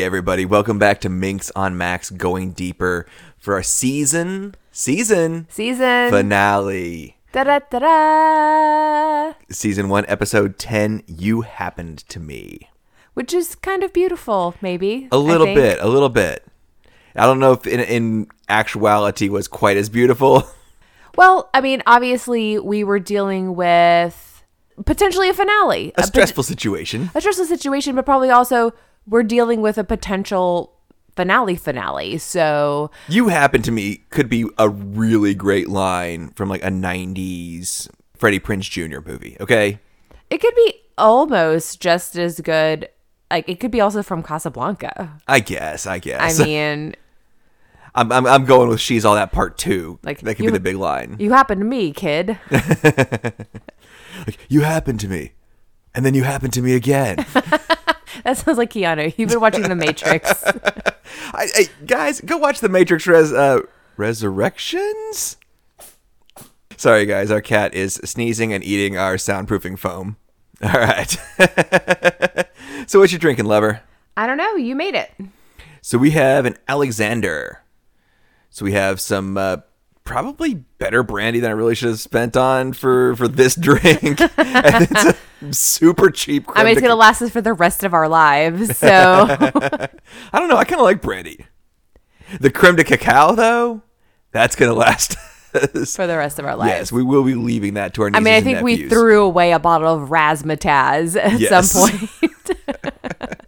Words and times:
Hey, 0.00 0.06
everybody. 0.06 0.46
Welcome 0.46 0.78
back 0.78 1.02
to 1.02 1.10
Minx 1.10 1.52
on 1.54 1.76
Max 1.76 2.08
Going 2.08 2.52
Deeper 2.52 3.04
for 3.36 3.52
our 3.52 3.62
season, 3.62 4.54
season 4.72 5.46
Season. 5.50 6.10
finale. 6.10 7.18
Da 7.32 7.44
da 7.44 7.58
da 7.70 7.78
da. 7.80 9.32
Season 9.50 9.90
1, 9.90 10.06
episode 10.08 10.58
10 10.58 11.02
You 11.06 11.42
Happened 11.42 11.98
to 12.08 12.18
Me. 12.18 12.70
Which 13.12 13.34
is 13.34 13.54
kind 13.54 13.84
of 13.84 13.92
beautiful, 13.92 14.54
maybe. 14.62 15.06
A 15.12 15.18
little 15.18 15.46
bit, 15.46 15.78
a 15.82 15.86
little 15.88 16.08
bit. 16.08 16.46
I 17.14 17.26
don't 17.26 17.38
know 17.38 17.52
if 17.52 17.66
in, 17.66 17.80
in 17.80 18.28
actuality 18.48 19.28
was 19.28 19.48
quite 19.48 19.76
as 19.76 19.90
beautiful. 19.90 20.44
Well, 21.16 21.50
I 21.52 21.60
mean, 21.60 21.82
obviously, 21.86 22.58
we 22.58 22.84
were 22.84 23.00
dealing 23.00 23.54
with 23.54 24.42
potentially 24.86 25.28
a 25.28 25.34
finale, 25.34 25.88
A 25.90 26.00
pot- 26.00 26.06
stressful 26.06 26.44
situation. 26.44 27.10
a 27.14 27.20
stressful 27.20 27.44
situation, 27.44 27.94
but 27.96 28.06
probably 28.06 28.30
also 28.30 28.72
we're 29.10 29.22
dealing 29.24 29.60
with 29.60 29.76
a 29.76 29.84
potential 29.84 30.72
finale 31.16 31.56
finale. 31.56 32.16
So 32.16 32.90
You 33.08 33.28
Happen 33.28 33.60
to 33.62 33.70
Me 33.72 34.04
could 34.08 34.28
be 34.30 34.46
a 34.56 34.68
really 34.70 35.34
great 35.34 35.68
line 35.68 36.30
from 36.30 36.48
like 36.48 36.62
a 36.64 36.68
90s 36.70 37.90
Freddie 38.16 38.40
Prinze 38.40 38.70
Jr. 38.70 39.00
movie, 39.06 39.36
okay? 39.40 39.78
it 40.30 40.40
could 40.40 40.54
be 40.54 40.74
almost 40.96 41.80
just 41.80 42.16
as 42.16 42.40
good. 42.40 42.88
Like 43.30 43.48
it 43.48 43.58
could 43.60 43.70
be 43.72 43.80
also 43.80 44.02
from 44.02 44.22
Casablanca. 44.22 45.18
I 45.26 45.40
guess, 45.40 45.86
I 45.86 45.98
guess. 45.98 46.38
I 46.40 46.44
mean, 46.44 46.94
I'm, 47.96 48.12
I'm, 48.12 48.26
I'm 48.26 48.44
going 48.44 48.68
with 48.68 48.80
She's 48.80 49.04
All 49.04 49.16
That 49.16 49.32
Part 49.32 49.58
2. 49.58 49.98
Like, 50.04 50.20
that 50.20 50.36
could 50.36 50.44
you- 50.44 50.50
be 50.52 50.56
the 50.58 50.62
big 50.62 50.76
line. 50.76 51.16
you 51.18 51.32
happen 51.32 51.58
to 51.58 51.64
me, 51.64 51.92
kid. 51.92 52.38
Like, 54.26 54.38
you 54.48 54.60
happen 54.60 54.98
to 54.98 55.08
me. 55.08 55.32
And 55.94 56.04
then 56.04 56.14
you 56.14 56.24
happen 56.24 56.50
to 56.52 56.60
me 56.62 56.74
again. 56.74 57.24
That 58.30 58.36
sounds 58.36 58.58
like 58.58 58.70
Keanu. 58.70 59.12
You've 59.18 59.30
been 59.30 59.40
watching 59.40 59.64
The 59.64 59.74
Matrix. 59.74 60.44
I, 60.44 60.92
I, 61.34 61.68
guys, 61.84 62.20
go 62.20 62.36
watch 62.36 62.60
The 62.60 62.68
Matrix 62.68 63.04
Res, 63.08 63.32
uh, 63.32 63.62
Resurrections? 63.96 65.36
Sorry, 66.76 67.06
guys. 67.06 67.32
Our 67.32 67.40
cat 67.40 67.74
is 67.74 67.94
sneezing 68.04 68.52
and 68.52 68.62
eating 68.62 68.96
our 68.96 69.16
soundproofing 69.16 69.80
foam. 69.80 70.16
All 70.62 70.70
right. 70.70 71.10
so, 72.86 73.00
what 73.00 73.10
you 73.10 73.18
drinking, 73.18 73.46
lover? 73.46 73.82
I 74.16 74.28
don't 74.28 74.36
know. 74.36 74.54
You 74.54 74.76
made 74.76 74.94
it. 74.94 75.10
So, 75.82 75.98
we 75.98 76.12
have 76.12 76.46
an 76.46 76.56
Alexander. 76.68 77.62
So, 78.48 78.64
we 78.64 78.74
have 78.74 79.00
some 79.00 79.36
uh, 79.36 79.56
probably 80.04 80.54
better 80.54 81.02
brandy 81.02 81.40
than 81.40 81.50
I 81.50 81.54
really 81.54 81.74
should 81.74 81.88
have 81.90 82.00
spent 82.00 82.36
on 82.36 82.72
for, 82.72 83.14
for 83.16 83.28
this 83.28 83.54
drink. 83.54 84.20
and 84.36 84.88
it's 84.90 85.04
a 85.04 85.52
super 85.52 86.10
cheap. 86.10 86.46
I 86.54 86.64
mean, 86.64 86.72
it's 86.72 86.80
gonna 86.80 86.94
last 86.96 87.22
us 87.22 87.30
for 87.30 87.40
the 87.40 87.52
rest 87.52 87.84
of 87.84 87.94
our 87.94 88.08
lives. 88.08 88.76
So 88.80 88.88
I 89.28 90.38
don't 90.38 90.48
know. 90.48 90.56
I 90.56 90.64
kind 90.64 90.80
of 90.80 90.84
like 90.84 91.02
brandy. 91.02 91.44
The 92.40 92.50
creme 92.50 92.76
de 92.76 92.84
cacao, 92.84 93.34
though, 93.34 93.82
that's 94.32 94.56
gonna 94.56 94.74
last. 94.74 95.16
us. 95.54 95.96
for 95.96 96.06
the 96.06 96.16
rest 96.16 96.38
of 96.38 96.44
our 96.44 96.56
lives. 96.56 96.70
yes, 96.70 96.92
we 96.92 97.02
will 97.02 97.24
be 97.24 97.34
leaving 97.34 97.74
that 97.74 97.94
to 97.94 98.02
our. 98.02 98.10
I 98.14 98.20
mean, 98.20 98.34
I 98.34 98.40
think 98.40 98.62
we 98.62 98.88
threw 98.88 99.22
away 99.24 99.52
a 99.52 99.58
bottle 99.58 99.92
of 99.94 100.08
razzmatazz 100.10 101.16
at 101.20 101.40
Yes. 101.40 101.72
some 101.72 101.90
point. 101.90 102.10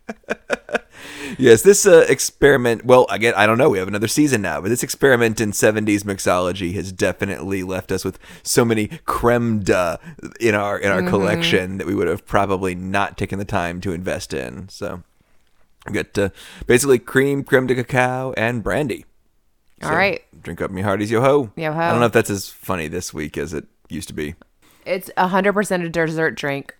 Yes, 1.38 1.62
this 1.62 1.86
uh, 1.86 2.04
experiment. 2.08 2.84
Well, 2.84 3.06
again, 3.10 3.34
I 3.36 3.46
don't 3.46 3.58
know. 3.58 3.68
We 3.70 3.78
have 3.78 3.88
another 3.88 4.08
season 4.08 4.42
now, 4.42 4.60
but 4.60 4.68
this 4.68 4.82
experiment 4.82 5.40
in 5.40 5.52
'70s 5.52 6.02
mixology 6.02 6.74
has 6.74 6.92
definitely 6.92 7.62
left 7.62 7.90
us 7.92 8.04
with 8.04 8.18
so 8.42 8.64
many 8.64 8.88
creme 9.04 9.60
de 9.60 9.98
in 10.40 10.54
our 10.54 10.78
in 10.78 10.90
our 10.90 11.00
Mm-hmm. 11.00 11.08
collection 11.10 11.78
that 11.78 11.86
we 11.86 11.94
would 11.94 12.08
have 12.08 12.26
probably 12.26 12.74
not 12.74 13.16
taken 13.18 13.38
the 13.38 13.44
time 13.44 13.80
to 13.82 13.92
invest 13.92 14.32
in. 14.34 14.68
So, 14.68 15.02
we 15.86 15.92
got 15.94 16.16
uh, 16.18 16.28
basically 16.66 16.98
cream, 16.98 17.42
creme 17.44 17.66
de 17.66 17.74
cacao, 17.74 18.32
and 18.36 18.62
brandy. 18.62 19.04
All 19.82 19.88
So, 19.88 19.94
right. 19.96 20.22
Drink 20.42 20.60
up 20.60 20.70
me 20.70 20.82
hearties, 20.82 21.10
yo 21.10 21.20
ho. 21.20 21.50
Yo 21.56 21.72
ho. 21.72 21.78
I 21.80 21.90
don't 21.90 22.00
know 22.00 22.06
if 22.06 22.12
that's 22.12 22.30
as 22.30 22.48
funny 22.48 22.88
this 22.88 23.12
week 23.14 23.36
as 23.36 23.52
it 23.52 23.64
used 23.88 24.08
to 24.08 24.14
be. 24.14 24.34
It's 24.84 25.10
hundred 25.16 25.52
percent 25.52 25.82
a 25.84 25.88
dessert 25.88 26.34
drink. 26.36 26.74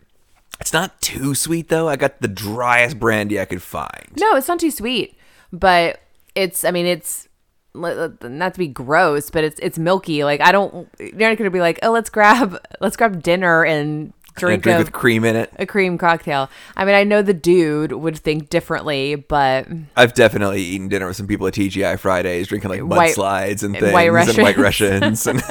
It's 0.63 0.73
not 0.73 1.01
too 1.01 1.35
sweet 1.35 1.71
though. 1.71 1.89
I 1.89 1.97
got 1.97 2.21
the 2.21 2.29
driest 2.29 3.01
brandy 3.01 3.41
I 3.41 3.47
could 3.47 3.63
find. 3.63 4.07
No, 4.17 4.37
it's 4.37 4.47
not 4.47 4.61
too 4.61 4.71
sweet, 4.71 5.17
but 5.53 6.01
it's. 6.37 6.65
I 6.65 6.71
mean, 6.71 6.87
it's 6.87 7.27
not 7.75 8.55
to 8.55 8.59
be 8.59 8.69
gross, 8.69 9.29
but 9.29 9.43
it's 9.43 9.59
it's 9.59 9.77
milky. 9.77 10.23
Like 10.23 10.41
I 10.41 10.53
don't. 10.53 10.89
You're 11.01 11.29
not 11.29 11.37
gonna 11.37 11.51
be 11.51 11.59
like, 11.59 11.81
oh, 11.83 11.91
let's 11.91 12.11
grab 12.11 12.65
let's 12.81 12.97
grab 12.97 13.25
dinner 13.25 13.65
and 13.65 14.13
And 14.35 14.37
a 14.37 14.41
drink, 14.47 14.63
drink 14.63 14.77
a, 14.77 14.79
with 14.81 14.93
cream 14.93 15.25
in 15.25 15.37
it. 15.37 15.53
a 15.59 15.67
cream 15.67 15.99
cocktail. 15.99 16.49
I 16.77 16.85
mean, 16.85 16.95
I 16.95 17.05
know 17.05 17.23
the 17.23 17.35
dude 17.35 17.93
would 17.93 18.19
think 18.19 18.49
differently, 18.51 19.15
but 19.17 19.67
I've 19.97 20.15
definitely 20.15 20.63
eaten 20.63 20.89
dinner 20.89 21.07
with 21.07 21.17
some 21.17 21.27
people 21.27 21.47
at 21.47 21.55
TGI 21.55 21.99
Fridays, 21.99 22.49
drinking 22.49 22.71
like 22.71 22.81
White- 22.81 23.15
mudslides 23.15 23.63
and 23.63 23.77
things, 23.79 23.93
White 23.93 24.09
Russians. 24.13 24.39
and 24.39 24.45
White 24.47 24.57
Russians. 24.57 25.27
And 25.27 25.43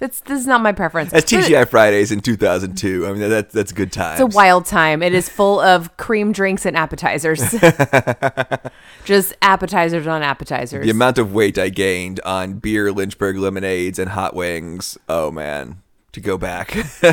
that's 0.00 0.20
this 0.20 0.38
is 0.40 0.46
not 0.46 0.60
my 0.60 0.72
preference. 0.72 1.12
at 1.12 1.22
But 1.24 1.26
TGI 1.26 1.68
Fridays 1.68 2.12
in 2.12 2.20
2002, 2.20 3.06
I 3.06 3.12
mean 3.12 3.28
that's 3.30 3.52
that's 3.52 3.72
good 3.72 3.90
time. 3.92 4.12
It's 4.12 4.20
a 4.20 4.26
wild 4.38 4.66
time. 4.66 5.02
It 5.02 5.12
is 5.14 5.28
full 5.28 5.58
of 5.60 5.96
cream 5.96 6.30
drinks 6.32 6.64
and 6.66 6.76
appetizers. 6.76 7.40
Just 9.04 9.34
appetizers 9.42 10.06
on 10.06 10.22
appetizers. 10.22 10.84
the 10.84 10.90
amount 10.90 11.18
of 11.18 11.32
weight 11.32 11.58
I 11.58 11.68
gained 11.70 12.20
on 12.20 12.54
beer, 12.54 12.92
Lynchburg 12.92 13.36
lemonades, 13.38 13.98
and 13.98 14.10
hot 14.10 14.34
wings. 14.34 14.98
Oh 15.08 15.30
man, 15.30 15.82
to 16.18 16.24
go 16.24 16.38
back. 16.38 16.76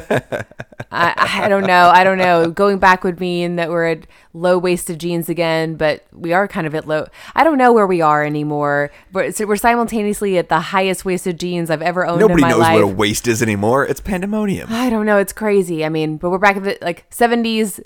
I, 0.92 1.42
I 1.46 1.50
don't 1.50 1.66
know. 1.66 1.90
I 1.94 2.04
don't 2.04 2.18
know. 2.18 2.50
Going 2.50 2.80
back 2.80 3.04
would 3.04 3.20
mean 3.20 3.56
that 3.56 3.70
we're 3.70 3.86
at 3.86 4.08
low 4.34 4.58
waisted 4.58 5.00
jeans 5.00 5.30
again, 5.30 5.76
but 5.76 6.06
we 6.12 6.34
are 6.34 6.48
kind 6.48 6.68
of 6.68 6.76
at 6.76 6.88
low. 6.88 7.06
I 7.36 7.44
don't 7.44 7.58
know 7.58 7.74
where 7.74 7.88
we 7.88 8.02
are 8.02 8.24
anymore. 8.24 8.92
We're, 9.14 9.32
so 9.32 9.46
we're 9.46 9.56
simultaneously 9.58 10.38
at 10.38 10.50
the 10.50 10.60
highest 10.60 11.06
waisted 11.06 11.40
jeans 11.40 11.70
I've 11.70 11.82
ever 11.82 12.06
owned 12.06 12.20
Nobody 12.20 12.36
in 12.36 12.42
my 12.42 12.50
knows 12.50 12.60
life. 12.60 12.74
what 12.76 12.84
a 12.84 12.88
waist 12.88 13.28
is 13.28 13.42
anymore. 13.42 13.86
It's 13.86 14.00
pandemonium. 14.02 14.68
I 14.72 14.90
don't 14.90 15.06
know. 15.06 15.18
It's 15.18 15.34
crazy. 15.34 15.86
I 15.86 15.90
mean, 15.90 16.18
but 16.18 16.30
we're 16.30 16.38
back 16.38 16.58
at 16.58 16.64
the 16.64 16.78
like 16.82 17.10
70s, 17.10 17.82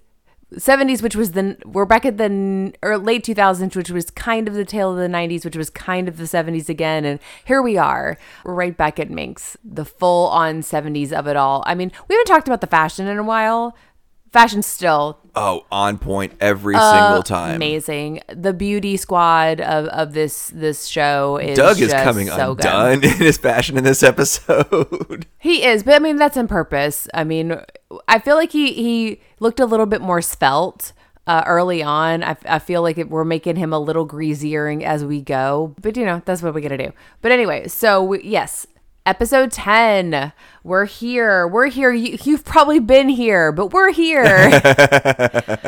70s, 0.55 1.01
which 1.01 1.15
was 1.15 1.33
the 1.33 1.57
we're 1.65 1.85
back 1.85 2.05
at 2.05 2.17
the 2.17 2.73
or 2.81 2.97
late 2.97 3.23
2000s, 3.23 3.75
which 3.75 3.91
was 3.91 4.09
kind 4.09 4.47
of 4.47 4.53
the 4.53 4.65
tail 4.65 4.91
of 4.91 4.97
the 4.97 5.07
90s, 5.07 5.45
which 5.45 5.55
was 5.55 5.69
kind 5.69 6.07
of 6.07 6.17
the 6.17 6.23
70s 6.23 6.69
again, 6.69 7.05
and 7.05 7.19
here 7.45 7.61
we 7.61 7.77
are. 7.77 8.17
We're 8.43 8.55
right 8.55 8.75
back 8.75 8.99
at 8.99 9.09
Minx, 9.09 9.57
the 9.63 9.85
full 9.85 10.27
on 10.27 10.61
70s 10.61 11.11
of 11.11 11.27
it 11.27 11.35
all. 11.35 11.63
I 11.65 11.75
mean, 11.75 11.91
we 12.07 12.15
haven't 12.15 12.33
talked 12.33 12.47
about 12.47 12.61
the 12.61 12.67
fashion 12.67 13.07
in 13.07 13.17
a 13.17 13.23
while. 13.23 13.75
Fashion 14.31 14.61
still 14.61 15.19
Oh, 15.35 15.65
on 15.71 15.97
point 15.97 16.33
every 16.39 16.75
single 16.75 17.23
time. 17.23 17.55
amazing. 17.55 18.21
The 18.27 18.53
beauty 18.53 18.97
squad 18.97 19.59
of, 19.61 19.85
of 19.87 20.13
this 20.13 20.51
this 20.53 20.85
show 20.85 21.37
is 21.37 21.57
Doug 21.57 21.79
is 21.81 21.91
coming 21.93 22.27
so 22.27 22.55
good. 22.55 22.65
undone 22.65 23.03
in 23.11 23.17
his 23.17 23.37
fashion 23.37 23.77
in 23.77 23.83
this 23.83 24.03
episode. 24.03 25.25
He 25.41 25.63
is, 25.63 25.83
but 25.83 25.93
I 25.95 25.99
mean 25.99 26.17
that's 26.17 26.35
on 26.35 26.47
purpose. 26.49 27.07
I 27.13 27.23
mean, 27.23 27.57
I 28.09 28.19
feel 28.19 28.35
like 28.35 28.51
he 28.51 28.73
he 28.73 29.21
looked 29.39 29.59
a 29.61 29.65
little 29.65 29.85
bit 29.85 30.01
more 30.01 30.21
svelte 30.21 30.91
uh, 31.27 31.43
early 31.47 31.81
on. 31.81 32.23
I, 32.23 32.35
I 32.45 32.59
feel 32.59 32.81
like 32.81 32.97
it, 32.97 33.09
we're 33.09 33.23
making 33.23 33.55
him 33.55 33.71
a 33.71 33.79
little 33.79 34.03
greasier 34.03 34.67
as 34.83 35.05
we 35.05 35.21
go, 35.21 35.73
but 35.81 35.95
you 35.95 36.05
know 36.05 36.21
that's 36.25 36.41
what 36.43 36.53
we 36.53 36.59
gotta 36.61 36.77
do. 36.77 36.91
But 37.21 37.31
anyway, 37.31 37.67
so 37.69 38.03
we, 38.03 38.21
yes. 38.23 38.67
Episode 39.05 39.51
10. 39.51 40.33
We're 40.63 40.85
here. 40.85 41.47
We're 41.47 41.67
here. 41.67 41.91
You, 41.91 42.17
you've 42.23 42.45
probably 42.45 42.79
been 42.79 43.09
here, 43.09 43.51
but 43.51 43.73
we're 43.73 43.91
here. 43.91 44.23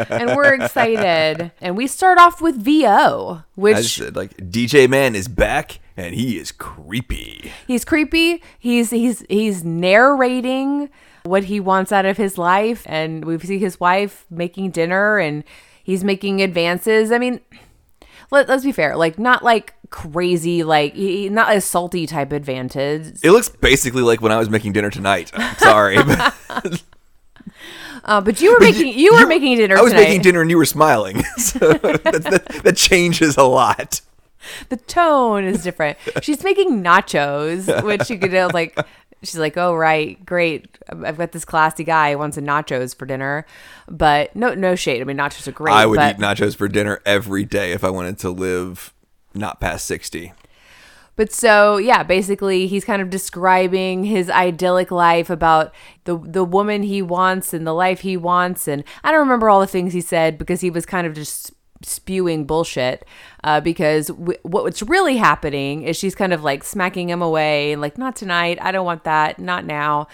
and 0.10 0.36
we're 0.36 0.54
excited. 0.54 1.52
And 1.62 1.76
we 1.76 1.88
start 1.88 2.18
off 2.18 2.42
with 2.42 2.56
VO, 2.56 3.44
which 3.56 3.78
I 3.78 3.82
said 3.82 4.16
like 4.16 4.38
DJ 4.38 4.90
Man 4.90 5.16
is 5.16 5.28
back 5.28 5.80
and 5.98 6.16
he 6.16 6.38
is 6.38 6.52
creepy. 6.52 7.52
He's 7.68 7.86
creepy. 7.86 8.44
He's 8.60 8.90
he's 8.90 9.24
he's 9.30 9.64
narrating 9.64 10.90
what 11.24 11.46
he 11.46 11.60
wants 11.60 11.92
out 11.92 12.06
of 12.06 12.18
his 12.18 12.38
life, 12.38 12.84
and 12.88 13.26
we 13.26 13.38
see 13.40 13.60
his 13.60 13.80
wife 13.80 14.26
making 14.30 14.72
dinner, 14.72 15.20
and 15.20 15.44
he's 15.84 16.04
making 16.04 16.42
advances. 16.42 17.12
I 17.12 17.18
mean, 17.18 17.40
let, 18.32 18.50
let's 18.50 18.64
be 18.64 18.72
fair, 18.72 18.96
like 18.96 19.20
not 19.20 19.44
like 19.44 19.74
crazy, 19.90 20.64
like 20.64 20.94
he, 20.94 21.30
not 21.30 21.56
a 21.56 21.62
salty 21.62 22.08
type 22.08 22.32
advantage. 22.32 23.20
It 23.24 23.32
looks 23.32 23.50
basically 23.50 24.02
like 24.02 24.22
when 24.22 24.32
I 24.32 24.38
was 24.38 24.50
making 24.50 24.74
dinner 24.74 24.90
tonight. 24.90 25.32
I'm 25.34 25.56
sorry. 25.58 25.98
but 25.98 26.34
Uh, 28.04 28.20
but 28.20 28.42
you 28.42 28.52
were 28.52 28.60
making 28.60 28.98
you 28.98 29.14
were 29.14 29.28
making 29.28 29.58
dinner. 29.58 29.78
I 29.78 29.82
was 29.82 29.92
tonight. 29.92 30.06
making 30.06 30.22
dinner 30.24 30.42
and 30.42 30.50
you 30.50 30.58
were 30.58 30.66
smiling. 30.66 31.22
So 31.38 31.60
that, 31.60 32.04
that, 32.04 32.62
that 32.64 32.76
changes 32.76 33.38
a 33.38 33.44
lot. 33.44 34.02
the 34.70 34.78
tone 34.78 35.44
is 35.44 35.62
different. 35.64 36.00
She's 36.24 36.44
making 36.44 36.84
nachos, 36.84 37.84
which 37.84 38.10
you 38.10 38.18
could 38.18 38.32
tell, 38.32 38.50
like, 38.52 38.76
she's 39.24 39.38
like, 39.38 39.58
oh, 39.58 39.74
right, 39.76 40.24
great. 40.26 40.78
I've 40.90 41.18
got 41.18 41.32
this 41.32 41.46
classy 41.46 41.84
guy 41.84 42.12
who 42.12 42.18
wants 42.18 42.38
a 42.38 42.42
nachos 42.42 42.96
for 42.96 43.06
dinner. 43.06 43.46
But 43.88 44.36
no, 44.36 44.54
no 44.54 44.76
shade. 44.76 45.02
I 45.02 45.06
mean, 45.06 45.18
nachos 45.18 45.48
are 45.48 45.52
great. 45.52 45.74
I 45.74 45.86
would 45.86 45.98
but, 45.98 46.16
eat 46.16 46.22
nachos 46.22 46.56
for 46.56 46.68
dinner 46.68 47.02
every 47.06 47.46
day 47.46 47.72
if 47.72 47.84
I 47.84 47.90
wanted 47.90 48.18
to 48.20 48.30
live 48.30 48.94
not 49.34 49.60
past 49.60 49.86
60. 49.86 50.34
But 51.16 51.32
so 51.32 51.78
yeah, 51.78 52.04
basically 52.04 52.68
he's 52.68 52.86
kind 52.86 53.02
of 53.02 53.10
describing 53.10 54.06
his 54.06 54.30
idyllic 54.30 54.92
life 54.92 55.30
about 55.30 55.74
the 56.06 56.18
the 56.18 56.44
woman 56.44 56.84
he 56.84 57.02
wants 57.02 57.54
and 57.54 57.68
the 57.68 57.74
life 57.74 58.00
he 58.00 58.18
wants 58.18 58.68
and 58.68 58.84
I 59.04 59.12
don't 59.12 59.20
remember 59.20 59.50
all 59.50 59.60
the 59.60 59.68
things 59.68 59.94
he 59.94 60.02
said 60.02 60.38
because 60.38 60.62
he 60.62 60.72
was 60.72 60.86
kind 60.86 61.06
of 61.06 61.14
just 61.14 61.52
spewing 61.84 62.46
bullshit 62.46 63.06
uh, 63.44 63.62
because 63.62 64.08
w- 64.08 64.40
what's 64.44 64.82
really 64.82 65.18
happening 65.18 65.84
is 65.84 65.98
she's 65.98 66.16
kind 66.16 66.34
of 66.34 66.44
like 66.44 66.64
smacking 66.64 67.10
him 67.10 67.22
away 67.22 67.72
and 67.72 67.82
like 67.82 67.98
not 67.98 68.16
tonight. 68.16 68.58
I 68.62 68.72
don't 68.72 68.86
want 68.86 69.04
that. 69.04 69.40
Not 69.40 69.66
now. 69.66 70.08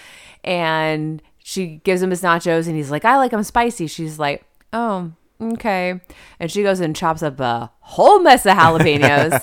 And 0.43 1.21
she 1.43 1.81
gives 1.83 2.01
him 2.01 2.09
his 2.09 2.21
nachos 2.21 2.67
and 2.67 2.75
he's 2.75 2.91
like 2.91 3.05
i 3.05 3.17
like 3.17 3.31
them 3.31 3.43
spicy. 3.43 3.87
She's 3.87 4.19
like 4.19 4.45
oh 4.73 5.11
okay. 5.39 5.99
And 6.39 6.51
she 6.51 6.63
goes 6.63 6.79
and 6.79 6.95
chops 6.95 7.23
up 7.23 7.39
a 7.39 7.71
whole 7.79 8.19
mess 8.19 8.45
of 8.45 8.57
jalapenos. 8.57 9.41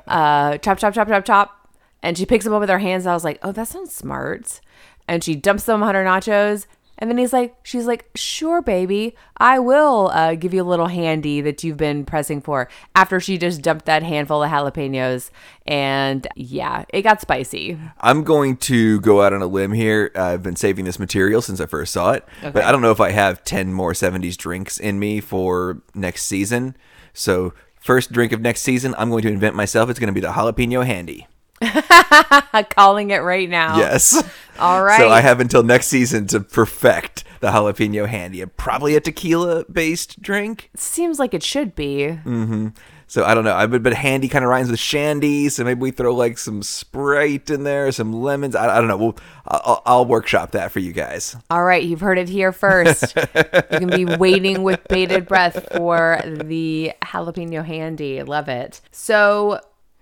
Uh, 0.06 0.58
chop 0.58 0.78
chop 0.78 0.94
chop 0.94 1.08
chop 1.08 1.24
chop. 1.24 1.68
And 2.02 2.16
she 2.16 2.26
picks 2.26 2.44
them 2.44 2.54
up 2.54 2.60
with 2.60 2.68
her 2.70 2.78
hands. 2.78 3.06
I 3.06 3.14
was 3.14 3.24
like 3.24 3.38
oh 3.42 3.52
that 3.52 3.68
sounds 3.68 3.94
smart. 3.94 4.60
And 5.08 5.22
she 5.22 5.36
dumps 5.36 5.64
them 5.64 5.82
on 5.82 5.94
her 5.94 6.04
nachos 6.04 6.66
and 6.98 7.10
then 7.10 7.18
he's 7.18 7.32
like, 7.32 7.54
she's 7.62 7.86
like, 7.86 8.08
sure, 8.14 8.62
baby, 8.62 9.14
I 9.36 9.58
will 9.58 10.08
uh, 10.08 10.34
give 10.34 10.54
you 10.54 10.62
a 10.62 10.64
little 10.64 10.86
handy 10.86 11.40
that 11.42 11.62
you've 11.62 11.76
been 11.76 12.04
pressing 12.04 12.40
for. 12.40 12.68
After 12.94 13.20
she 13.20 13.36
just 13.36 13.62
dumped 13.62 13.84
that 13.86 14.02
handful 14.02 14.42
of 14.42 14.50
jalapenos, 14.50 15.30
and 15.66 16.26
yeah, 16.36 16.84
it 16.88 17.02
got 17.02 17.20
spicy. 17.20 17.78
I'm 18.00 18.24
going 18.24 18.56
to 18.58 19.00
go 19.00 19.22
out 19.22 19.32
on 19.32 19.42
a 19.42 19.46
limb 19.46 19.72
here. 19.72 20.10
I've 20.14 20.42
been 20.42 20.56
saving 20.56 20.86
this 20.86 20.98
material 20.98 21.42
since 21.42 21.60
I 21.60 21.66
first 21.66 21.92
saw 21.92 22.12
it, 22.12 22.24
but 22.42 22.64
I 22.64 22.72
don't 22.72 22.82
know 22.82 22.92
if 22.92 23.00
I 23.00 23.10
have 23.10 23.44
10 23.44 23.72
more 23.72 23.92
70s 23.92 24.36
drinks 24.36 24.78
in 24.78 24.98
me 24.98 25.20
for 25.20 25.82
next 25.94 26.24
season. 26.24 26.76
So, 27.12 27.54
first 27.80 28.12
drink 28.12 28.32
of 28.32 28.40
next 28.40 28.62
season, 28.62 28.94
I'm 28.98 29.10
going 29.10 29.22
to 29.22 29.28
invent 29.28 29.54
myself. 29.54 29.90
It's 29.90 29.98
going 29.98 30.08
to 30.08 30.12
be 30.12 30.20
the 30.20 30.32
jalapeno 30.32 30.84
handy. 30.84 31.26
Calling 32.70 33.10
it 33.10 33.18
right 33.18 33.48
now. 33.48 33.78
Yes. 33.78 34.22
All 34.58 34.82
right. 34.82 34.98
So 34.98 35.08
I 35.08 35.20
have 35.20 35.40
until 35.40 35.62
next 35.62 35.86
season 35.88 36.26
to 36.28 36.40
perfect 36.40 37.24
the 37.40 37.48
jalapeno 37.48 38.06
handy. 38.06 38.44
Probably 38.44 38.96
a 38.96 39.00
tequila 39.00 39.64
based 39.70 40.20
drink. 40.20 40.70
Seems 40.74 41.18
like 41.18 41.34
it 41.34 41.42
should 41.42 41.74
be. 41.74 42.18
Mm-hmm. 42.24 42.68
So 43.08 43.24
I 43.24 43.34
don't 43.34 43.44
know. 43.44 43.54
I 43.54 43.66
but, 43.66 43.82
but 43.82 43.94
handy 43.94 44.28
kind 44.28 44.44
of 44.44 44.50
rhymes 44.50 44.70
with 44.70 44.80
shandy. 44.80 45.48
So 45.48 45.62
maybe 45.64 45.80
we 45.80 45.90
throw 45.92 46.14
like 46.14 46.38
some 46.38 46.62
Sprite 46.62 47.50
in 47.50 47.62
there, 47.62 47.90
some 47.92 48.12
lemons. 48.12 48.56
I, 48.56 48.76
I 48.76 48.78
don't 48.78 48.88
know. 48.88 48.96
We'll 48.96 49.18
I'll, 49.46 49.82
I'll 49.86 50.06
workshop 50.06 50.50
that 50.52 50.72
for 50.72 50.80
you 50.80 50.92
guys. 50.92 51.36
All 51.48 51.64
right, 51.64 51.82
you've 51.82 52.00
heard 52.00 52.18
it 52.18 52.28
here 52.28 52.52
first. 52.52 53.14
you 53.16 53.78
can 53.78 53.90
be 53.90 54.04
waiting 54.04 54.62
with 54.62 54.80
bated 54.88 55.26
breath 55.26 55.68
for 55.76 56.20
the 56.24 56.92
jalapeno 57.02 57.64
handy. 57.64 58.22
Love 58.22 58.48
it. 58.48 58.80
So 58.90 59.60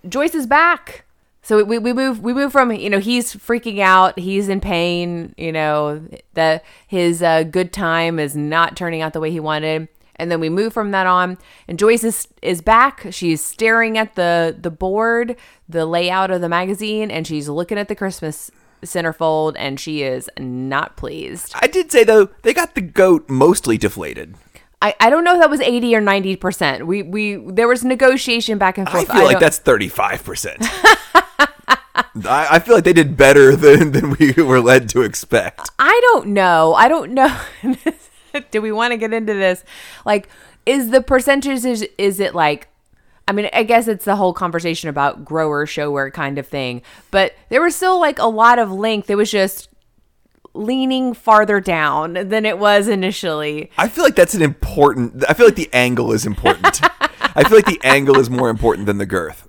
Joyce 0.08 0.34
is 0.34 0.46
back. 0.46 1.03
So 1.44 1.62
we, 1.62 1.76
we 1.78 1.92
move 1.92 2.20
we 2.20 2.32
move 2.32 2.52
from 2.52 2.72
you 2.72 2.88
know 2.88 2.98
he's 2.98 3.34
freaking 3.34 3.78
out 3.78 4.18
he's 4.18 4.48
in 4.48 4.60
pain 4.60 5.34
you 5.36 5.52
know 5.52 6.02
that 6.32 6.64
his 6.86 7.22
uh, 7.22 7.42
good 7.42 7.70
time 7.70 8.18
is 8.18 8.34
not 8.34 8.76
turning 8.76 9.02
out 9.02 9.12
the 9.12 9.20
way 9.20 9.30
he 9.30 9.40
wanted. 9.40 9.88
And 10.16 10.30
then 10.30 10.40
we 10.40 10.48
move 10.48 10.72
from 10.72 10.92
that 10.92 11.06
on 11.06 11.36
and 11.68 11.78
Joyce 11.78 12.02
is 12.02 12.28
is 12.40 12.62
back. 12.62 13.08
She's 13.10 13.44
staring 13.44 13.98
at 13.98 14.14
the 14.14 14.56
the 14.58 14.70
board 14.70 15.36
the 15.68 15.84
layout 15.84 16.30
of 16.30 16.40
the 16.40 16.48
magazine 16.48 17.10
and 17.10 17.26
she's 17.26 17.48
looking 17.48 17.76
at 17.76 17.88
the 17.88 17.94
Christmas 17.94 18.50
centerfold 18.82 19.54
and 19.58 19.78
she 19.78 20.02
is 20.02 20.30
not 20.38 20.96
pleased. 20.96 21.52
I 21.60 21.66
did 21.66 21.92
say 21.92 22.04
though 22.04 22.30
they 22.40 22.54
got 22.54 22.74
the 22.74 22.80
goat 22.80 23.28
mostly 23.28 23.76
deflated. 23.76 24.34
I, 24.84 24.94
I 25.00 25.08
don't 25.08 25.24
know 25.24 25.32
if 25.32 25.40
that 25.40 25.48
was 25.48 25.60
80 25.62 25.96
or 25.96 26.02
90 26.02 26.36
percent 26.36 26.86
we 26.86 27.02
we 27.02 27.36
there 27.36 27.66
was 27.66 27.84
negotiation 27.84 28.58
back 28.58 28.76
and 28.76 28.88
forth. 28.88 29.08
I 29.10 29.14
feel 29.14 29.24
like 29.24 29.40
that's 29.40 29.58
thirty 29.58 29.88
five 29.88 30.22
percent. 30.22 30.58
I 30.60 32.46
I 32.50 32.58
feel 32.58 32.74
like 32.74 32.84
they 32.84 32.92
did 32.92 33.16
better 33.16 33.56
than, 33.64 33.92
than 33.92 34.16
we 34.18 34.32
were 34.32 34.60
led 34.60 34.88
to 34.90 35.00
expect. 35.00 35.70
I 35.78 35.98
don't 36.12 36.28
know. 36.28 36.74
I 36.74 36.88
don't 36.88 37.12
know. 37.12 37.34
Do 38.50 38.60
we 38.60 38.72
want 38.72 38.92
to 38.92 38.96
get 38.96 39.12
into 39.12 39.32
this? 39.32 39.64
Like, 40.04 40.28
is 40.66 40.90
the 40.90 41.00
percentage 41.00 41.64
is, 41.64 41.86
is 41.98 42.20
it 42.20 42.34
like? 42.34 42.68
I 43.26 43.32
mean, 43.32 43.48
I 43.54 43.62
guess 43.62 43.88
it's 43.88 44.04
the 44.04 44.16
whole 44.16 44.34
conversation 44.34 44.90
about 44.90 45.24
grower 45.24 45.64
shower 45.64 46.10
kind 46.10 46.36
of 46.36 46.46
thing. 46.46 46.82
But 47.10 47.34
there 47.48 47.62
was 47.62 47.74
still 47.74 47.98
like 47.98 48.18
a 48.18 48.26
lot 48.26 48.58
of 48.58 48.70
length. 48.70 49.08
It 49.08 49.14
was 49.14 49.30
just 49.30 49.70
leaning 50.54 51.12
farther 51.14 51.60
down 51.60 52.14
than 52.28 52.46
it 52.46 52.58
was 52.58 52.88
initially. 52.88 53.70
I 53.76 53.88
feel 53.88 54.04
like 54.04 54.14
that's 54.14 54.34
an 54.34 54.42
important. 54.42 55.24
I 55.28 55.34
feel 55.34 55.46
like 55.46 55.56
the 55.56 55.68
angle 55.72 56.12
is 56.12 56.24
important. 56.24 56.80
I 57.36 57.42
feel 57.44 57.58
like 57.58 57.66
the 57.66 57.80
angle 57.82 58.18
is 58.18 58.30
more 58.30 58.48
important 58.48 58.86
than 58.86 58.98
the 58.98 59.06
girth. 59.06 59.48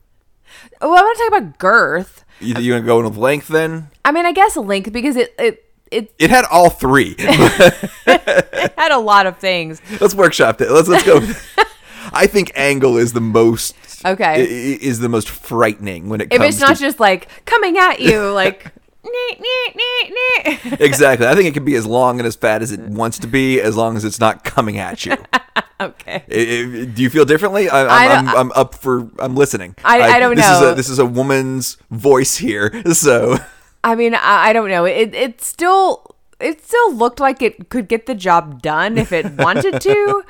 Oh, 0.82 0.94
I'm 0.96 1.16
to 1.16 1.20
talk 1.20 1.28
about 1.40 1.58
girth. 1.60 2.26
You, 2.40 2.56
you 2.60 2.74
gonna 2.74 2.86
go 2.86 3.02
with 3.04 3.16
length 3.18 3.48
then? 3.48 3.90
I 4.04 4.12
mean, 4.12 4.26
I 4.26 4.32
guess 4.34 4.58
length 4.58 4.92
because 4.92 5.16
it 5.16 5.34
it 5.40 5.64
it 5.92 6.14
It 6.20 6.30
had 6.30 6.46
all 6.52 6.70
three. 6.70 7.16
had 7.20 8.92
a 8.92 8.98
lot 9.00 9.26
of 9.28 9.38
things. 9.38 9.82
let's 10.02 10.16
workshop 10.16 10.62
it. 10.62 10.70
Let's 10.72 10.88
let's 10.88 11.04
go. 11.06 11.22
I 12.14 12.28
think 12.28 12.52
angle 12.56 12.98
is 12.98 13.14
the 13.14 13.22
most 13.22 13.76
Okay. 14.06 14.24
i- 14.24 14.38
i- 14.38 14.80
is 14.82 15.00
the 15.00 15.10
most 15.10 15.30
frightening 15.30 16.10
when 16.10 16.22
it 16.22 16.28
If 16.32 16.38
comes 16.40 16.56
it's 16.56 16.60
not 16.62 16.76
to 16.76 16.82
just 16.82 17.00
like 17.00 17.28
coming 17.46 17.78
at 17.78 18.00
you, 18.00 18.32
like. 18.32 18.68
exactly. 20.80 21.28
I 21.28 21.36
think 21.36 21.48
it 21.48 21.54
can 21.54 21.66
be 21.66 21.76
as 21.76 21.86
long 21.86 22.20
and 22.20 22.28
as 22.28 22.36
fat 22.36 22.62
as 22.62 22.72
it 22.72 22.80
wants 22.80 23.20
to 23.20 23.28
be, 23.28 23.62
as 23.62 23.76
long 23.76 23.96
as 23.98 24.04
it's 24.06 24.20
not 24.20 24.44
coming 24.44 24.78
at 24.78 25.06
you. 25.06 25.14
okay. 25.80 26.24
I- 26.30 26.82
I- 26.82 26.86
do 26.86 27.02
you 27.04 27.10
feel 27.10 27.26
differently? 27.26 27.70
I, 27.70 27.86
I 27.86 28.16
I'm, 28.16 28.28
I'm, 28.30 28.36
I'm 28.38 28.52
up 28.54 28.76
for. 28.76 29.10
I'm 29.20 29.36
listening. 29.36 29.76
I- 29.84 30.02
I 30.02 30.20
don't 30.20 30.36
this 30.36 30.46
Is 30.46 30.62
know. 30.62 30.72
a, 30.72 30.76
this 30.76 30.90
is 30.90 31.00
a 31.00 31.06
woman's 31.06 31.78
voice 31.92 32.38
here, 32.38 32.84
so 32.94 33.38
I 33.84 33.96
mean, 33.96 34.16
I, 34.16 34.50
I 34.50 34.54
don't 34.54 34.70
know. 34.70 34.86
It 34.86 35.14
it 35.14 35.42
still 35.42 36.16
it 36.40 36.64
still 36.66 36.94
looked 36.94 37.20
like 37.20 37.42
it 37.42 37.70
could 37.70 37.88
get 37.88 38.06
the 38.08 38.16
job 38.16 38.62
done 38.62 38.98
if 38.98 39.12
it 39.12 39.32
wanted 39.34 39.80
to. 39.82 40.24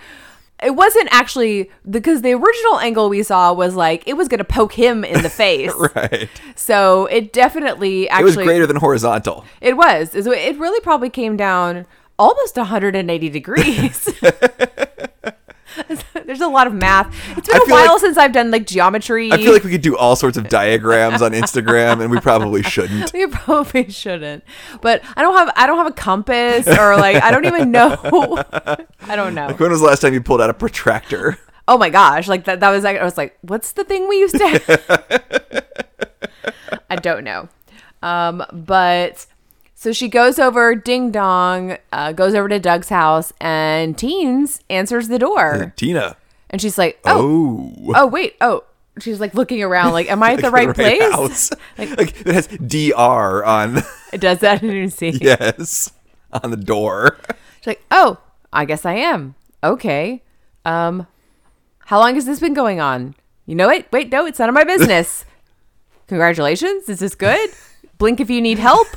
It 0.64 0.72
wasn't 0.72 1.10
actually 1.12 1.70
because 1.90 2.22
the 2.22 2.32
original 2.34 2.80
angle 2.80 3.10
we 3.10 3.24
saw 3.24 3.52
was 3.54 3.76
like 3.76 4.08
it 4.08 4.14
was 4.14 4.28
going 4.28 4.38
to 4.40 4.46
poke 4.46 4.74
him 4.74 5.04
in 5.04 5.22
the 5.22 5.30
face. 5.44 5.74
right. 5.96 6.30
So 6.56 7.06
it 7.08 7.34
definitely 7.34 8.04
It 8.06 8.10
actually 8.12 8.26
was 8.26 8.36
greater 8.38 8.66
than 8.66 8.78
horizontal. 8.78 9.44
It 9.62 9.76
was. 9.78 10.16
It 10.16 10.58
really 10.58 10.80
probably 10.82 11.10
came 11.10 11.36
down 11.36 11.86
almost 12.18 12.56
180 12.56 13.30
degrees. 13.30 14.10
There's 16.26 16.42
a 16.42 16.48
lot 16.48 16.68
of 16.68 16.74
math. 16.74 17.08
It's 17.38 17.48
been 17.48 17.62
I 17.62 17.66
a 17.66 17.70
while 17.72 17.86
like- 17.94 18.00
since 18.00 18.18
I've 18.18 18.32
done 18.32 18.52
like 18.52 18.66
geometry. 18.68 19.32
I 19.32 19.38
feel 19.38 19.54
like 19.54 19.64
we 19.64 19.72
could 19.72 19.82
do 19.82 19.96
all 19.98 20.16
sorts 20.16 20.38
of 20.38 20.50
diagrams 20.50 21.22
on 21.22 21.32
Instagram, 21.34 22.02
and 22.02 22.10
we 22.12 22.20
probably 22.20 22.64
shouldn't. 22.64 23.12
We 23.14 23.28
probably 23.28 23.90
shouldn't. 23.92 24.44
But 24.82 25.02
I 25.16 25.22
don't 25.22 25.36
have 25.36 25.52
I 25.56 25.68
don't 25.68 25.78
have 25.78 25.88
a 25.88 25.92
compass 25.94 26.68
or 26.68 26.96
like 26.98 27.22
I 27.24 27.32
don't 27.32 27.46
even 27.46 27.72
know. 27.72 27.96
I 29.08 29.16
don't 29.16 29.36
know. 29.36 29.50
When 29.58 29.72
was 29.72 29.82
the 29.82 29.88
last 29.88 30.02
time 30.02 30.14
you 30.14 30.22
pulled 30.22 30.42
out 30.42 30.50
a 30.50 30.54
protractor? 30.54 31.38
Oh 31.68 31.78
my 31.78 31.90
gosh, 31.90 32.28
like 32.28 32.46
that 32.46 32.60
that 32.60 32.70
was 32.70 32.84
like 32.84 32.98
I 32.98 33.04
was 33.04 33.18
like, 33.18 33.38
what's 33.42 33.72
the 33.72 33.84
thing 33.84 34.08
we 34.08 34.20
used 34.20 34.38
to 34.38 34.48
have? 34.60 35.64
I 36.90 36.96
don't 36.98 37.24
know. 37.24 37.50
Um 38.02 38.44
but 38.52 39.26
so 39.86 39.94
she 39.94 40.08
goes 40.10 40.40
over 40.40 40.74
ding 40.74 41.12
dong, 41.12 41.78
uh, 41.94 42.12
goes 42.12 42.34
over 42.34 42.50
to 42.50 42.60
Doug's 42.60 42.90
house 42.90 43.32
and 43.40 43.96
Teens 43.96 44.62
answers 44.68 45.10
the 45.10 45.20
door. 45.20 45.74
Tina. 45.76 46.18
And 46.50 46.60
she's 46.60 46.76
like, 46.80 47.00
"Oh, 47.06 47.72
Oh. 47.88 47.94
oh 47.96 48.08
wait. 48.08 48.36
Oh." 48.42 48.64
She's 49.00 49.20
like 49.20 49.36
looking 49.36 49.62
around 49.62 49.94
like, 49.94 50.10
"Am 50.10 50.24
I 50.24 50.34
at 50.34 50.42
the 50.42 50.50
right, 50.58 50.74
place?" 50.74 51.00
house. 51.12 51.52
Like, 51.78 52.20
it 52.26 52.34
has 52.34 52.48
DR 52.48 53.46
on. 53.46 53.84
It 54.12 54.22
does 54.22 54.40
that 54.40 54.64
and 54.64 54.72
you 54.72 54.90
see. 54.90 55.10
yes. 55.22 55.92
On 56.34 56.50
the 56.50 56.58
door. 56.58 57.18
She's 57.60 57.68
like, 57.68 57.84
"Oh, 57.92 58.18
I 58.52 58.66
guess 58.66 58.86
I 58.88 58.94
am. 58.96 59.36
Okay. 59.64 60.24
Um, 60.66 61.06
how 61.86 62.00
long 62.00 62.16
has 62.16 62.26
this 62.26 62.40
been 62.40 62.56
going 62.56 62.80
on? 62.80 63.14
You 63.46 63.54
know 63.54 63.70
it. 63.70 63.86
Wait, 63.92 64.12
no, 64.12 64.26
it's 64.26 64.40
none 64.40 64.50
of 64.50 64.56
my 64.56 64.64
business. 64.64 65.26
Congratulations. 66.08 66.90
Is 66.90 66.98
this 67.00 67.14
good? 67.14 67.50
Blink 67.98 68.20
if 68.20 68.30
you 68.30 68.42
need 68.42 68.60
help." 68.60 68.88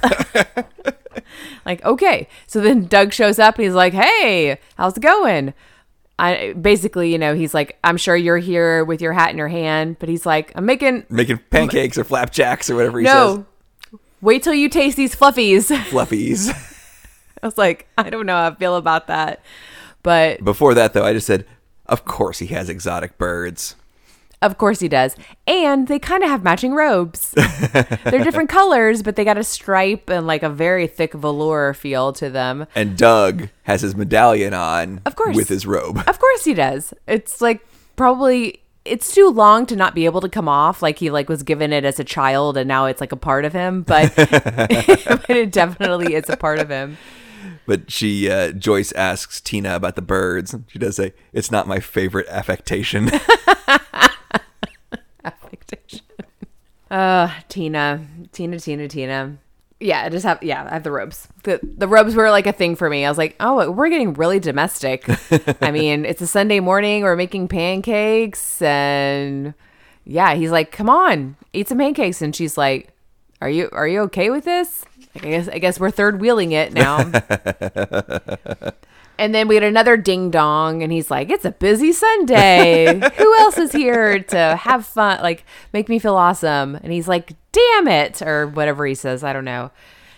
like, 1.67 1.85
okay. 1.85 2.29
So 2.47 2.61
then 2.61 2.87
Doug 2.87 3.13
shows 3.13 3.39
up 3.39 3.57
and 3.57 3.65
he's 3.65 3.75
like, 3.75 3.93
"Hey, 3.93 4.59
how's 4.77 4.97
it 4.97 5.01
going?" 5.01 5.55
I 6.21 6.53
basically, 6.61 7.13
you 7.13 7.19
know, 7.19 7.35
he's 7.35 7.55
like, 7.55 7.79
"I'm 7.85 7.97
sure 7.97 8.17
you're 8.17 8.39
here 8.39 8.85
with 8.85 9.01
your 9.01 9.13
hat 9.13 9.31
in 9.31 9.39
your 9.39 9.49
hand," 9.49 9.99
but 10.01 10.09
he's 10.09 10.27
like, 10.27 10.53
"I'm 10.57 10.67
making 10.67 11.05
Making 11.09 11.39
pancakes 11.51 11.97
or 11.97 12.05
flapjacks 12.05 12.69
or 12.69 12.77
whatever 12.77 12.99
he 12.99 13.05
no." 13.05 13.47
Wait 14.21 14.43
till 14.43 14.55
you 14.55 14.69
taste 14.69 14.97
these 14.97 15.15
fluffies. 15.15 15.71
Fluffies. 15.91 16.49
I 17.41 17.47
was 17.47 17.57
like, 17.57 17.87
I 17.97 18.11
don't 18.11 18.27
know 18.27 18.35
how 18.35 18.49
I 18.49 18.55
feel 18.57 18.75
about 18.75 19.07
that. 19.07 19.43
But 20.03 20.43
Before 20.43 20.75
that, 20.75 20.93
though, 20.93 21.05
I 21.05 21.13
just 21.13 21.27
said, 21.27 21.47
of 21.87 22.05
course 22.05 22.41
he 22.41 22.47
has 22.47 22.69
exotic 22.69 23.17
birds. 23.17 23.77
Of 24.41 24.57
course 24.57 24.79
he 24.81 24.89
does. 24.89 25.17
And 25.47 25.89
they 25.89 25.99
kind 25.99 26.23
of 26.23 26.31
have 26.31 26.45
matching 26.45 26.73
robes. 26.75 27.33
They're 28.05 28.23
different 28.23 28.49
colors, 28.49 29.03
but 29.03 29.17
they 29.17 29.25
got 29.25 29.37
a 29.37 29.45
stripe 29.45 30.09
and 30.09 30.27
like 30.27 30.43
a 30.43 30.49
very 30.49 30.87
thick 30.87 31.13
velour 31.13 31.75
feel 31.75 32.13
to 32.15 32.31
them. 32.31 32.67
And 32.75 32.97
Doug 32.97 33.49
has 33.65 33.81
his 33.81 33.97
medallion 33.97 34.55
on. 34.55 35.01
Of 35.07 35.17
course. 35.17 35.35
With 35.35 35.49
his 35.49 35.67
robe. 35.67 36.03
Of 36.07 36.21
course 36.21 36.45
he 36.45 36.55
does. 36.55 36.95
It's 37.09 37.41
like 37.41 37.67
probably 37.97 38.63
it's 38.85 39.13
too 39.15 39.29
long 39.29 39.67
to 39.67 39.77
not 39.77 39.95
be 39.95 40.05
able 40.05 40.21
to 40.21 40.29
come 40.29 40.49
off 40.49 40.83
like 40.83 40.99
he 40.99 41.11
like 41.11 41.29
was 41.29 41.43
given 41.43 41.73
it 41.73 41.85
as 41.85 42.01
a 42.01 42.05
child 42.05 42.57
and 42.57 42.67
now 42.67 42.87
it's 42.87 43.01
like 43.01 43.13
a 43.13 43.17
part 43.17 43.45
of 43.45 43.53
him, 43.53 43.83
but 43.83 44.15
but 44.17 45.31
it 45.31 45.51
definitely 45.53 46.15
is 46.15 46.29
a 46.29 46.37
part 46.37 46.59
of 46.61 46.69
him. 46.69 46.97
But 47.67 47.91
she, 47.91 48.31
uh, 48.31 48.53
Joyce 48.53 48.93
asks 48.93 49.43
Tina 49.43 49.75
about 49.77 49.95
the 49.95 50.01
birds. 50.01 50.55
She 50.69 50.79
does 50.79 50.97
say, 50.97 51.13
"It's 51.35 51.51
not 51.51 51.69
my 51.69 51.81
favorite 51.81 52.27
affectation." 52.29 53.11
Affectation. 55.49 56.01
Uh, 56.91 57.31
Tina, 57.49 58.07
Tina, 58.33 58.59
Tina, 58.59 58.89
Tina. 58.89 59.37
Yeah, 59.81 60.03
I 60.05 60.09
just 60.09 60.25
have 60.25 60.43
yeah, 60.43 60.67
I 60.69 60.75
have 60.75 60.83
the 60.83 60.91
robes. 60.91 61.29
The 61.45 61.61
the 61.63 61.87
robes 61.87 62.15
were 62.15 62.31
like 62.31 62.47
a 62.47 62.53
thing 62.53 62.75
for 62.75 62.91
me. 62.91 63.05
I 63.05 63.11
was 63.11 63.19
like, 63.19 63.37
oh, 63.39 63.71
we're 63.71 63.91
getting 63.91 64.15
really 64.15 64.41
domestic. 64.41 65.09
I 65.63 65.71
mean, 65.71 66.05
it's 66.05 66.21
a 66.21 66.27
Sunday 66.27 66.59
morning. 66.61 67.05
We're 67.05 67.15
making 67.15 67.49
pancakes, 67.49 68.61
and 68.61 69.55
yeah, 70.05 70.35
he's 70.35 70.51
like, 70.51 70.73
come 70.73 70.91
on, 70.91 71.37
eat 71.53 71.69
some 71.69 71.79
pancakes, 71.79 72.23
and 72.23 72.35
she's 72.35 72.59
like, 72.59 72.93
are 73.41 73.51
you 73.51 73.69
are 73.73 73.87
you 73.87 74.01
okay 74.03 74.31
with 74.31 74.45
this? 74.45 74.85
Like, 75.15 75.27
I 75.27 75.31
guess 75.31 75.49
I 75.49 75.59
guess 75.59 75.79
we're 75.79 75.93
third 75.93 76.21
wheeling 76.21 76.53
it 76.53 76.73
now. 76.73 76.99
And 79.19 79.35
then 79.35 79.49
we 79.49 79.57
had 79.57 79.65
another 79.65 79.97
ding 79.97 80.31
dong, 80.31 80.83
and 80.83 80.93
he's 80.93 81.11
like, 81.11 81.29
It's 81.29 81.45
a 81.45 81.51
busy 81.51 81.93
Sunday. 81.93 83.01
Who 83.17 83.39
else 83.39 83.59
is 83.59 83.73
here 83.73 84.21
to 84.21 84.57
have 84.57 84.87
fun? 84.87 85.21
Like, 85.21 85.45
make 85.73 85.89
me 85.89 85.99
feel 85.99 86.15
awesome. 86.15 86.77
And 86.77 86.93
he's 86.93 87.09
like, 87.09 87.33
Damn 87.53 87.89
it. 87.89 88.23
Or 88.23 88.47
whatever 88.47 88.87
he 88.87 88.95
says. 88.95 89.25
I 89.25 89.33
don't 89.33 89.45
know. 89.45 89.71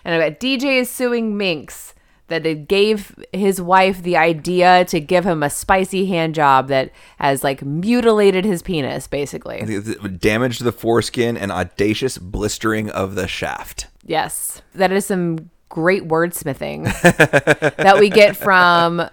And 0.04 0.14
I 0.14 0.18
bet 0.18 0.40
DJ 0.40 0.80
is 0.80 0.90
suing 0.90 1.36
Minx 1.36 1.94
that 2.30 2.46
it 2.46 2.68
gave 2.68 3.14
his 3.32 3.60
wife 3.60 4.02
the 4.02 4.16
idea 4.16 4.84
to 4.86 5.00
give 5.00 5.26
him 5.26 5.42
a 5.42 5.50
spicy 5.50 6.06
hand 6.06 6.34
job 6.34 6.68
that 6.68 6.92
has 7.18 7.44
like 7.44 7.62
mutilated 7.62 8.44
his 8.44 8.62
penis, 8.62 9.06
basically. 9.06 9.82
Damage 10.18 10.58
to 10.58 10.64
the 10.64 10.72
foreskin 10.72 11.36
and 11.36 11.52
audacious 11.52 12.16
blistering 12.18 12.88
of 12.88 13.16
the 13.16 13.26
shaft. 13.26 13.88
Yes. 14.04 14.62
That 14.74 14.92
is 14.92 15.06
some 15.06 15.50
great 15.70 16.06
wordsmithing 16.06 16.84
that 17.76 17.98
we 17.98 18.10
get 18.10 18.36
from 18.36 19.08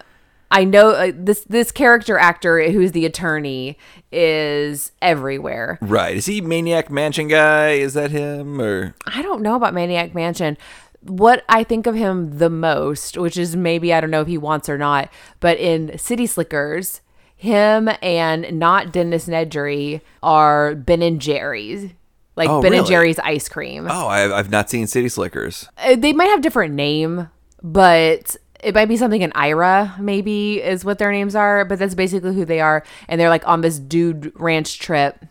I 0.50 0.64
know 0.64 0.90
uh, 0.90 1.12
this 1.14 1.44
this 1.44 1.70
character 1.70 2.18
actor 2.18 2.70
who's 2.70 2.92
the 2.92 3.06
attorney 3.06 3.78
is 4.10 4.92
everywhere. 5.02 5.78
Right. 5.80 6.16
Is 6.16 6.26
he 6.26 6.40
Maniac 6.40 6.90
Mansion 6.90 7.28
guy? 7.28 7.72
Is 7.72 7.94
that 7.94 8.10
him 8.10 8.60
or 8.60 8.94
I 9.06 9.22
don't 9.22 9.42
know 9.42 9.56
about 9.56 9.74
Maniac 9.74 10.14
Mansion. 10.14 10.56
What 11.02 11.44
I 11.48 11.64
think 11.64 11.86
of 11.86 11.94
him 11.94 12.38
the 12.38 12.50
most, 12.50 13.16
which 13.16 13.36
is 13.36 13.54
maybe 13.54 13.92
I 13.92 14.00
don't 14.00 14.10
know 14.10 14.22
if 14.22 14.26
he 14.26 14.38
wants 14.38 14.68
or 14.68 14.78
not, 14.78 15.10
but 15.38 15.58
in 15.58 15.96
City 15.98 16.26
Slickers, 16.26 17.02
him 17.36 17.88
and 18.02 18.58
not 18.58 18.92
Dennis 18.92 19.28
Nedry 19.28 20.00
are 20.22 20.74
Ben 20.74 21.02
and 21.02 21.20
Jerry's 21.20 21.92
like 22.38 22.48
Oh, 22.48 22.62
Ben 22.62 22.72
and? 22.72 22.86
Jerry's 22.86 23.18
ice 23.18 23.48
cream. 23.48 23.86
Oh, 23.90 24.06
I, 24.06 24.38
I've 24.38 24.50
not 24.50 24.70
seen 24.70 24.86
City 24.86 25.08
Slickers. 25.10 25.68
Uh, 25.76 25.96
they 25.96 26.12
might 26.14 26.28
have 26.28 26.40
different 26.40 26.72
name, 26.74 27.28
but 27.62 28.36
it 28.60 28.74
might 28.74 28.86
be 28.86 28.96
something 28.96 29.20
in 29.20 29.30
Ira, 29.34 29.94
maybe 29.98 30.62
is 30.62 30.84
what 30.84 30.98
their 30.98 31.12
names 31.12 31.34
are. 31.34 31.64
But 31.66 31.78
that's 31.78 31.94
basically 31.94 32.34
who 32.34 32.44
they 32.46 32.60
are, 32.60 32.82
and 33.08 33.20
they're 33.20 33.28
like 33.28 33.46
on 33.46 33.60
this 33.60 33.78
dude 33.78 34.32
ranch 34.36 34.78
trip, 34.78 35.24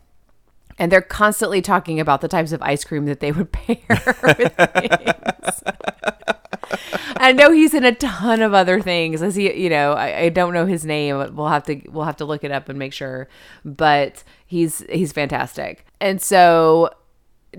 and 0.78 0.92
they're 0.92 1.02
constantly 1.02 1.62
talking 1.62 2.00
about 2.00 2.22
the 2.22 2.28
types 2.28 2.52
of 2.52 2.62
ice 2.62 2.84
cream 2.84 3.06
that 3.06 3.20
they 3.22 3.32
would 3.32 3.52
pair 3.52 3.78
with 3.90 4.54
things. 4.56 5.64
I 7.18 7.32
know 7.32 7.52
he's 7.52 7.74
in 7.74 7.84
a 7.84 7.94
ton 7.94 8.42
of 8.42 8.54
other 8.54 8.82
things. 8.82 9.22
I 9.22 9.30
see, 9.30 9.54
you 9.56 9.70
know, 9.70 9.94
I, 9.94 10.22
I 10.22 10.30
don't 10.30 10.54
know 10.54 10.66
his 10.66 10.86
name. 10.86 11.18
We'll 11.36 11.48
have 11.48 11.64
to 11.64 11.82
we'll 11.90 12.06
have 12.06 12.18
to 12.18 12.26
look 12.26 12.44
it 12.44 12.52
up 12.52 12.70
and 12.70 12.78
make 12.78 12.94
sure. 12.94 13.28
But 13.66 14.24
he's 14.46 14.84
he's 14.90 15.12
fantastic. 15.12 15.86
And 16.00 16.22
so 16.22 16.92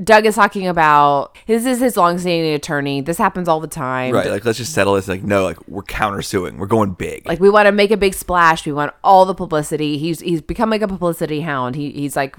Doug 0.04 0.26
is 0.26 0.34
talking 0.34 0.66
about 0.66 1.36
this 1.46 1.64
is 1.66 1.80
his 1.80 1.96
long-standing 1.96 2.54
attorney. 2.54 3.00
This 3.00 3.18
happens 3.18 3.48
all 3.48 3.58
the 3.58 3.66
time. 3.66 4.14
Right. 4.14 4.30
Like, 4.30 4.44
let's 4.44 4.58
just 4.58 4.72
settle 4.72 4.94
this. 4.94 5.08
Like, 5.08 5.22
no, 5.22 5.44
like, 5.44 5.66
we're 5.66 5.82
countersuing. 5.82 6.58
We're 6.58 6.66
going 6.66 6.92
big. 6.92 7.26
Like 7.26 7.40
we 7.40 7.50
want 7.50 7.66
to 7.66 7.72
make 7.72 7.90
a 7.90 7.96
big 7.96 8.14
splash. 8.14 8.66
We 8.66 8.72
want 8.72 8.92
all 9.02 9.24
the 9.24 9.34
publicity. 9.34 9.98
He's 9.98 10.20
he's 10.20 10.42
become 10.42 10.70
like 10.70 10.82
a 10.82 10.88
publicity 10.88 11.40
hound. 11.40 11.74
He 11.74 11.90
he's 11.90 12.16
like 12.16 12.36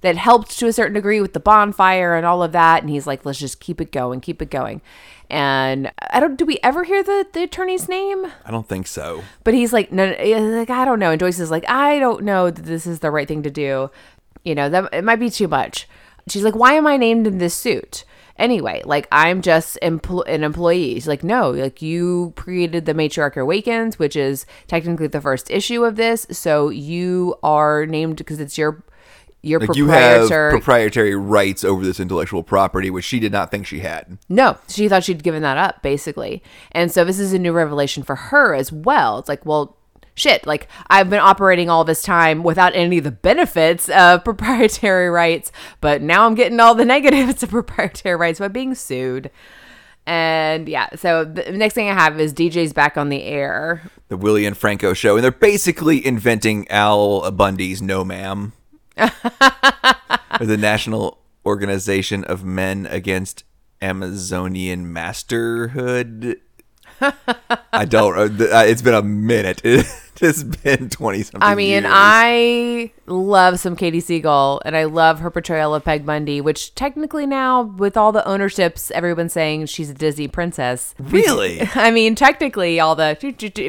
that 0.00 0.16
helped 0.16 0.58
to 0.58 0.66
a 0.66 0.72
certain 0.72 0.94
degree 0.94 1.20
with 1.20 1.32
the 1.32 1.40
bonfire 1.40 2.14
and 2.14 2.24
all 2.24 2.42
of 2.42 2.52
that. 2.52 2.82
And 2.82 2.90
he's 2.90 3.06
like, 3.06 3.24
let's 3.24 3.38
just 3.38 3.60
keep 3.60 3.80
it 3.80 3.92
going, 3.92 4.20
keep 4.20 4.40
it 4.40 4.50
going. 4.50 4.80
And 5.30 5.92
I 6.10 6.20
don't. 6.20 6.36
Do 6.36 6.46
we 6.46 6.58
ever 6.62 6.84
hear 6.84 7.02
the 7.02 7.26
the 7.32 7.42
attorney's 7.42 7.88
name? 7.88 8.26
I 8.44 8.50
don't 8.50 8.66
think 8.66 8.86
so. 8.86 9.22
But 9.44 9.54
he's 9.54 9.72
like, 9.72 9.92
no, 9.92 10.06
like 10.06 10.70
I 10.70 10.84
don't 10.86 10.98
know. 10.98 11.10
And 11.10 11.20
Joyce 11.20 11.38
is 11.38 11.50
like, 11.50 11.68
I 11.68 11.98
don't 11.98 12.24
know 12.24 12.50
that 12.50 12.64
this 12.64 12.86
is 12.86 13.00
the 13.00 13.10
right 13.10 13.28
thing 13.28 13.42
to 13.42 13.50
do. 13.50 13.90
You 14.44 14.54
know, 14.54 14.70
that 14.70 14.88
it 14.92 15.04
might 15.04 15.16
be 15.16 15.28
too 15.28 15.48
much. 15.48 15.86
She's 16.28 16.44
like, 16.44 16.54
why 16.54 16.74
am 16.74 16.86
I 16.86 16.96
named 16.96 17.26
in 17.26 17.38
this 17.38 17.54
suit? 17.54 18.04
Anyway, 18.38 18.82
like 18.84 19.08
I'm 19.10 19.42
just 19.42 19.78
empl- 19.82 20.26
an 20.28 20.44
employee. 20.44 20.94
She's 20.94 21.08
like, 21.08 21.24
no, 21.24 21.50
like 21.50 21.82
you 21.82 22.32
created 22.36 22.86
the 22.86 22.94
Matriarch 22.94 23.36
Awakens, 23.36 23.98
which 23.98 24.14
is 24.14 24.46
technically 24.66 25.08
the 25.08 25.20
first 25.20 25.50
issue 25.50 25.84
of 25.84 25.96
this. 25.96 26.26
So 26.30 26.68
you 26.68 27.34
are 27.42 27.84
named 27.84 28.16
because 28.16 28.38
it's 28.38 28.56
your 28.56 28.82
your 29.42 29.60
Like, 29.60 29.76
you 29.76 29.88
have 29.88 30.28
proprietary 30.28 31.14
rights 31.14 31.64
over 31.64 31.84
this 31.84 32.00
intellectual 32.00 32.42
property, 32.42 32.90
which 32.90 33.04
she 33.04 33.20
did 33.20 33.32
not 33.32 33.50
think 33.50 33.66
she 33.66 33.80
had. 33.80 34.18
No, 34.28 34.58
she 34.68 34.88
thought 34.88 35.04
she'd 35.04 35.22
given 35.22 35.42
that 35.42 35.56
up, 35.56 35.82
basically. 35.82 36.42
And 36.72 36.90
so 36.90 37.04
this 37.04 37.18
is 37.18 37.32
a 37.32 37.38
new 37.38 37.52
revelation 37.52 38.02
for 38.02 38.16
her 38.16 38.54
as 38.54 38.72
well. 38.72 39.18
It's 39.18 39.28
like, 39.28 39.46
well, 39.46 39.76
shit, 40.14 40.46
like 40.46 40.68
I've 40.88 41.08
been 41.08 41.20
operating 41.20 41.70
all 41.70 41.84
this 41.84 42.02
time 42.02 42.42
without 42.42 42.74
any 42.74 42.98
of 42.98 43.04
the 43.04 43.10
benefits 43.10 43.88
of 43.88 44.24
proprietary 44.24 45.08
rights, 45.08 45.52
but 45.80 46.02
now 46.02 46.26
I'm 46.26 46.34
getting 46.34 46.60
all 46.60 46.74
the 46.74 46.84
negatives 46.84 47.42
of 47.42 47.50
proprietary 47.50 48.16
rights 48.16 48.40
by 48.40 48.48
being 48.48 48.74
sued. 48.74 49.30
And 50.06 50.68
yeah, 50.68 50.88
so 50.96 51.24
the 51.24 51.52
next 51.52 51.74
thing 51.74 51.90
I 51.90 51.92
have 51.92 52.18
is 52.18 52.32
DJ's 52.32 52.72
back 52.72 52.96
on 52.96 53.10
the 53.10 53.22
air. 53.24 53.82
The 54.08 54.16
Willie 54.16 54.46
and 54.46 54.56
Franco 54.56 54.94
show, 54.94 55.16
and 55.16 55.22
they're 55.22 55.30
basically 55.30 56.04
inventing 56.04 56.66
Al 56.70 57.30
Bundy's 57.30 57.82
No 57.82 58.04
Ma'am. 58.04 58.54
Or 60.40 60.46
the 60.46 60.56
National 60.56 61.18
Organization 61.46 62.24
of 62.24 62.44
Men 62.44 62.86
Against 62.86 63.44
Amazonian 63.80 64.92
Masterhood. 64.92 66.40
I 67.72 67.84
don't. 67.84 68.40
Uh, 68.40 68.64
It's 68.66 68.82
been 68.82 68.94
a 68.94 69.02
minute. 69.02 69.62
It's 70.20 70.42
been 70.42 70.90
20 70.90 71.22
something 71.22 71.42
I 71.48 71.54
mean, 71.54 71.84
years. 71.84 71.84
I 71.86 72.90
love 73.06 73.60
some 73.60 73.76
Katey 73.76 73.98
Sagal 73.98 74.60
and 74.64 74.76
I 74.76 74.82
love 74.82 75.20
her 75.20 75.30
portrayal 75.30 75.76
of 75.76 75.84
Peg 75.84 76.04
Bundy, 76.04 76.40
which 76.40 76.74
technically 76.74 77.24
now, 77.24 77.62
with 77.62 77.96
all 77.96 78.10
the 78.10 78.26
ownerships, 78.26 78.90
everyone's 78.90 79.32
saying 79.32 79.66
she's 79.66 79.90
a 79.90 79.94
Disney 79.94 80.26
princess. 80.26 80.96
Really? 80.98 81.60
I 81.76 81.92
mean, 81.92 82.16
technically, 82.16 82.80
all 82.80 82.96
the 82.96 83.16
if 83.22 83.22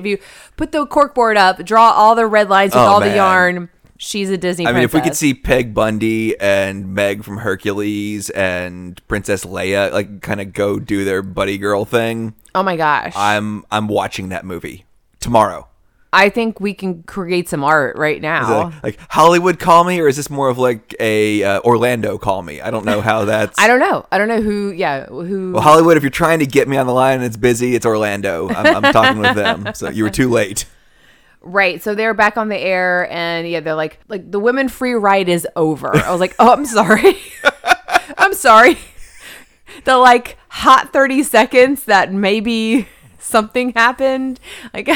you 0.07 0.17
put 0.57 0.71
the 0.71 0.88
corkboard 0.88 1.38
up, 1.38 1.63
draw 1.63 1.91
all 1.91 2.15
the 2.15 2.25
red 2.25 2.50
lines 2.50 2.74
with 2.74 2.81
Oh, 2.81 2.88
all 2.88 3.00
the 3.00 3.13
yarn, 3.15 3.69
she's 3.99 4.31
a 4.31 4.37
Disney. 4.37 4.65
I 4.65 4.71
mean, 4.71 4.81
if 4.81 4.93
we 4.95 5.01
could 5.01 5.15
see 5.15 5.35
Peg 5.35 5.75
Bundy 5.75 6.39
and 6.39 6.95
Meg 6.95 7.23
from 7.23 7.37
Hercules 7.37 8.31
and 8.31 8.99
Princess 9.07 9.45
Leia 9.45 9.91
like 9.91 10.21
kind 10.21 10.41
of 10.41 10.53
go 10.53 10.79
do 10.79 11.05
their 11.05 11.21
buddy 11.21 11.59
girl 11.59 11.85
thing, 11.85 12.33
oh 12.55 12.63
my 12.63 12.75
gosh, 12.75 13.13
I'm 13.15 13.63
I'm 13.69 13.87
watching 13.87 14.29
that 14.29 14.43
movie 14.43 14.85
tomorrow. 15.19 15.67
I 16.11 16.29
think 16.29 16.59
we 16.59 16.73
can 16.73 17.03
create 17.03 17.47
some 17.47 17.63
art 17.63 17.95
right 17.95 18.19
now. 18.19 18.63
like, 18.63 18.83
like 18.83 18.99
Hollywood 19.11 19.59
call 19.59 19.83
me, 19.83 19.99
or 19.99 20.07
is 20.07 20.17
this 20.17 20.29
more 20.29 20.49
of 20.49 20.57
like 20.57 20.95
a 20.99 21.43
uh, 21.43 21.61
Orlando 21.61 22.17
call 22.17 22.41
me? 22.41 22.61
I 22.61 22.71
don't 22.71 22.83
know 22.83 23.01
how 23.01 23.25
that's. 23.25 23.59
I 23.59 23.67
don't 23.67 23.79
know. 23.79 24.07
I 24.11 24.17
don't 24.17 24.27
know 24.27 24.41
who. 24.41 24.71
Yeah, 24.71 25.05
who. 25.05 25.51
well, 25.53 25.61
Hollywood, 25.61 25.97
if 25.97 26.03
you're 26.03 26.09
trying 26.09 26.39
to 26.39 26.47
get 26.47 26.67
me 26.67 26.77
on 26.77 26.87
the 26.87 26.93
line 26.93 27.17
and 27.17 27.25
it's 27.25 27.37
busy, 27.37 27.75
it's 27.75 27.85
Orlando. 27.85 28.49
I'm, 28.49 28.83
I'm 28.83 28.93
talking 28.93 29.19
with 29.19 29.35
them, 29.35 29.71
so 29.75 29.89
you 29.89 30.03
were 30.03 30.09
too 30.09 30.31
late. 30.31 30.65
Right. 31.41 31.81
So 31.81 31.96
they're 31.96 32.13
back 32.13 32.38
on 32.38 32.50
the 32.50 32.58
air 32.58 33.10
and 33.12 33.48
yeah, 33.48 33.62
they're 33.62 33.75
like 33.75 34.00
like 34.08 34.29
the 34.29 34.39
women 34.39 34.67
free 34.67 34.93
ride 34.93 35.29
is 35.29 35.48
over. 35.55 35.96
I 35.96 36.12
was 36.12 36.19
like, 36.19 36.36
"Oh, 36.38 36.51
I'm 36.51 36.65
sorry." 36.65 37.17
I'm 38.17 38.34
sorry. 38.34 38.77
The 39.86 39.98
like 39.98 40.38
hot 40.50 40.91
30 40.91 41.24
seconds 41.24 41.86
that 41.86 42.12
maybe 42.12 42.88
something 43.19 43.72
happened. 43.74 44.39
Like 44.74 44.89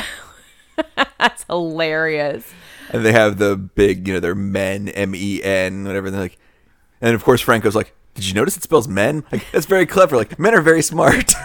that's 1.18 1.46
hilarious. 1.46 2.52
And 2.90 3.06
they 3.06 3.14
have 3.14 3.38
the 3.38 3.56
big, 3.56 4.08
you 4.08 4.14
know, 4.14 4.20
they're 4.20 4.36
men, 4.36 4.90
M 4.90 5.16
E 5.16 5.42
N, 5.42 5.86
whatever. 5.86 6.08
And 6.08 6.16
they're 6.16 6.24
like, 6.24 6.38
and 7.02 7.16
of 7.16 7.24
course 7.24 7.42
Franco's 7.42 7.76
like, 7.76 7.96
"Did 8.16 8.28
you 8.28 8.34
notice 8.34 8.58
it 8.58 8.64
spells 8.64 8.88
men? 8.88 9.24
Like 9.32 9.46
that's 9.52 9.66
very 9.66 9.86
clever. 9.86 10.18
Like 10.18 10.38
men 10.38 10.54
are 10.54 10.62
very 10.62 10.82
smart." 10.82 11.34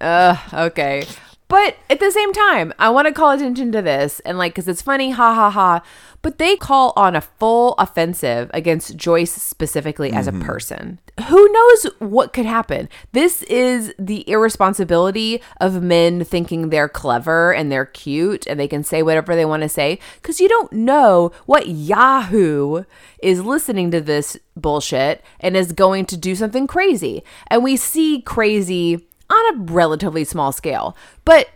Uh, 0.00 0.34
okay. 0.54 1.04
But 1.50 1.78
at 1.90 1.98
the 1.98 2.12
same 2.12 2.32
time, 2.32 2.72
I 2.78 2.90
want 2.90 3.08
to 3.08 3.12
call 3.12 3.32
attention 3.32 3.72
to 3.72 3.82
this 3.82 4.20
and 4.20 4.38
like, 4.38 4.52
because 4.52 4.68
it's 4.68 4.82
funny, 4.82 5.10
ha 5.10 5.34
ha 5.34 5.50
ha. 5.50 5.82
But 6.22 6.38
they 6.38 6.54
call 6.54 6.92
on 6.94 7.16
a 7.16 7.20
full 7.20 7.74
offensive 7.76 8.52
against 8.54 8.96
Joyce 8.96 9.32
specifically 9.32 10.12
as 10.12 10.28
a 10.28 10.32
mm-hmm. 10.32 10.42
person. 10.42 11.00
Who 11.28 11.52
knows 11.52 11.86
what 11.98 12.32
could 12.32 12.46
happen? 12.46 12.88
This 13.10 13.42
is 13.44 13.92
the 13.98 14.28
irresponsibility 14.30 15.42
of 15.60 15.82
men 15.82 16.22
thinking 16.22 16.70
they're 16.70 16.88
clever 16.88 17.52
and 17.52 17.72
they're 17.72 17.86
cute 17.86 18.46
and 18.46 18.60
they 18.60 18.68
can 18.68 18.84
say 18.84 19.02
whatever 19.02 19.34
they 19.34 19.44
want 19.44 19.64
to 19.64 19.68
say 19.68 19.98
because 20.22 20.40
you 20.40 20.48
don't 20.48 20.72
know 20.72 21.32
what 21.46 21.66
Yahoo 21.66 22.84
is 23.24 23.42
listening 23.42 23.90
to 23.90 24.00
this 24.00 24.36
bullshit 24.54 25.24
and 25.40 25.56
is 25.56 25.72
going 25.72 26.06
to 26.06 26.16
do 26.16 26.36
something 26.36 26.68
crazy. 26.68 27.24
And 27.48 27.64
we 27.64 27.76
see 27.76 28.22
crazy 28.22 29.08
on 29.30 29.54
a 29.54 29.72
relatively 29.72 30.24
small 30.24 30.52
scale, 30.52 30.96
but 31.24 31.48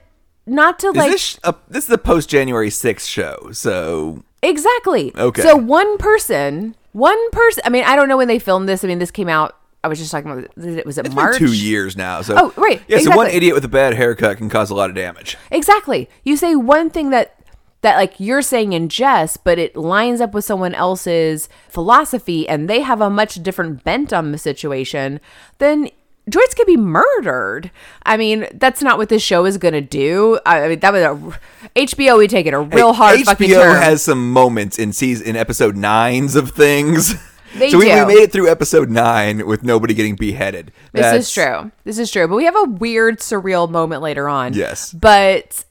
not 0.47 0.79
to 0.81 0.89
Is 0.89 0.97
like 0.97 1.11
this 1.11 1.39
a, 1.43 1.55
this 1.69 1.85
is 1.85 1.91
a 1.91 1.99
post 1.99 2.29
January 2.29 2.69
6th 2.69 3.09
show, 3.09 3.51
so 3.53 4.23
exactly. 4.43 5.13
Okay. 5.17 5.43
So 5.43 5.57
one 5.57 5.99
person, 5.99 6.75
one 6.93 7.31
person. 7.31 7.63
I 7.65 7.71
mean, 7.71 7.85
I 7.85 7.97
don't 7.97 8.09
know 8.09 8.17
when 8.17 8.29
they 8.29 8.39
filmed 8.39 8.69
this. 8.69 8.85
I 8.85 8.89
mean, 8.89 8.99
this 8.99 9.11
came 9.11 9.29
out. 9.29 9.57
I 9.83 9.89
was 9.89 9.99
just 9.99 10.11
talking 10.11 10.31
about. 10.31 10.45
It 10.57 10.87
was 10.87 10.99
it 10.99 11.07
it's 11.07 11.15
March? 11.15 11.39
been 11.39 11.49
two 11.49 11.55
years 11.55 11.97
now. 11.97 12.23
So 12.23 12.35
Oh, 12.37 12.55
right, 12.57 12.83
yeah. 12.89 12.99
So 12.99 13.17
one 13.17 13.29
idiot 13.29 13.55
with 13.55 13.65
a 13.65 13.69
bad 13.69 13.95
haircut 13.95 14.39
can 14.39 14.49
cause 14.49 14.71
a 14.71 14.75
lot 14.75 14.91
of 14.91 14.97
damage. 14.97 15.37
Exactly. 15.51 16.09
You 16.25 16.37
say 16.37 16.55
one 16.55 16.91
thing 16.91 17.11
that 17.11 17.39
that 17.85 17.97
like 17.97 18.19
you're 18.19 18.43
saying 18.43 18.73
in 18.73 18.89
jest, 18.89 19.45
but 19.45 19.59
it 19.59 19.77
lines 19.77 20.21
up 20.21 20.33
with 20.33 20.45
someone 20.45 20.75
else's 20.75 21.51
philosophy 21.69 22.49
and 22.49 22.69
they 22.69 22.81
have 22.81 23.03
a 23.03 23.11
much 23.11 23.43
different 23.43 23.85
bent 23.85 24.11
on 24.11 24.33
the 24.33 24.39
situation, 24.39 25.21
then 25.59 25.91
Joyce 26.29 26.55
could 26.55 26.67
be 26.67 26.77
murdered. 26.77 27.71
I 28.05 28.17
mean, 28.17 28.47
that's 28.55 28.81
not 28.81 28.97
what 28.97 29.11
this 29.11 29.23
show 29.23 29.45
is 29.45 29.59
going 29.59 29.75
to 29.75 29.81
do. 29.81 30.39
I 30.47 30.65
I 30.65 30.69
mean, 30.69 30.81
that 30.81 30.93
was 30.93 31.03
a 31.03 31.79
HBO. 31.79 32.19
We 32.19 32.29
take 32.29 32.47
it 32.47 32.55
a 32.55 32.61
real 32.61 32.93
Hey, 32.93 32.97
hard 32.97 33.19
HBO 33.21 33.25
fucking 33.27 33.49
has 33.51 34.03
some 34.03 34.33
moments 34.33 34.79
in 34.79 34.93
season 34.93 35.27
in 35.27 35.37
episode 35.37 35.77
nines 35.77 36.35
of 36.37 36.51
things. 36.51 37.15
They 37.55 37.71
so 37.71 37.79
we, 37.79 37.85
we 37.85 38.05
made 38.05 38.15
it 38.15 38.33
through 38.33 38.51
episode 38.51 38.91
nine 38.91 39.47
with 39.47 39.63
nobody 39.63 39.95
getting 39.95 40.17
beheaded. 40.17 40.73
This 40.93 41.15
is 41.15 41.33
true. 41.33 41.71
This 41.85 41.99
is 41.99 42.11
true. 42.11 42.27
But 42.27 42.35
we 42.35 42.47
have 42.47 42.57
a 42.57 42.65
weird, 42.65 43.21
surreal 43.21 43.71
moment 43.71 44.03
later 44.03 44.29
on. 44.29 44.55
Yes. 44.55 44.93
But 44.93 45.65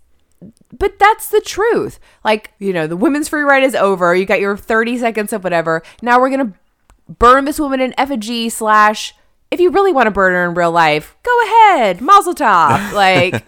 but 0.77 0.97
that's 0.97 1.29
the 1.29 1.41
truth. 1.41 1.99
Like, 2.23 2.51
you 2.59 2.73
know, 2.73 2.87
the 2.87 2.97
women's 2.97 3.29
free 3.29 3.43
ride 3.43 3.63
is 3.63 3.75
over. 3.75 4.15
You 4.15 4.25
got 4.25 4.39
your 4.39 4.57
30 4.57 4.97
seconds 4.97 5.33
of 5.33 5.43
whatever. 5.43 5.83
Now 6.01 6.19
we're 6.19 6.29
gonna 6.29 6.53
burn 7.07 7.45
this 7.45 7.59
woman 7.59 7.81
in 7.81 7.93
effigy 7.97 8.49
slash 8.49 9.13
if 9.53 9.59
you 9.59 9.69
really 9.69 9.93
want 9.93 10.07
to 10.07 10.11
burn 10.11 10.33
her 10.33 10.49
in 10.49 10.55
real 10.55 10.71
life, 10.71 11.15
go 11.21 11.41
ahead. 11.43 12.01
Mazel 12.01 12.33
tov. 12.33 12.73
Like, 12.93 13.43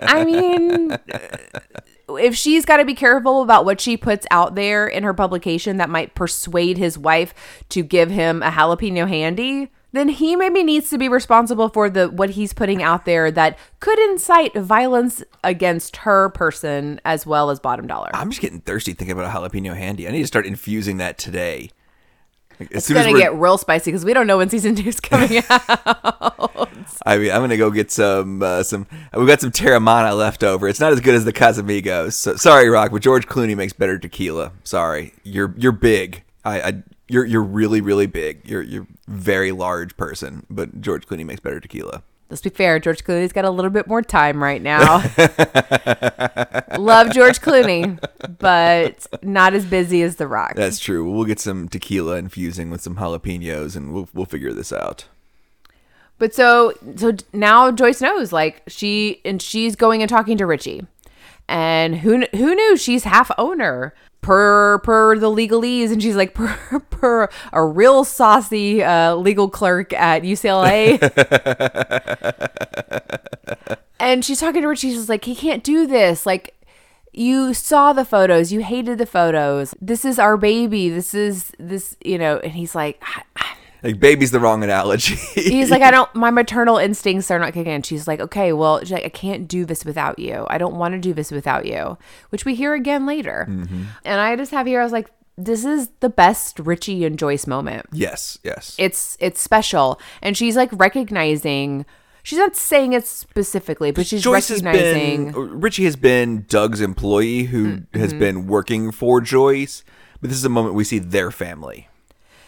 I 0.00 0.24
mean, 0.24 0.96
if 2.08 2.34
she's 2.34 2.64
got 2.64 2.78
to 2.78 2.84
be 2.84 2.94
careful 2.94 3.42
about 3.42 3.64
what 3.64 3.80
she 3.80 3.96
puts 3.96 4.26
out 4.30 4.54
there 4.54 4.86
in 4.86 5.02
her 5.02 5.14
publication 5.14 5.76
that 5.78 5.90
might 5.90 6.14
persuade 6.14 6.78
his 6.78 6.98
wife 6.98 7.34
to 7.70 7.82
give 7.82 8.10
him 8.10 8.42
a 8.42 8.50
jalapeno 8.50 9.08
handy, 9.08 9.70
then 9.92 10.08
he 10.08 10.34
maybe 10.34 10.62
needs 10.62 10.90
to 10.90 10.98
be 10.98 11.08
responsible 11.08 11.68
for 11.68 11.88
the 11.88 12.08
what 12.08 12.30
he's 12.30 12.52
putting 12.52 12.82
out 12.82 13.04
there 13.04 13.30
that 13.30 13.58
could 13.80 13.98
incite 13.98 14.54
violence 14.54 15.22
against 15.42 15.98
her 15.98 16.30
person 16.30 17.00
as 17.04 17.26
well 17.26 17.50
as 17.50 17.60
bottom 17.60 17.86
dollar. 17.86 18.10
I'm 18.14 18.30
just 18.30 18.40
getting 18.40 18.60
thirsty 18.60 18.92
thinking 18.92 19.12
about 19.12 19.26
a 19.26 19.38
jalapeno 19.38 19.76
handy. 19.76 20.08
I 20.08 20.10
need 20.10 20.22
to 20.22 20.26
start 20.26 20.46
infusing 20.46 20.98
that 20.98 21.18
today. 21.18 21.70
Like, 22.60 22.70
It's 22.70 22.90
gonna 22.90 23.12
get 23.12 23.34
real 23.34 23.58
spicy 23.58 23.90
because 23.90 24.04
we 24.04 24.14
don't 24.14 24.26
know 24.26 24.38
when 24.38 24.48
season 24.48 24.74
two 24.74 24.88
is 24.88 25.00
coming 25.00 25.42
out. 25.50 26.70
I 27.06 27.18
mean, 27.18 27.30
I'm 27.30 27.40
gonna 27.40 27.56
go 27.56 27.70
get 27.70 27.90
some 27.90 28.42
uh, 28.42 28.62
some. 28.62 28.86
We 29.16 29.26
got 29.26 29.40
some 29.40 29.50
Teremana 29.50 30.16
left 30.16 30.44
over. 30.44 30.68
It's 30.68 30.80
not 30.80 30.92
as 30.92 31.00
good 31.00 31.14
as 31.14 31.24
the 31.24 31.32
Casamigos. 31.32 32.12
So, 32.14 32.36
sorry, 32.36 32.68
Rock, 32.68 32.92
but 32.92 33.02
George 33.02 33.26
Clooney 33.26 33.56
makes 33.56 33.72
better 33.72 33.98
tequila. 33.98 34.52
Sorry, 34.62 35.14
you're 35.22 35.54
you're 35.56 35.72
big. 35.72 36.22
I, 36.44 36.60
I 36.60 36.82
you're 37.08 37.24
you're 37.24 37.42
really 37.42 37.80
really 37.80 38.06
big. 38.06 38.48
You're 38.48 38.62
you're 38.62 38.86
very 39.08 39.52
large 39.52 39.96
person, 39.96 40.46
but 40.48 40.80
George 40.80 41.06
Clooney 41.06 41.24
makes 41.26 41.40
better 41.40 41.60
tequila. 41.60 42.02
Let's 42.30 42.42
be 42.42 42.50
fair, 42.50 42.78
George 42.78 43.04
Clooney's 43.04 43.32
got 43.32 43.44
a 43.44 43.50
little 43.50 43.70
bit 43.70 43.86
more 43.86 44.02
time 44.02 44.42
right 44.42 44.62
now. 44.62 44.96
Love 46.78 47.10
George 47.12 47.40
Clooney, 47.40 47.98
but 48.38 49.06
not 49.22 49.54
as 49.54 49.64
busy 49.64 50.02
as 50.02 50.16
The 50.16 50.26
Rock. 50.26 50.54
That's 50.56 50.78
true. 50.78 51.08
We'll 51.10 51.26
get 51.26 51.38
some 51.40 51.68
tequila 51.68 52.16
infusing 52.16 52.70
with 52.70 52.80
some 52.80 52.96
jalapenos, 52.96 53.76
and 53.76 53.92
we'll 53.92 54.08
we'll 54.14 54.24
figure 54.24 54.52
this 54.52 54.72
out. 54.72 55.06
But 56.18 56.34
so 56.34 56.72
so 56.96 57.12
now 57.32 57.70
Joyce 57.70 58.00
knows 58.00 58.32
like 58.32 58.62
she 58.66 59.20
and 59.24 59.42
she's 59.42 59.76
going 59.76 60.00
and 60.02 60.08
talking 60.08 60.36
to 60.38 60.46
Richie. 60.46 60.86
And 61.48 61.96
who 61.96 62.24
who 62.32 62.54
knew? 62.54 62.76
She's 62.76 63.04
half 63.04 63.30
owner 63.38 63.94
per 64.20 64.78
per 64.78 65.18
the 65.18 65.28
legalese. 65.30 65.92
And 65.92 66.02
she's 66.02 66.16
like 66.16 66.34
per 66.34 66.80
per 66.90 67.28
a 67.52 67.64
real 67.64 68.04
saucy 68.04 68.82
uh, 68.82 69.14
legal 69.16 69.48
clerk 69.50 69.92
at 69.92 70.22
UCLA. 70.22 70.98
and 74.00 74.24
she's 74.24 74.40
talking 74.40 74.62
to 74.62 74.68
Richie 74.68 74.90
she's 74.90 75.08
like 75.08 75.24
he 75.24 75.34
can't 75.34 75.62
do 75.62 75.86
this. 75.86 76.26
Like 76.26 76.54
you 77.12 77.54
saw 77.54 77.92
the 77.92 78.04
photos. 78.04 78.50
You 78.50 78.60
hated 78.62 78.98
the 78.98 79.06
photos. 79.06 79.74
This 79.80 80.04
is 80.04 80.18
our 80.18 80.36
baby. 80.36 80.88
This 80.88 81.14
is 81.14 81.52
this 81.58 81.96
you 82.04 82.18
know 82.18 82.38
and 82.38 82.52
he's 82.52 82.74
like 82.74 83.00
"I- 83.02 83.22
I- 83.36 83.56
Like 83.84 84.00
baby's 84.00 84.30
the 84.32 84.40
wrong 84.40 84.64
analogy. 84.64 85.14
he's 85.34 85.70
like, 85.70 85.82
I 85.82 85.90
don't, 85.96 86.12
my 86.14 86.30
maternal 86.30 86.78
instincts 86.78 87.30
are 87.30 87.38
not 87.38 87.52
kicking 87.52 87.72
in. 87.72 87.82
She's 87.82 88.08
like, 88.08 88.18
okay, 88.18 88.52
well, 88.52 88.80
she's 88.80 88.90
like, 88.90 89.04
I 89.04 89.10
can't 89.10 89.46
do 89.46 89.64
this 89.64 89.84
without 89.84 90.18
you. 90.18 90.46
I 90.48 90.58
don't 90.58 90.74
want 90.76 90.94
to 90.94 90.98
do 90.98 91.12
this 91.12 91.30
without 91.30 91.66
you, 91.66 91.98
which 92.30 92.44
we 92.46 92.54
hear 92.54 92.72
again 92.74 93.04
later. 93.06 93.46
And 94.04 94.20
I 94.20 94.34
just 94.36 94.50
have 94.52 94.66
here, 94.66 94.80
I 94.80 94.84
was 94.84 94.92
like, 94.92 95.10
this 95.36 95.64
is 95.64 95.90
the 96.00 96.08
best 96.08 96.58
Richie 96.60 97.04
and 97.04 97.18
Joyce 97.18 97.46
moment. 97.46 97.86
yes, 97.92 98.38
yes. 98.42 98.74
It's, 98.78 99.16
it's 99.20 99.40
special. 99.40 100.00
And 100.22 100.36
she's 100.36 100.56
like 100.56 100.70
recognizing, 100.72 101.84
she's 102.22 102.38
not 102.38 102.56
saying 102.56 102.92
it 102.92 103.06
specifically, 103.06 103.90
but 103.90 104.06
she's 104.06 104.22
Joyce 104.22 104.48
has 104.48 104.62
recognizing. 104.62 105.32
been 105.32 105.60
Richie 105.60 105.84
has 105.84 105.96
been 105.96 106.46
Doug's 106.48 106.80
employee 106.80 107.44
who 107.44 107.64
Mm-hmm. 107.64 107.98
has 107.98 108.12
been 108.14 108.46
working 108.46 108.90
for 108.92 109.20
Joyce, 109.20 109.84
but 110.20 110.30
this 110.30 110.38
is 110.38 110.44
a 110.44 110.48
moment 110.48 110.74
we 110.74 110.84
see 110.84 110.98
their 110.98 111.30
family, 111.30 111.88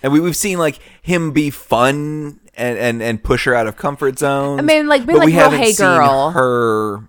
and 0.02 0.12
we 0.12 0.20
we've 0.20 0.37
seen 0.37 0.59
like 0.59 0.78
him 1.02 1.32
be 1.32 1.50
fun 1.50 2.40
and 2.54 2.78
and 2.78 3.02
and 3.02 3.22
push 3.22 3.44
her 3.44 3.54
out 3.54 3.66
of 3.66 3.76
comfort 3.76 4.18
zones. 4.18 4.59
I 4.59 4.62
mean, 4.62 4.87
like, 4.87 5.02
be 5.06 5.12
but 5.12 5.18
like, 5.20 5.26
we 5.26 5.32
"Well, 5.35 5.44
haven't 5.50 5.61
hey, 5.61 5.72
seen 5.72 5.87
girl." 5.87 6.30
her 6.30 7.09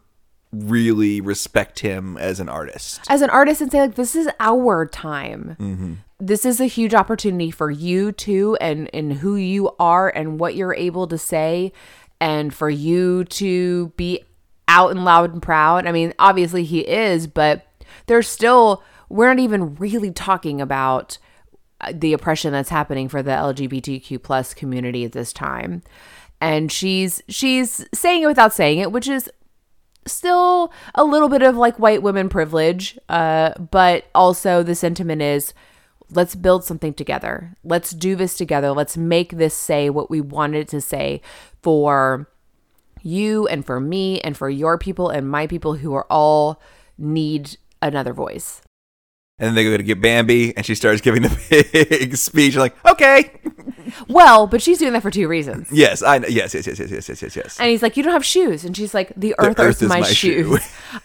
really 0.53 1.19
respect 1.19 1.79
him 1.79 2.17
as 2.17 2.39
an 2.39 2.47
artist. 2.47 3.01
as 3.09 3.21
an 3.21 3.29
artist 3.29 3.59
and 3.61 3.69
say 3.71 3.81
like 3.81 3.95
this 3.95 4.15
is 4.15 4.29
our 4.39 4.85
time 4.85 5.57
Mm-hmm. 5.59 5.93
this 6.19 6.45
is 6.45 6.61
a 6.61 6.65
huge 6.65 6.93
opportunity 6.93 7.51
for 7.51 7.69
you 7.69 8.13
too 8.13 8.57
and 8.61 8.89
and 8.93 9.11
who 9.13 9.35
you 9.35 9.71
are 9.77 10.09
and 10.09 10.39
what 10.39 10.55
you're 10.55 10.73
able 10.73 11.05
to 11.07 11.17
say 11.17 11.73
and 12.21 12.53
for 12.53 12.69
you 12.69 13.25
to 13.25 13.89
be 13.97 14.23
out 14.69 14.91
and 14.91 15.03
loud 15.03 15.33
and 15.33 15.41
proud 15.41 15.85
i 15.85 15.91
mean 15.91 16.13
obviously 16.17 16.63
he 16.63 16.79
is 16.79 17.27
but 17.27 17.67
there's 18.05 18.27
still 18.27 18.81
we're 19.09 19.27
not 19.27 19.39
even 19.39 19.75
really 19.75 20.11
talking 20.11 20.61
about 20.61 21.17
the 21.93 22.13
oppression 22.13 22.51
that's 22.51 22.69
happening 22.69 23.07
for 23.07 23.21
the 23.21 23.31
lgbtq 23.31 24.21
plus 24.21 24.53
community 24.53 25.05
at 25.05 25.11
this 25.11 25.33
time. 25.33 25.83
And 26.39 26.71
she's 26.71 27.21
she's 27.27 27.85
saying 27.93 28.23
it 28.23 28.27
without 28.27 28.53
saying 28.53 28.79
it 28.79 28.91
which 28.91 29.07
is 29.07 29.29
still 30.05 30.71
a 30.95 31.03
little 31.03 31.29
bit 31.29 31.41
of 31.41 31.57
like 31.57 31.77
white 31.79 32.01
women 32.01 32.29
privilege 32.29 32.97
uh 33.09 33.51
but 33.59 34.05
also 34.15 34.63
the 34.63 34.73
sentiment 34.73 35.21
is 35.21 35.53
let's 36.09 36.35
build 36.35 36.63
something 36.63 36.93
together. 36.93 37.53
Let's 37.63 37.91
do 37.91 38.15
this 38.15 38.35
together. 38.35 38.71
Let's 38.71 38.97
make 38.97 39.31
this 39.31 39.53
say 39.53 39.89
what 39.89 40.09
we 40.09 40.21
wanted 40.21 40.59
it 40.59 40.67
to 40.69 40.81
say 40.81 41.21
for 41.61 42.29
you 43.01 43.47
and 43.47 43.65
for 43.65 43.79
me 43.79 44.19
and 44.21 44.35
for 44.35 44.49
your 44.49 44.77
people 44.77 45.09
and 45.09 45.29
my 45.29 45.47
people 45.47 45.75
who 45.75 45.93
are 45.93 46.07
all 46.09 46.61
need 46.97 47.57
another 47.81 48.13
voice 48.13 48.61
And 49.39 49.49
then 49.49 49.55
they 49.55 49.63
go 49.63 49.77
to 49.77 49.83
get 49.83 50.01
Bambi, 50.01 50.57
and 50.57 50.65
she 50.65 50.73
starts 50.73 50.99
giving 50.99 51.21
the 51.21 51.85
big 51.89 52.15
speech. 52.17 52.55
Like, 52.55 52.75
okay, 52.85 53.31
well 54.07 54.47
but 54.47 54.61
she's 54.61 54.79
doing 54.79 54.93
that 54.93 55.01
for 55.01 55.11
two 55.11 55.27
reasons 55.27 55.67
yes, 55.71 56.03
I 56.03 56.19
know. 56.19 56.27
Yes, 56.27 56.53
yes, 56.53 56.67
yes, 56.67 56.79
yes, 56.79 56.91
yes, 56.91 57.09
yes, 57.09 57.21
yes, 57.21 57.35
yes. 57.35 57.59
And 57.59 57.69
he's 57.69 57.81
like, 57.81 57.97
You 57.97 58.03
don't 58.03 58.13
have 58.13 58.25
shoes. 58.25 58.65
And 58.65 58.75
she's 58.75 58.93
like, 58.93 59.13
The 59.15 59.35
earth, 59.37 59.59
earth 59.59 59.81
is, 59.81 59.89
my, 59.89 60.01
my 60.01 60.07
shoe. 60.07 60.57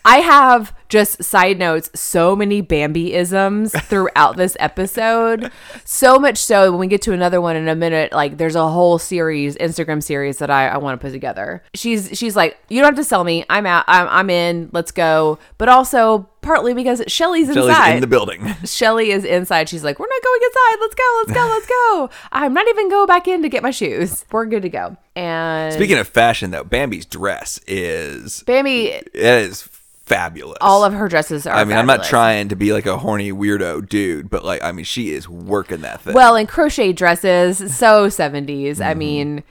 I 0.04 0.18
have 0.18 0.74
just 0.88 1.22
side 1.22 1.58
notes, 1.58 1.90
so 1.98 2.36
many 2.36 2.60
Bambi 2.60 3.14
isms 3.14 3.72
throughout 3.82 4.36
this 4.36 4.56
episode. 4.60 5.50
So 5.84 6.18
much 6.18 6.38
so 6.38 6.70
when 6.70 6.80
we 6.80 6.86
get 6.86 7.02
to 7.02 7.12
another 7.12 7.40
one 7.40 7.56
in 7.56 7.68
a 7.68 7.74
minute, 7.74 8.12
like 8.12 8.38
there's 8.38 8.56
a 8.56 8.68
whole 8.68 8.98
series, 8.98 9.56
Instagram 9.56 10.02
series 10.02 10.38
that 10.38 10.50
I, 10.50 10.68
I 10.68 10.78
want 10.78 11.00
to 11.00 11.04
put 11.04 11.12
together. 11.12 11.62
She's 11.74 12.10
she's 12.18 12.36
like, 12.36 12.58
You 12.68 12.80
don't 12.80 12.88
have 12.88 12.96
to 12.96 13.04
sell 13.04 13.24
me. 13.24 13.44
I'm 13.50 13.66
out. 13.66 13.84
I'm, 13.88 14.08
I'm 14.08 14.30
in. 14.30 14.70
Let's 14.72 14.90
go. 14.92 15.38
But 15.58 15.68
also 15.68 16.28
partly 16.42 16.74
because 16.74 17.02
Shelly's 17.06 17.48
inside. 17.48 17.72
Shelly's 17.72 17.94
in 17.94 18.00
the 18.00 18.06
building. 18.06 18.54
Shelly 18.64 19.10
is 19.10 19.24
inside. 19.24 19.68
She's 19.68 19.82
like, 19.84 19.98
We're 19.98 20.06
not 20.06 20.22
going 20.22 20.40
inside. 20.44 20.76
Let's 20.80 20.94
go. 20.94 21.22
Let's 21.22 21.32
go. 21.32 21.46
Let's 21.48 21.66
go. 21.66 22.10
I'm 22.32 22.52
not 22.52 22.68
even 22.68 22.90
going 22.90 23.06
back 23.06 23.28
in 23.28 23.42
to 23.42 23.48
get 23.48 23.62
my 23.62 23.70
shoes. 23.70 24.24
We're 24.30 24.46
good 24.46 24.62
to 24.62 24.68
go. 24.68 24.96
And 25.16 25.72
Speaking 25.72 25.98
of 25.98 26.08
fashion, 26.08 26.50
though, 26.50 26.64
Bambi's 26.64 27.06
dress 27.06 27.60
is 27.66 28.42
Bambi, 28.42 28.86
it 28.86 29.10
is 29.14 29.68
fabulous. 30.04 30.58
all 30.60 30.84
of 30.84 30.92
her 30.92 31.08
dresses 31.08 31.46
are. 31.46 31.54
I 31.54 31.64
mean, 31.64 31.76
I'm 31.76 31.86
not 31.86 32.04
trying 32.04 32.48
to 32.48 32.56
be 32.56 32.72
like 32.72 32.86
a 32.86 32.98
horny 32.98 33.32
weirdo 33.32 33.88
dude, 33.88 34.28
but 34.28 34.44
like, 34.44 34.62
I 34.62 34.72
mean, 34.72 34.84
she 34.84 35.10
is 35.10 35.28
working 35.28 35.82
that 35.82 36.00
thing. 36.02 36.14
Well, 36.14 36.36
in 36.36 36.46
crochet 36.46 36.92
dresses, 36.92 37.58
so 37.76 38.08
70s. 38.08 38.46
Mm-hmm. 38.46 38.82
I 38.82 38.94
mean, 38.94 39.44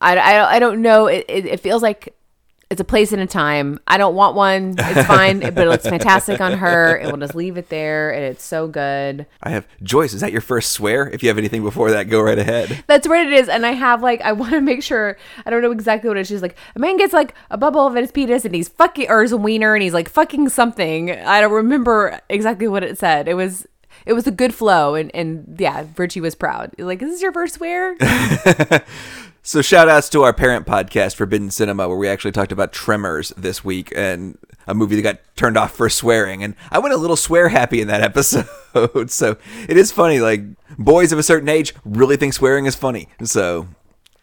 I, 0.00 0.16
I, 0.16 0.54
I 0.56 0.58
don't 0.58 0.82
know. 0.82 1.06
It, 1.06 1.24
it, 1.28 1.46
it 1.46 1.60
feels 1.60 1.82
like 1.82 2.14
It's 2.70 2.80
a 2.80 2.84
place 2.84 3.12
and 3.12 3.20
a 3.20 3.26
time. 3.26 3.78
I 3.86 3.98
don't 3.98 4.14
want 4.14 4.34
one. 4.34 4.74
It's 4.78 5.06
fine, 5.06 5.40
but 5.40 5.58
it 5.58 5.68
looks 5.68 5.84
fantastic 5.84 6.40
on 6.40 6.58
her. 6.58 6.96
And 6.96 7.10
we'll 7.10 7.20
just 7.20 7.34
leave 7.34 7.56
it 7.56 7.68
there, 7.68 8.12
and 8.12 8.24
it's 8.24 8.44
so 8.44 8.66
good. 8.66 9.26
I 9.42 9.50
have 9.50 9.66
Joyce. 9.82 10.14
Is 10.14 10.20
that 10.22 10.32
your 10.32 10.40
first 10.40 10.72
swear? 10.72 11.08
If 11.08 11.22
you 11.22 11.28
have 11.28 11.38
anything 11.38 11.62
before 11.62 11.90
that, 11.90 12.04
go 12.04 12.20
right 12.20 12.38
ahead. 12.38 12.84
That's 12.86 13.06
what 13.06 13.20
it 13.26 13.32
is. 13.32 13.48
And 13.48 13.64
I 13.66 13.72
have 13.72 14.02
like 14.02 14.20
I 14.22 14.32
want 14.32 14.52
to 14.52 14.60
make 14.60 14.82
sure 14.82 15.16
I 15.44 15.50
don't 15.50 15.62
know 15.62 15.72
exactly 15.72 16.08
what 16.08 16.16
it 16.16 16.22
is. 16.22 16.28
She's 16.28 16.42
like 16.42 16.56
a 16.74 16.78
man 16.78 16.96
gets 16.96 17.12
like 17.12 17.34
a 17.50 17.58
bubble 17.58 17.86
of 17.86 17.94
his 17.94 18.10
penis 18.10 18.44
and 18.44 18.54
he's 18.54 18.68
fucking 18.68 19.10
or 19.10 19.22
his 19.22 19.34
wiener 19.34 19.74
and 19.74 19.82
he's 19.82 19.94
like 19.94 20.08
fucking 20.08 20.48
something. 20.48 21.10
I 21.10 21.40
don't 21.40 21.52
remember 21.52 22.20
exactly 22.28 22.68
what 22.68 22.82
it 22.82 22.98
said. 22.98 23.28
It 23.28 23.34
was 23.34 23.66
it 24.06 24.12
was 24.12 24.26
a 24.26 24.30
good 24.30 24.54
flow 24.54 24.94
and 24.94 25.10
and 25.14 25.56
yeah, 25.58 25.86
Richie 25.96 26.20
was 26.20 26.34
proud. 26.34 26.72
Like, 26.78 27.02
is 27.02 27.10
this 27.10 27.22
your 27.22 27.32
first 27.32 27.54
swear? 27.54 27.96
So 29.46 29.60
shout 29.60 29.90
outs 29.90 30.08
to 30.08 30.22
our 30.22 30.32
parent 30.32 30.66
podcast, 30.66 31.16
Forbidden 31.16 31.50
Cinema, 31.50 31.86
where 31.86 31.98
we 31.98 32.08
actually 32.08 32.32
talked 32.32 32.50
about 32.50 32.72
Tremors 32.72 33.28
this 33.36 33.62
week 33.62 33.92
and 33.94 34.38
a 34.66 34.72
movie 34.74 34.96
that 34.96 35.02
got 35.02 35.18
turned 35.36 35.58
off 35.58 35.72
for 35.76 35.90
swearing. 35.90 36.42
And 36.42 36.54
I 36.70 36.78
went 36.78 36.94
a 36.94 36.96
little 36.96 37.14
swear 37.14 37.48
happy 37.50 37.82
in 37.82 37.88
that 37.88 38.00
episode. 38.02 38.46
so 39.10 39.36
it 39.68 39.76
is 39.76 39.92
funny. 39.92 40.18
Like 40.20 40.40
boys 40.78 41.12
of 41.12 41.18
a 41.18 41.22
certain 41.22 41.50
age 41.50 41.74
really 41.84 42.16
think 42.16 42.32
swearing 42.32 42.64
is 42.64 42.74
funny. 42.74 43.08
So 43.22 43.68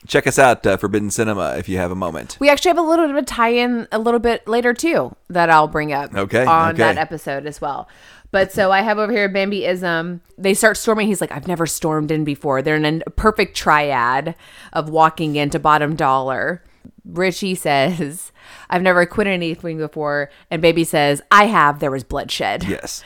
check 0.07 0.25
us 0.25 0.39
out, 0.39 0.65
uh, 0.65 0.77
Forbidden 0.77 1.11
Cinema, 1.11 1.55
if 1.55 1.69
you 1.69 1.77
have 1.77 1.91
a 1.91 1.95
moment. 1.95 2.37
We 2.39 2.49
actually 2.49 2.69
have 2.69 2.79
a 2.79 2.81
little 2.81 3.05
bit 3.05 3.15
of 3.15 3.21
a 3.21 3.25
tie-in 3.25 3.87
a 3.91 3.99
little 3.99 4.19
bit 4.19 4.47
later 4.47 4.73
too 4.73 5.15
that 5.29 5.51
I'll 5.51 5.67
bring 5.67 5.93
up 5.93 6.15
Okay, 6.15 6.45
on 6.45 6.69
okay. 6.71 6.77
that 6.79 6.97
episode 6.97 7.45
as 7.45 7.61
well. 7.61 7.87
But 8.31 8.51
so 8.51 8.71
I 8.71 8.81
have 8.81 8.97
over 8.97 9.11
here 9.11 9.27
Bambiism. 9.29 9.83
Um, 9.83 10.21
they 10.37 10.53
start 10.53 10.77
storming. 10.77 11.07
He's 11.07 11.21
like, 11.21 11.31
I've 11.31 11.47
never 11.47 11.65
stormed 11.67 12.11
in 12.11 12.23
before. 12.23 12.61
They're 12.61 12.77
in 12.77 13.03
a 13.05 13.09
perfect 13.09 13.55
triad 13.55 14.35
of 14.73 14.89
walking 14.89 15.35
into 15.35 15.59
bottom 15.59 15.95
dollar. 15.95 16.63
Richie 17.05 17.55
says, 17.55 18.31
I've 18.69 18.81
never 18.81 19.05
quit 19.05 19.27
anything 19.27 19.77
before. 19.77 20.29
And 20.49 20.61
Baby 20.61 20.83
says, 20.85 21.21
I 21.29 21.45
have. 21.47 21.79
There 21.79 21.91
was 21.91 22.03
bloodshed. 22.03 22.63
Yes. 22.63 23.03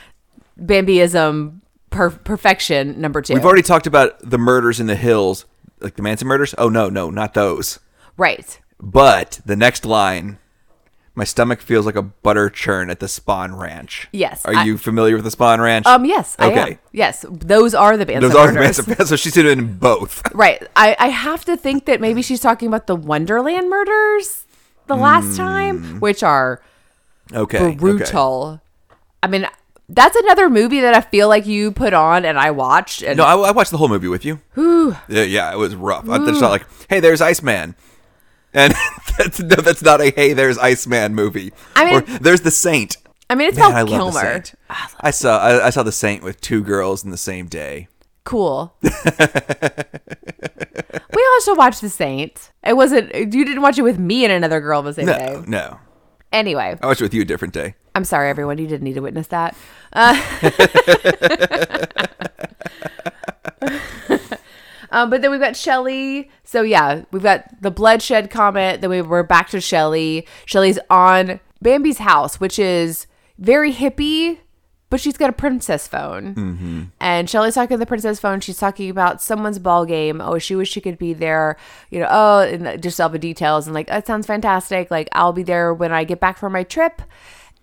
Bambiism 0.60 1.60
per- 1.90 2.10
perfection 2.10 3.00
number 3.00 3.20
two. 3.20 3.34
We've 3.34 3.44
already 3.44 3.62
talked 3.62 3.86
about 3.86 4.18
the 4.20 4.38
murders 4.38 4.80
in 4.80 4.86
the 4.86 4.96
hills, 4.96 5.44
like 5.80 5.96
the 5.96 6.02
Manson 6.02 6.28
murders. 6.28 6.54
Oh, 6.56 6.68
no, 6.68 6.88
no, 6.88 7.10
not 7.10 7.34
those. 7.34 7.80
right. 8.16 8.60
But 8.78 9.40
the 9.46 9.56
next 9.56 9.86
line, 9.86 10.38
my 11.16 11.24
stomach 11.24 11.60
feels 11.60 11.84
like 11.86 11.96
a 11.96 12.02
butter 12.02 12.48
churn 12.48 12.90
at 12.90 13.00
the 13.00 13.06
Spahn 13.06 13.58
Ranch. 13.58 14.06
Yes, 14.12 14.44
Are 14.44 14.54
I- 14.54 14.64
you 14.64 14.76
familiar 14.78 15.16
with 15.16 15.24
the 15.24 15.30
Spahn 15.36 15.58
Ranch? 15.58 15.86
Um. 15.86 16.04
Yes. 16.04 16.36
I 16.38 16.46
am. 16.46 16.52
Okay. 16.58 16.78
Yes. 16.92 17.24
Those 17.28 17.74
are 17.74 17.96
the 17.96 18.06
Manson 18.06 18.30
Those 18.30 18.36
are 18.36 18.46
the 18.48 18.52
murders. 18.52 18.86
Manson. 18.86 19.06
So 19.06 19.16
she's 19.16 19.36
in 19.36 19.78
both. 19.78 20.22
Right. 20.34 20.62
I, 20.76 20.94
I 20.98 21.08
have 21.08 21.44
to 21.46 21.56
think 21.56 21.86
that 21.86 22.00
maybe 22.00 22.22
she's 22.22 22.40
talking 22.40 22.68
about 22.68 22.86
the 22.86 22.94
Wonderland 22.96 23.68
murders 23.70 24.44
the 24.86 24.94
last 24.96 25.36
time, 25.36 25.98
which 26.00 26.22
are 26.22 26.60
Okay. 27.32 27.58
okay. 27.58 27.74
brutal. 27.76 28.60
I 29.22 29.26
mean, 29.26 29.46
that's 29.88 30.14
another 30.16 30.48
movie 30.50 30.80
that 30.80 30.94
I 30.94 31.00
feel 31.00 31.28
like 31.28 31.46
you 31.46 31.72
put 31.72 31.92
on 31.94 32.24
and 32.24 32.38
I 32.38 32.50
watched. 32.50 33.02
And 33.02 33.16
No, 33.16 33.24
I, 33.24 33.34
I 33.48 33.50
watched 33.52 33.70
the 33.70 33.78
whole 33.78 33.88
movie 33.88 34.08
with 34.08 34.24
you. 34.24 34.40
Yeah, 34.56 35.22
yeah, 35.22 35.52
it 35.52 35.56
was 35.56 35.74
rough. 35.74 36.04
It's 36.06 36.40
not 36.40 36.50
like, 36.50 36.66
hey, 36.90 37.00
there's 37.00 37.20
Iceman. 37.20 37.74
And 38.54 38.74
that's 39.18 39.40
no, 39.40 39.56
that's 39.56 39.82
not 39.82 40.00
a 40.00 40.10
hey, 40.10 40.32
there's 40.32 40.58
Iceman 40.58 41.14
movie. 41.14 41.52
I 41.74 41.84
mean- 41.84 41.94
or 41.94 42.00
there's 42.18 42.42
the 42.42 42.50
Saint. 42.50 42.96
I 43.28 43.34
mean, 43.34 43.48
it's 43.48 43.58
Man, 43.58 43.72
I 43.72 43.80
about 43.80 43.90
the 43.90 43.96
Kilmer. 43.96 44.20
Saint. 44.20 44.54
I 45.00 45.10
saw 45.10 45.38
I, 45.38 45.66
I 45.66 45.70
saw 45.70 45.82
the 45.82 45.92
Saint 45.92 46.22
with 46.22 46.40
two 46.40 46.62
girls 46.62 47.04
in 47.04 47.10
the 47.10 47.16
same 47.16 47.46
day. 47.46 47.88
Cool. 48.24 48.74
we 48.82 48.90
also 51.34 51.54
watched 51.54 51.80
The 51.80 51.88
Saint. 51.88 52.50
It 52.64 52.76
wasn't, 52.76 53.14
you 53.14 53.44
didn't 53.44 53.62
watch 53.62 53.78
it 53.78 53.82
with 53.82 54.00
me 54.00 54.24
and 54.24 54.32
another 54.32 54.60
girl 54.60 54.82
the 54.82 54.92
same 54.94 55.06
No, 55.06 55.12
day. 55.16 55.44
no, 55.46 55.78
Anyway, 56.32 56.76
I 56.82 56.86
watched 56.86 57.00
it 57.00 57.04
with 57.04 57.14
you 57.14 57.22
a 57.22 57.24
different 57.24 57.54
day. 57.54 57.76
I'm 57.94 58.04
sorry, 58.04 58.28
everyone. 58.28 58.58
You 58.58 58.66
didn't 58.66 58.82
need 58.82 58.94
to 58.94 59.00
witness 59.00 59.28
that. 59.28 59.56
Uh, 59.92 60.20
um, 64.96 65.10
but 65.10 65.20
then 65.20 65.30
we've 65.30 65.40
got 65.40 65.56
Shelly. 65.56 66.30
So 66.42 66.62
yeah, 66.62 67.02
we've 67.10 67.22
got 67.22 67.60
the 67.60 67.70
bloodshed 67.70 68.30
comment. 68.30 68.80
Then 68.80 68.88
we 68.88 69.02
we're 69.02 69.22
back 69.22 69.50
to 69.50 69.60
Shelly. 69.60 70.26
Shelly's 70.46 70.78
on 70.88 71.38
Bambi's 71.60 71.98
house, 71.98 72.40
which 72.40 72.58
is 72.58 73.06
very 73.38 73.74
hippie, 73.74 74.38
but 74.88 74.98
she's 74.98 75.18
got 75.18 75.28
a 75.28 75.34
princess 75.34 75.86
phone. 75.86 76.32
And 76.98 77.28
Shelly's 77.28 77.56
talking 77.56 77.74
to 77.74 77.78
the 77.78 77.84
princess 77.84 78.18
phone. 78.18 78.40
She's 78.40 78.56
talking 78.56 78.88
about 78.88 79.20
someone's 79.20 79.58
ball 79.58 79.84
game. 79.84 80.22
Oh, 80.22 80.38
she 80.38 80.56
wish 80.56 80.70
she 80.70 80.80
could 80.80 80.96
be 80.96 81.12
there. 81.12 81.58
You 81.90 82.00
know, 82.00 82.08
oh, 82.10 82.40
and 82.40 82.82
just 82.82 82.98
all 82.98 83.10
the 83.10 83.18
details. 83.18 83.66
And 83.66 83.74
like, 83.74 83.88
that 83.88 84.06
sounds 84.06 84.26
fantastic. 84.26 84.90
Like, 84.90 85.10
I'll 85.12 85.34
be 85.34 85.42
there 85.42 85.74
when 85.74 85.92
I 85.92 86.04
get 86.04 86.20
back 86.20 86.38
from 86.38 86.54
my 86.54 86.62
trip. 86.62 87.02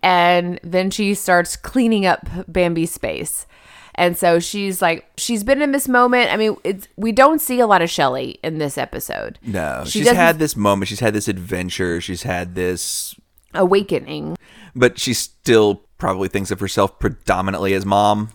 And 0.03 0.59
then 0.61 0.91
she 0.91 1.15
starts 1.15 1.55
cleaning 1.55 2.05
up 2.05 2.29
Bambi's 2.47 2.91
space. 2.91 3.47
And 3.95 4.17
so 4.17 4.39
she's 4.39 4.81
like, 4.81 5.05
she's 5.17 5.43
been 5.43 5.61
in 5.61 5.71
this 5.71 5.87
moment. 5.87 6.31
I 6.31 6.37
mean, 6.37 6.55
it's 6.63 6.87
we 6.95 7.11
don't 7.11 7.39
see 7.39 7.59
a 7.59 7.67
lot 7.67 7.81
of 7.81 7.89
Shelly 7.89 8.39
in 8.43 8.57
this 8.57 8.77
episode. 8.77 9.37
No, 9.43 9.83
She 9.85 9.99
she's 9.99 10.11
had 10.11 10.39
this 10.39 10.55
moment. 10.55 10.89
She's 10.89 10.99
had 10.99 11.13
this 11.13 11.27
adventure. 11.27 12.01
She's 12.01 12.23
had 12.23 12.55
this, 12.55 13.13
Awakening. 13.53 14.35
but 14.75 14.97
she 14.99 15.13
still 15.13 15.83
probably 15.99 16.27
thinks 16.27 16.49
of 16.51 16.59
herself 16.59 16.97
predominantly 16.99 17.73
as 17.75 17.85
mom. 17.85 18.29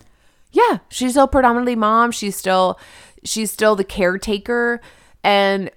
Yeah, 0.51 0.79
she's 0.89 1.11
still 1.11 1.27
predominantly 1.27 1.75
mom. 1.75 2.11
She's 2.11 2.35
still 2.35 2.79
she's 3.23 3.51
still 3.51 3.75
the 3.75 3.83
caretaker 3.83 4.79
and 5.25 5.69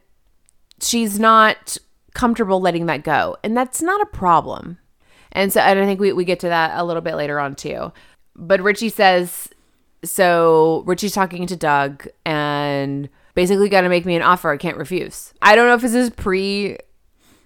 she's 0.81 1.18
not 1.18 1.77
comfortable 2.14 2.61
letting 2.61 2.87
that 2.87 3.03
go. 3.03 3.37
And 3.42 3.57
that's 3.57 3.83
not 3.83 4.01
a 4.01 4.07
problem. 4.07 4.79
And 5.33 5.53
so 5.53 5.61
and 5.61 5.79
I 5.79 5.85
think 5.87 5.99
we, 6.01 6.12
we 6.12 6.25
get 6.25 6.38
to 6.40 6.49
that 6.49 6.79
a 6.79 6.85
little 6.85 7.03
bit 7.03 7.16
later 7.16 7.40
on 7.40 7.57
too. 7.57 7.92
But 8.37 8.62
Richie 8.62 8.88
says 8.88 9.49
so 10.05 10.83
Richie's 10.87 11.12
talking 11.12 11.47
to 11.47 11.57
Doug 11.57 12.07
and 12.27 13.09
basically 13.35 13.69
got 13.69 13.83
to 13.83 13.88
make 13.88 14.05
me 14.05 14.17
an 14.17 14.23
offer 14.23 14.51
I 14.51 14.57
can't 14.57 14.77
refuse. 14.77 15.33
I 15.43 15.55
don't 15.57 15.67
know 15.69 15.75
if 15.75 15.83
this 15.83 15.95
is 15.95 16.11
pre 16.11 16.77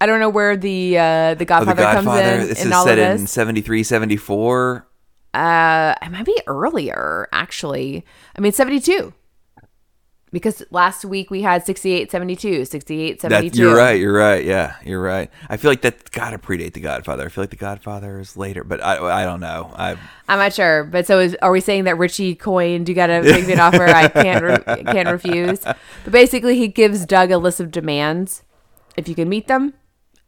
I 0.01 0.07
don't 0.07 0.21
know 0.21 0.29
where 0.29 0.57
the 0.57 0.99
uh 0.99 1.35
the 1.35 1.45
Oh, 1.45 1.47
Godfather, 1.47 1.75
the 1.75 1.83
Godfather. 1.83 2.23
comes 2.23 2.43
in 2.43 2.49
this 2.49 2.65
in 2.65 2.73
is 2.73 2.83
set 2.85 2.99
in 2.99 3.21
this. 3.23 3.33
73, 3.33 3.83
74. 3.83 4.89
Uh, 5.35 5.95
it 6.01 6.11
might 6.11 6.25
be 6.25 6.39
earlier, 6.47 7.29
actually. 7.31 8.05
I 8.37 8.41
mean, 8.41 8.53
72. 8.53 9.13
Because 10.33 10.63
last 10.71 11.05
week 11.05 11.31
we 11.31 11.43
had 11.43 11.65
68, 11.65 12.11
72, 12.11 12.65
68, 12.65 13.21
72. 13.21 13.51
That, 13.51 13.57
you're 13.57 13.77
right. 13.77 13.99
You're 13.99 14.13
right. 14.13 14.45
Yeah, 14.45 14.75
you're 14.85 15.01
right. 15.01 15.31
I 15.49 15.57
feel 15.57 15.71
like 15.71 15.83
that's 15.83 16.11
got 16.11 16.31
to 16.31 16.39
predate 16.39 16.73
The 16.73 16.81
Godfather. 16.81 17.25
I 17.25 17.29
feel 17.29 17.43
like 17.43 17.51
The 17.51 17.57
Godfather 17.57 18.19
is 18.19 18.37
later, 18.37 18.65
but 18.65 18.83
I, 18.83 19.23
I 19.23 19.25
don't 19.25 19.41
know. 19.41 19.73
I 19.77 19.97
I'm 20.29 20.39
not 20.39 20.53
sure. 20.53 20.83
But 20.85 21.07
so 21.07 21.21
is, 21.21 21.37
are 21.43 21.53
we 21.53 21.61
saying 21.61 21.85
that 21.85 21.97
Richie 21.97 22.35
coined, 22.35 22.89
you 22.89 22.95
got 22.95 23.07
to 23.07 23.23
make 23.23 23.47
me 23.47 23.53
an 23.53 23.61
offer 23.61 23.85
I 23.85 24.09
can't, 24.23 24.45
re- 24.45 24.85
can't 24.85 25.09
refuse? 25.09 25.61
But 25.61 26.11
basically, 26.11 26.59
he 26.59 26.69
gives 26.69 27.07
Doug 27.07 27.31
a 27.31 27.39
list 27.39 27.61
of 27.61 27.71
demands. 27.71 28.43
If 28.97 29.09
you 29.09 29.15
can 29.15 29.29
meet 29.29 29.47
them, 29.47 29.75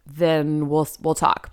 then 0.06 0.68
we'll, 0.68 0.88
we'll 1.02 1.14
talk. 1.16 1.52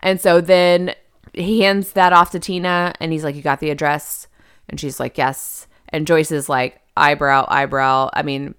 And 0.00 0.20
so 0.20 0.40
then 0.40 0.94
he 1.32 1.60
hands 1.60 1.92
that 1.92 2.12
off 2.12 2.30
to 2.32 2.40
Tina 2.40 2.94
and 3.00 3.12
he's 3.12 3.24
like, 3.24 3.34
You 3.34 3.42
got 3.42 3.60
the 3.60 3.70
address? 3.70 4.26
And 4.68 4.78
she's 4.78 4.98
like, 4.98 5.16
Yes. 5.16 5.66
And 5.88 6.06
Joyce 6.06 6.30
is 6.30 6.48
like, 6.48 6.81
Eyebrow, 6.96 7.46
eyebrow. 7.48 8.10
I 8.12 8.22
mean, 8.22 8.54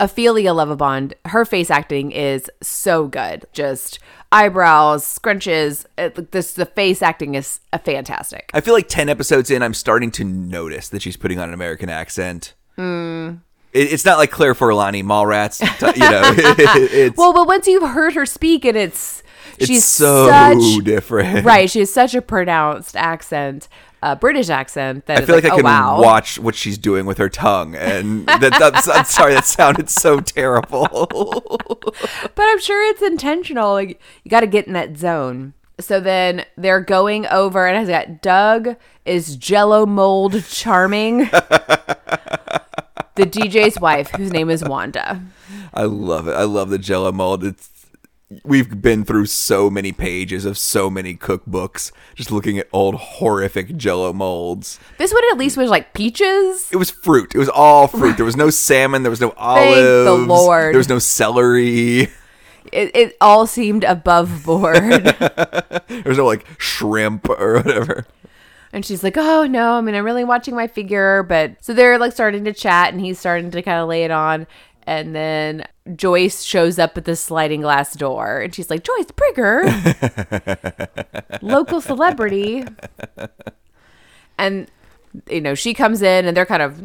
Ophelia 0.00 0.50
Lovibond, 0.50 1.12
her 1.26 1.44
face 1.44 1.70
acting 1.70 2.10
is 2.10 2.50
so 2.60 3.06
good. 3.06 3.46
Just 3.52 4.00
eyebrows, 4.32 5.04
scrunches. 5.04 5.86
It, 5.96 6.32
this 6.32 6.54
the 6.54 6.66
face 6.66 7.02
acting 7.02 7.34
is 7.36 7.60
fantastic. 7.84 8.50
I 8.52 8.60
feel 8.60 8.74
like 8.74 8.88
ten 8.88 9.08
episodes 9.08 9.50
in, 9.50 9.62
I'm 9.62 9.74
starting 9.74 10.10
to 10.12 10.24
notice 10.24 10.88
that 10.88 11.02
she's 11.02 11.16
putting 11.16 11.38
on 11.38 11.48
an 11.48 11.54
American 11.54 11.88
accent. 11.88 12.54
Hmm. 12.76 13.34
It, 13.72 13.92
it's 13.92 14.04
not 14.04 14.18
like 14.18 14.30
Claire 14.30 14.54
Forlani, 14.54 15.02
Mallrats. 15.04 15.60
You 15.96 16.00
know, 16.00 16.22
it's 16.36 17.16
Well, 17.16 17.32
but 17.32 17.46
once 17.46 17.66
you've 17.68 17.88
heard 17.88 18.14
her 18.14 18.26
speak, 18.26 18.64
and 18.64 18.76
it's, 18.76 19.22
it's 19.56 19.66
she's 19.66 19.84
so 19.84 20.28
such 20.28 20.84
different. 20.84 21.44
right. 21.46 21.70
She 21.70 21.78
has 21.78 21.92
such 21.92 22.14
a 22.14 22.20
pronounced 22.22 22.96
accent, 22.96 23.68
uh, 24.02 24.16
British 24.16 24.48
accent 24.48 25.06
that 25.06 25.22
I 25.22 25.24
feel 25.24 25.36
like, 25.36 25.44
like, 25.44 25.52
I 25.52 25.54
oh 25.54 25.58
can 25.58 25.64
wow. 25.64 26.02
watch 26.02 26.38
what 26.38 26.54
she's 26.54 26.76
doing 26.76 27.06
with 27.06 27.18
her 27.18 27.28
tongue, 27.28 27.74
and 27.76 28.26
that, 28.26 28.56
that's, 28.58 28.88
I'm 28.88 29.04
sorry, 29.04 29.34
that 29.34 29.46
sounded 29.46 29.88
so 29.88 30.20
terrible. 30.20 30.88
but 31.88 32.38
I'm 32.38 32.60
sure 32.60 32.84
it's 32.90 33.02
intentional. 33.02 33.72
Like 33.72 34.00
you 34.24 34.30
got 34.30 34.40
to 34.40 34.46
get 34.46 34.66
in 34.66 34.72
that 34.72 34.96
zone. 34.96 35.54
So 35.80 36.00
then 36.00 36.44
they're 36.56 36.80
going 36.80 37.26
over, 37.26 37.66
and 37.66 37.78
I 37.78 37.84
got 37.90 38.22
Doug 38.22 38.76
is 39.04 39.36
Jello 39.36 39.86
mold 39.86 40.44
charming. 40.48 41.18
the 43.14 43.26
DJ's 43.26 43.80
wife, 43.80 44.10
whose 44.10 44.32
name 44.32 44.50
is 44.50 44.64
Wanda. 44.64 45.22
I 45.74 45.84
love 45.84 46.28
it. 46.28 46.32
I 46.32 46.44
love 46.44 46.70
the 46.70 46.78
Jello 46.78 47.12
mold. 47.12 47.44
It's 47.44 47.71
we've 48.44 48.80
been 48.82 49.04
through 49.04 49.26
so 49.26 49.68
many 49.70 49.92
pages 49.92 50.44
of 50.44 50.56
so 50.58 50.88
many 50.90 51.14
cookbooks, 51.14 51.92
just 52.14 52.30
looking 52.30 52.58
at 52.58 52.68
old 52.72 52.94
horrific 52.94 53.76
Jello 53.76 54.12
molds. 54.12 54.78
This 54.98 55.12
one 55.12 55.22
at 55.30 55.38
least 55.38 55.56
was 55.56 55.70
like 55.70 55.92
peaches. 55.94 56.68
It 56.72 56.76
was 56.76 56.90
fruit. 56.90 57.34
It 57.34 57.38
was 57.38 57.48
all 57.48 57.88
fruit. 57.88 58.16
There 58.16 58.26
was 58.26 58.36
no 58.36 58.50
salmon. 58.50 59.02
There 59.02 59.10
was 59.10 59.20
no 59.20 59.30
olives. 59.36 60.04
the 60.04 60.14
Lord. 60.14 60.74
There 60.74 60.78
was 60.78 60.88
no 60.88 60.98
celery. 60.98 62.00
it, 62.72 62.90
it 62.94 63.16
all 63.20 63.46
seemed 63.46 63.84
above 63.84 64.44
board. 64.44 64.76
there 65.04 66.02
was 66.06 66.18
no 66.18 66.26
like 66.26 66.46
shrimp 66.58 67.28
or 67.28 67.54
whatever. 67.54 68.06
And 68.72 68.86
she's 68.86 69.02
like, 69.04 69.18
"Oh 69.18 69.46
no, 69.46 69.74
I 69.74 69.80
mean, 69.82 69.94
I'm 69.94 70.04
really 70.04 70.24
watching 70.24 70.54
my 70.54 70.66
figure." 70.66 71.22
But 71.22 71.62
so 71.62 71.74
they're 71.74 71.98
like 71.98 72.12
starting 72.12 72.44
to 72.44 72.54
chat, 72.54 72.92
and 72.92 73.02
he's 73.02 73.18
starting 73.18 73.50
to 73.50 73.60
kind 73.62 73.78
of 73.78 73.88
lay 73.88 74.04
it 74.04 74.10
on. 74.10 74.46
And 74.84 75.14
then 75.14 75.64
Joyce 75.96 76.42
shows 76.42 76.78
up 76.78 76.96
at 76.96 77.04
the 77.04 77.16
sliding 77.16 77.62
glass 77.62 77.94
door, 77.94 78.38
and 78.38 78.54
she's 78.54 78.70
like, 78.70 78.84
"Joyce 78.84 79.06
Prigger, 79.06 79.62
local 81.42 81.80
celebrity." 81.80 82.64
And 84.38 84.70
you 85.28 85.40
know, 85.40 85.54
she 85.54 85.74
comes 85.74 86.02
in, 86.02 86.26
and 86.26 86.36
they're 86.36 86.46
kind 86.46 86.62
of 86.62 86.82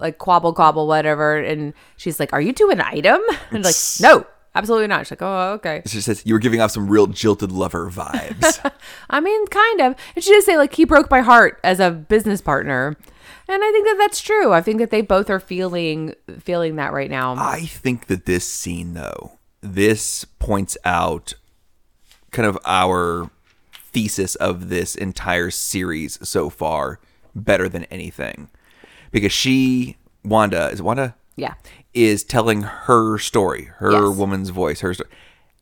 like 0.00 0.18
quabble 0.18 0.54
quabble 0.54 0.86
whatever. 0.86 1.38
And 1.38 1.72
she's 1.96 2.20
like, 2.20 2.32
"Are 2.32 2.40
you 2.40 2.52
two 2.52 2.70
an 2.70 2.80
item?" 2.80 3.20
And 3.50 3.64
like, 3.64 3.74
"No, 4.00 4.26
absolutely 4.54 4.86
not." 4.86 5.06
She's 5.06 5.12
like, 5.12 5.22
"Oh, 5.22 5.52
okay." 5.54 5.82
She 5.86 6.00
says 6.00 6.22
you 6.24 6.34
were 6.34 6.40
giving 6.40 6.60
off 6.60 6.70
some 6.70 6.88
real 6.88 7.06
jilted 7.06 7.50
lover 7.52 7.90
vibes. 7.90 8.70
I 9.10 9.20
mean, 9.20 9.46
kind 9.46 9.80
of. 9.80 9.94
And 10.14 10.22
she 10.22 10.30
did 10.30 10.44
say, 10.44 10.56
like, 10.56 10.74
he 10.74 10.84
broke 10.84 11.10
my 11.10 11.20
heart 11.20 11.58
as 11.64 11.80
a 11.80 11.90
business 11.90 12.40
partner. 12.40 12.96
And 13.50 13.64
I 13.64 13.72
think 13.72 13.86
that 13.86 13.96
that's 13.98 14.20
true. 14.20 14.52
I 14.52 14.60
think 14.62 14.78
that 14.78 14.90
they 14.90 15.00
both 15.02 15.28
are 15.28 15.40
feeling 15.40 16.14
feeling 16.38 16.76
that 16.76 16.92
right 16.92 17.10
now. 17.10 17.34
I 17.36 17.62
think 17.62 18.06
that 18.06 18.24
this 18.24 18.44
scene, 18.46 18.94
though, 18.94 19.32
this 19.60 20.24
points 20.24 20.78
out 20.84 21.34
kind 22.30 22.46
of 22.46 22.56
our 22.64 23.28
thesis 23.74 24.36
of 24.36 24.68
this 24.68 24.94
entire 24.94 25.50
series 25.50 26.16
so 26.26 26.48
far 26.48 27.00
better 27.34 27.68
than 27.68 27.84
anything. 27.84 28.48
Because 29.10 29.32
she, 29.32 29.96
Wanda, 30.24 30.68
is 30.68 30.78
it 30.78 30.84
Wanda? 30.84 31.16
Yeah. 31.34 31.54
Is 31.92 32.22
telling 32.22 32.62
her 32.62 33.18
story, 33.18 33.64
her 33.78 33.90
Yes. 33.90 34.16
woman's 34.16 34.50
voice, 34.50 34.80
her 34.80 34.94
story. 34.94 35.10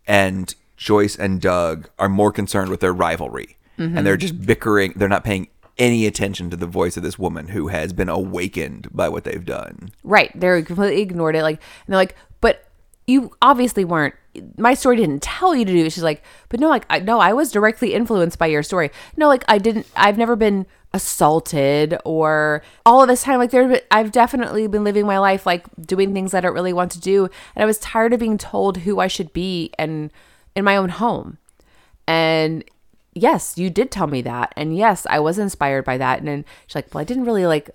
And 0.06 0.54
Joyce 0.76 1.16
and 1.16 1.40
Doug 1.40 1.88
are 1.98 2.08
more 2.10 2.32
concerned 2.32 2.70
with 2.70 2.80
their 2.80 2.92
rivalry. 2.92 3.56
Mm-hmm. 3.78 3.96
And 3.96 4.06
they're 4.06 4.18
just 4.18 4.44
bickering. 4.44 4.92
They're 4.94 5.08
not 5.08 5.24
paying 5.24 5.48
any 5.78 6.06
attention 6.06 6.50
to 6.50 6.56
the 6.56 6.66
voice 6.66 6.96
of 6.96 7.02
this 7.02 7.18
woman 7.18 7.48
who 7.48 7.68
has 7.68 7.92
been 7.92 8.08
awakened 8.08 8.88
by 8.92 9.08
what 9.08 9.24
they've 9.24 9.44
done. 9.44 9.90
Right. 10.02 10.30
They're 10.34 10.62
completely 10.62 11.02
ignored 11.02 11.36
it. 11.36 11.42
Like, 11.42 11.60
and 11.86 11.92
they're 11.92 12.00
like, 12.00 12.16
but 12.40 12.64
you 13.06 13.34
obviously 13.40 13.84
weren't. 13.84 14.14
My 14.56 14.74
story 14.74 14.96
didn't 14.96 15.22
tell 15.22 15.54
you 15.54 15.64
to 15.64 15.72
do 15.72 15.86
it. 15.86 15.92
She's 15.92 16.02
like, 16.02 16.22
but 16.48 16.60
no, 16.60 16.68
like, 16.68 16.84
I, 16.90 17.00
no, 17.00 17.20
I 17.20 17.32
was 17.32 17.50
directly 17.50 17.94
influenced 17.94 18.38
by 18.38 18.46
your 18.46 18.62
story. 18.62 18.90
No, 19.16 19.28
like, 19.28 19.44
I 19.48 19.58
didn't. 19.58 19.86
I've 19.96 20.18
never 20.18 20.36
been 20.36 20.66
assaulted 20.92 21.98
or 22.04 22.62
all 22.86 23.02
of 23.02 23.08
this 23.08 23.22
time. 23.22 23.38
Like, 23.38 23.50
there, 23.50 23.80
I've 23.90 24.12
definitely 24.12 24.66
been 24.66 24.84
living 24.84 25.06
my 25.06 25.18
life 25.18 25.46
like 25.46 25.64
doing 25.80 26.12
things 26.12 26.34
I 26.34 26.40
don't 26.40 26.54
really 26.54 26.72
want 26.72 26.92
to 26.92 27.00
do, 27.00 27.24
and 27.56 27.62
I 27.62 27.66
was 27.66 27.78
tired 27.78 28.12
of 28.12 28.20
being 28.20 28.38
told 28.38 28.78
who 28.78 29.00
I 29.00 29.06
should 29.06 29.32
be 29.32 29.72
and 29.78 30.12
in 30.54 30.64
my 30.64 30.76
own 30.76 30.90
home. 30.90 31.38
And 32.06 32.64
yes, 33.22 33.58
you 33.58 33.70
did 33.70 33.90
tell 33.90 34.06
me 34.06 34.22
that. 34.22 34.52
And 34.56 34.76
yes, 34.76 35.06
I 35.10 35.20
was 35.20 35.38
inspired 35.38 35.84
by 35.84 35.98
that. 35.98 36.18
And 36.18 36.28
then 36.28 36.44
she's 36.66 36.74
like, 36.74 36.94
well, 36.94 37.02
I 37.02 37.04
didn't 37.04 37.24
really 37.24 37.46
like 37.46 37.70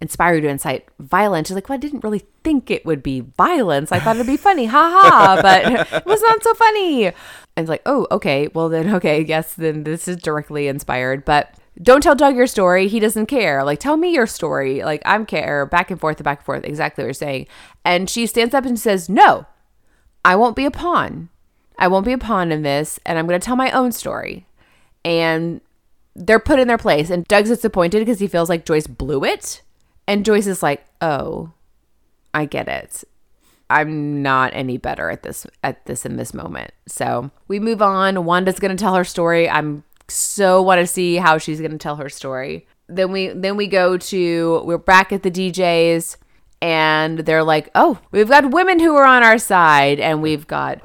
inspire 0.00 0.34
you 0.34 0.40
to 0.42 0.48
incite 0.48 0.88
violence. 0.98 1.48
She's 1.48 1.54
like, 1.54 1.68
well, 1.68 1.76
I 1.76 1.80
didn't 1.80 2.04
really 2.04 2.24
think 2.44 2.70
it 2.70 2.86
would 2.86 3.02
be 3.02 3.20
violence. 3.20 3.92
I 3.92 3.98
thought 3.98 4.16
it'd 4.16 4.26
be 4.26 4.36
funny. 4.48 4.66
Ha 4.66 5.00
ha. 5.02 5.38
But 5.42 5.92
it 5.92 6.06
was 6.06 6.22
not 6.22 6.42
so 6.42 6.54
funny. 6.54 7.06
And 7.06 7.14
it's 7.56 7.68
like, 7.68 7.82
oh, 7.86 8.06
okay. 8.10 8.48
Well, 8.48 8.68
then, 8.68 8.94
okay. 8.94 9.24
Yes, 9.24 9.54
then 9.54 9.84
this 9.84 10.08
is 10.08 10.16
directly 10.16 10.68
inspired. 10.68 11.24
But 11.24 11.54
don't 11.80 12.02
tell 12.02 12.14
Doug 12.14 12.36
your 12.36 12.46
story. 12.46 12.88
He 12.88 13.00
doesn't 13.00 13.26
care. 13.26 13.64
Like, 13.64 13.78
tell 13.78 13.96
me 13.96 14.12
your 14.12 14.26
story. 14.26 14.82
Like, 14.82 15.02
I'm 15.04 15.26
care. 15.26 15.66
Back 15.66 15.90
and 15.90 16.00
forth 16.00 16.18
and 16.18 16.24
back 16.24 16.40
and 16.40 16.46
forth. 16.46 16.64
Exactly 16.64 17.02
what 17.02 17.08
you're 17.08 17.14
saying. 17.14 17.46
And 17.84 18.10
she 18.10 18.26
stands 18.26 18.54
up 18.54 18.64
and 18.64 18.78
says, 18.78 19.08
no, 19.08 19.46
I 20.24 20.36
won't 20.36 20.56
be 20.56 20.64
a 20.64 20.70
pawn. 20.70 21.28
I 21.78 21.86
won't 21.86 22.04
be 22.06 22.12
a 22.12 22.18
pawn 22.18 22.50
in 22.50 22.62
this, 22.62 22.98
and 23.06 23.18
I'm 23.18 23.28
going 23.28 23.40
to 23.40 23.44
tell 23.44 23.54
my 23.54 23.70
own 23.70 23.92
story. 23.92 24.47
And 25.04 25.60
they're 26.14 26.40
put 26.40 26.58
in 26.58 26.68
their 26.68 26.78
place, 26.78 27.10
and 27.10 27.26
Doug's 27.26 27.48
disappointed 27.48 28.00
because 28.00 28.18
he 28.18 28.26
feels 28.26 28.48
like 28.48 28.64
Joyce 28.64 28.86
blew 28.86 29.24
it. 29.24 29.62
And 30.06 30.24
Joyce 30.24 30.46
is 30.46 30.62
like, 30.62 30.84
"Oh, 31.00 31.52
I 32.34 32.44
get 32.44 32.68
it. 32.68 33.04
I'm 33.70 34.22
not 34.22 34.52
any 34.54 34.78
better 34.78 35.10
at 35.10 35.22
this 35.22 35.46
at 35.62 35.86
this 35.86 36.04
in 36.04 36.16
this 36.16 36.34
moment." 36.34 36.72
So 36.86 37.30
we 37.46 37.60
move 37.60 37.80
on. 37.82 38.24
Wanda's 38.24 38.58
to 38.76 38.82
tell 38.82 38.94
her 38.94 39.04
story. 39.04 39.48
I'm 39.48 39.84
so 40.08 40.62
want 40.62 40.80
to 40.80 40.86
see 40.86 41.16
how 41.16 41.38
she's 41.38 41.60
to 41.72 41.78
tell 41.78 41.96
her 41.96 42.08
story. 42.08 42.66
Then 42.88 43.12
we 43.12 43.28
then 43.28 43.56
we 43.56 43.66
go 43.66 43.96
to 43.98 44.62
we're 44.64 44.78
back 44.78 45.12
at 45.12 45.22
the 45.22 45.30
DJs 45.30 46.16
and 46.60 47.20
they're 47.20 47.44
like, 47.44 47.70
"Oh, 47.74 47.98
we've 48.10 48.28
got 48.28 48.50
women 48.50 48.80
who 48.80 48.96
are 48.96 49.04
on 49.04 49.22
our 49.22 49.38
side 49.38 50.00
and 50.00 50.22
we've 50.22 50.46
got 50.46 50.80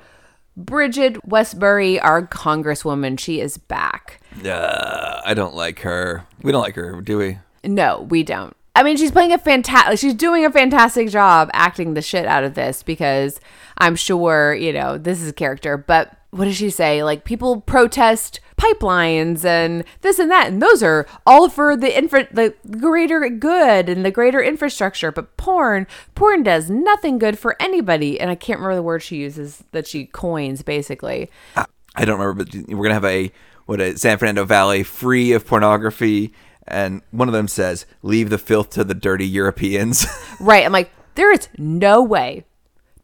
Bridget 0.55 1.25
Westbury, 1.27 1.99
our 1.99 2.25
congresswoman. 2.25 3.19
She 3.19 3.39
is 3.39 3.57
back." 3.57 4.21
Uh, 4.45 5.21
I 5.25 5.33
don't 5.33 5.55
like 5.55 5.79
her. 5.79 6.25
We 6.41 6.51
don't 6.51 6.61
like 6.61 6.75
her, 6.75 7.01
do 7.01 7.17
we? 7.17 7.39
No, 7.63 8.05
we 8.09 8.23
don't. 8.23 8.55
I 8.75 8.83
mean, 8.83 8.97
she's 8.97 9.11
playing 9.11 9.31
a 9.31 9.37
fantastic. 9.37 9.99
She's 9.99 10.15
doing 10.15 10.45
a 10.45 10.51
fantastic 10.51 11.09
job 11.09 11.49
acting 11.53 11.93
the 11.93 12.01
shit 12.01 12.25
out 12.25 12.43
of 12.43 12.55
this 12.55 12.81
because 12.83 13.39
I'm 13.77 13.95
sure 13.95 14.53
you 14.53 14.73
know 14.73 14.97
this 14.97 15.21
is 15.21 15.29
a 15.29 15.33
character. 15.33 15.77
But 15.77 16.17
what 16.31 16.45
does 16.45 16.57
she 16.57 16.69
say? 16.69 17.03
Like 17.03 17.23
people 17.23 17.61
protest 17.61 18.39
pipelines 18.63 19.43
and 19.43 19.83
this 20.01 20.19
and 20.19 20.31
that, 20.31 20.47
and 20.47 20.61
those 20.61 20.83
are 20.83 21.05
all 21.25 21.49
for 21.49 21.75
the 21.75 21.95
infra- 21.95 22.33
the 22.33 22.53
greater 22.79 23.27
good 23.29 23.89
and 23.89 24.05
the 24.05 24.11
greater 24.11 24.41
infrastructure. 24.41 25.11
But 25.11 25.35
porn, 25.37 25.87
porn 26.15 26.43
does 26.43 26.69
nothing 26.69 27.17
good 27.17 27.37
for 27.37 27.55
anybody. 27.61 28.19
And 28.19 28.29
I 28.29 28.35
can't 28.35 28.59
remember 28.59 28.75
the 28.75 28.83
word 28.83 29.01
she 29.01 29.17
uses 29.17 29.63
that 29.71 29.87
she 29.87 30.05
coins 30.05 30.61
basically. 30.61 31.29
I 31.55 32.05
don't 32.05 32.19
remember, 32.19 32.45
but 32.45 32.55
we're 32.69 32.83
gonna 32.83 32.93
have 32.93 33.05
a 33.05 33.31
what 33.65 33.79
a 33.79 33.97
San 33.97 34.17
Fernando 34.17 34.45
Valley 34.45 34.83
free 34.83 35.31
of 35.33 35.45
pornography, 35.45 36.33
and 36.67 37.01
one 37.11 37.27
of 37.27 37.33
them 37.33 37.47
says, 37.47 37.85
"Leave 38.01 38.29
the 38.29 38.37
filth 38.37 38.71
to 38.71 38.83
the 38.83 38.95
dirty 38.95 39.27
Europeans." 39.27 40.05
Right. 40.39 40.65
I'm 40.65 40.73
like, 40.73 40.91
there 41.15 41.31
is 41.31 41.47
no 41.57 42.01
way 42.03 42.43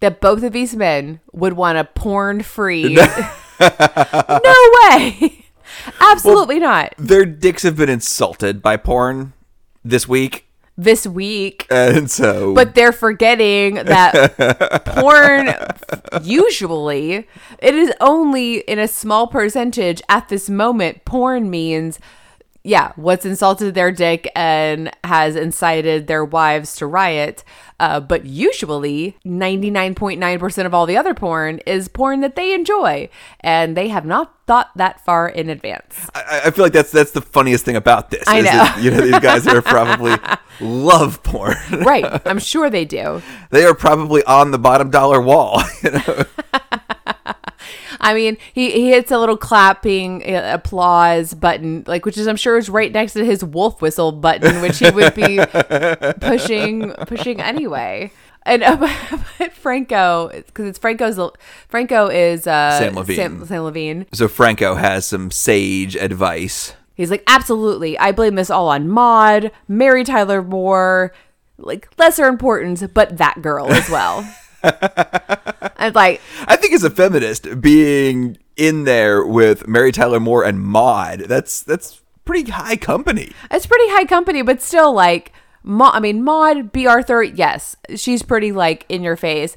that 0.02 0.20
both 0.20 0.44
of 0.44 0.52
these 0.52 0.76
men 0.76 1.22
would 1.32 1.54
want 1.54 1.78
a 1.78 1.86
porn 1.86 2.44
free. 2.44 2.96
no 3.60 4.72
way. 4.84 5.46
Absolutely 6.02 6.60
not. 6.60 6.94
Their 6.98 7.26
dicks 7.26 7.64
have 7.64 7.76
been 7.76 7.90
insulted 7.90 8.62
by 8.62 8.78
porn 8.78 9.34
this 9.84 10.08
week, 10.08 10.46
This 10.78 11.06
week. 11.08 11.66
and 11.70 12.10
so 12.12 12.54
But 12.54 12.76
they're 12.76 12.92
forgetting 12.92 13.76
that 13.76 14.84
porn, 14.86 15.54
usually, 16.24 17.28
it 17.60 17.76
is 17.76 17.94
only 18.02 18.60
in 18.60 18.80
a 18.80 18.88
small 18.88 19.28
percentage 19.28 20.02
at 20.10 20.30
this 20.30 20.50
moment. 20.50 21.06
Porn 21.06 21.50
means, 21.50 22.00
yeah, 22.70 22.92
what's 22.98 23.26
insulted 23.26 23.74
their 23.74 23.92
dick 23.92 24.30
and 24.36 24.92
has 25.04 25.36
incited 25.36 26.06
their 26.06 26.24
wives 26.24 26.76
to 26.76 26.86
riot. 26.86 27.44
Uh, 27.80 28.00
but 28.00 28.26
usually, 28.26 29.18
99.9% 29.26 30.66
of 30.68 30.74
all 30.76 30.86
the 30.86 30.96
other 30.96 31.16
porn 31.16 31.58
is 31.66 31.88
porn 31.88 32.22
that 32.22 32.36
they 32.36 32.54
enjoy. 32.54 33.10
And 33.40 33.76
they 33.76 33.88
have 33.88 34.06
not 34.06 34.38
thought 34.46 34.70
that 34.76 35.04
far 35.04 35.28
in 35.28 35.50
advance. 35.50 36.12
I, 36.14 36.42
I 36.46 36.52
feel 36.52 36.64
like 36.64 36.74
that's 36.74 36.92
that's 36.92 37.12
the 37.12 37.22
funniest 37.22 37.66
thing 37.66 37.76
about 37.76 38.12
this. 38.12 38.28
I 38.28 38.38
is 38.38 38.46
know. 38.46 38.52
that, 38.52 38.80
you 38.84 38.92
know, 38.92 39.02
these 39.02 39.20
guys 39.20 39.48
are 39.48 39.62
probably 39.64 40.16
love 40.60 41.24
porn. 41.24 41.58
Right. 41.72 42.22
I'm 42.28 42.40
sure 42.40 42.70
they 42.70 42.86
do. 42.86 43.24
they 43.50 43.66
are 43.66 43.74
probably 43.74 44.24
on 44.26 44.52
the 44.52 44.60
bottom 44.60 44.92
dollar 44.92 45.20
wall. 45.22 45.64
You 45.84 45.92
know? 45.92 46.26
I 48.00 48.14
mean, 48.14 48.38
he, 48.54 48.72
he 48.72 48.90
hits 48.90 49.12
a 49.12 49.18
little 49.18 49.38
clapping 49.38 50.24
uh, 50.24 50.52
applause 50.54 51.34
button, 51.34 51.84
like 51.88 52.06
which 52.06 52.18
is 52.18 52.28
I'm 52.28 52.38
sure 52.38 52.58
is 52.58 52.70
right 52.70 52.92
next 52.92 53.14
to 53.14 53.26
his 53.26 53.44
wolf 53.44 53.82
whistle 53.82 54.12
button, 54.12 54.62
which 54.62 54.80
he 54.80 54.90
would 54.90 55.14
be 55.16 55.40
pushing 56.22 56.92
pushing 57.08 57.42
anyway. 57.42 58.12
And 58.44 58.64
uh, 58.64 58.78
but 59.38 59.54
Franco, 59.54 60.30
because 60.30 60.68
it's 60.68 60.80
Franco's 60.80 61.20
Franco 61.68 62.08
is 62.08 62.48
uh, 62.48 62.80
Sam 62.80 62.96
Levine. 62.96 63.16
Sam, 63.16 63.46
Sam 63.46 63.64
Levine. 63.64 64.06
so 64.14 64.28
Franco 64.28 64.76
has 64.76 65.06
some 65.06 65.32
sage 65.32 65.96
advice. 65.96 66.74
He's 66.96 67.12
like, 67.12 67.24
absolutely, 67.28 67.98
I 67.98 68.12
blame 68.12 68.36
this 68.36 68.50
all 68.50 68.68
on 68.68 68.90
Maude, 68.90 69.52
Mary 69.70 70.04
Tyler 70.04 70.42
Moore, 70.42 71.14
like 71.58 71.88
lesser 71.98 72.26
importance, 72.26 72.84
but 72.94 73.18
that 73.18 73.42
girl 73.42 73.72
as 73.72 73.90
well. 73.90 74.30
and 75.78 75.96
like, 75.96 76.22
I 76.48 76.56
think 76.56 76.74
as 76.74 76.84
a 76.84 76.90
feminist, 76.90 77.62
being 77.62 78.38
in 78.56 78.84
there 78.84 79.26
with 79.26 79.68
Mary 79.68 79.92
Tyler 79.92 80.20
Moore 80.20 80.44
and 80.44 80.62
Maude, 80.62 81.22
that's 81.22 81.62
that's 81.62 82.02
pretty 82.26 82.52
high 82.52 82.76
company. 82.76 83.32
It's 83.50 83.66
pretty 83.66 83.90
high 83.90 84.06
company, 84.06 84.42
but 84.42 84.62
still 84.62 84.94
like 84.94 85.32
Ma- 85.64 85.92
I 85.94 86.00
mean 86.00 86.24
Maude 86.24 86.72
Bea 86.72 86.88
Arthur, 86.88 87.24
yes, 87.24 87.76
she's 87.96 88.24
pretty 88.24 88.52
like 88.52 88.86
in 88.90 89.04
your 89.04 89.16
face. 89.16 89.56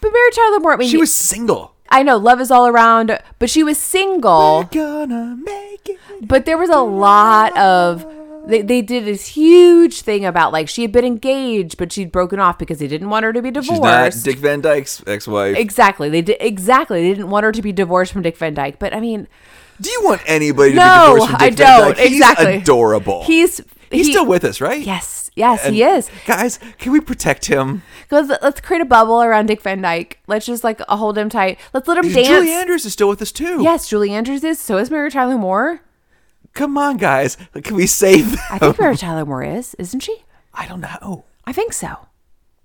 But 0.00 0.12
Mary 0.12 0.30
Tyler 0.32 0.60
Moore, 0.60 0.74
I 0.74 0.76
mean, 0.76 0.88
She 0.88 0.98
was 0.98 1.14
single. 1.14 1.74
I 1.88 2.02
know 2.02 2.16
love 2.16 2.40
is 2.40 2.50
all 2.50 2.66
around, 2.66 3.18
but 3.38 3.48
she 3.50 3.62
was 3.62 3.78
single. 3.78 4.64
Gonna 4.64 5.36
make 5.36 5.88
it. 5.88 5.98
But 6.22 6.44
there 6.44 6.58
was 6.58 6.70
a 6.70 6.80
lot 6.80 7.56
of 7.56 8.04
They, 8.46 8.60
they 8.62 8.82
did 8.82 9.04
this 9.06 9.28
huge 9.28 10.02
thing 10.02 10.24
about 10.24 10.52
like 10.52 10.68
she 10.68 10.82
had 10.82 10.92
been 10.92 11.04
engaged, 11.04 11.78
but 11.78 11.92
she'd 11.92 12.12
broken 12.12 12.38
off 12.38 12.58
because 12.58 12.78
they 12.78 12.86
didn't 12.88 13.08
want 13.10 13.24
her 13.24 13.32
to 13.32 13.40
be 13.40 13.50
divorced. 13.50 13.70
She's 13.70 13.80
not 13.80 14.12
Dick 14.22 14.38
Van 14.38 14.60
Dyke's 14.60 15.02
ex-wife. 15.06 15.56
Exactly. 15.56 16.08
They 16.10 16.22
did 16.22 16.36
exactly. 16.40 17.02
They 17.02 17.08
didn't 17.14 17.30
want 17.30 17.44
her 17.44 17.52
to 17.52 17.62
be 17.62 17.72
divorced 17.72 18.12
from 18.12 18.22
Dick 18.22 18.36
Van 18.36 18.52
Dyke. 18.54 18.78
But 18.78 18.92
I 18.94 19.00
mean, 19.00 19.28
Do 19.80 19.90
you 19.90 20.02
want 20.04 20.20
anybody 20.26 20.70
to 20.72 20.74
be 20.76 20.80
no, 20.80 21.12
divorced 21.14 21.30
from 21.30 21.38
Dick 21.38 21.52
I 21.52 21.54
Van 21.54 21.80
don't. 21.80 21.96
Dyke? 21.96 22.06
He's 22.06 22.16
exactly. 22.18 22.54
adorable. 22.56 23.24
He's 23.24 23.60
He's 23.90 24.06
he- 24.06 24.12
still 24.12 24.26
with 24.26 24.44
us, 24.44 24.60
right? 24.60 24.84
Yes, 24.84 25.30
yes, 25.36 25.64
And 25.64 25.74
he 25.74 25.82
is. 25.84 26.10
Guys, 26.26 26.58
can 26.78 26.90
we 26.92 27.00
protect 27.00 27.46
him? 27.46 27.82
Let's, 28.10 28.28
let's 28.42 28.60
create 28.60 28.82
a 28.82 28.84
bubble 28.86 29.22
around 29.22 29.46
Dick 29.46 29.62
Van 29.62 29.80
Dyke. 29.80 30.18
Let's 30.26 30.46
just 30.46 30.64
like 30.64 30.80
hold 30.80 31.16
him 31.16 31.28
tight. 31.28 31.58
Let's 31.72 31.86
let 31.88 31.98
him 31.98 32.12
dance. 32.12 32.26
Julie 32.26 32.50
Andrews 32.50 32.84
is 32.84 32.92
still 32.92 33.08
with 33.08 33.22
us 33.22 33.30
too. 33.32 33.62
yes, 33.62 33.88
Julie 33.88 34.10
Andrews 34.10 34.42
is. 34.44 34.58
So 34.58 34.78
is 34.78 34.90
Mary 34.90 35.10
Tyler 35.10 35.38
Moore. 35.38 35.80
Come 36.54 36.78
on, 36.78 36.96
guys. 36.96 37.36
Can 37.62 37.76
we 37.76 37.86
save 37.86 38.30
them? 38.30 38.40
I 38.50 38.58
think 38.58 38.78
Mary 38.78 38.96
Tyler 38.96 39.24
Moore 39.24 39.42
is, 39.42 39.74
isn't 39.78 40.00
she? 40.00 40.22
I 40.54 40.66
don't 40.66 40.80
know. 40.80 41.24
I 41.44 41.52
think 41.52 41.72
so. 41.72 42.06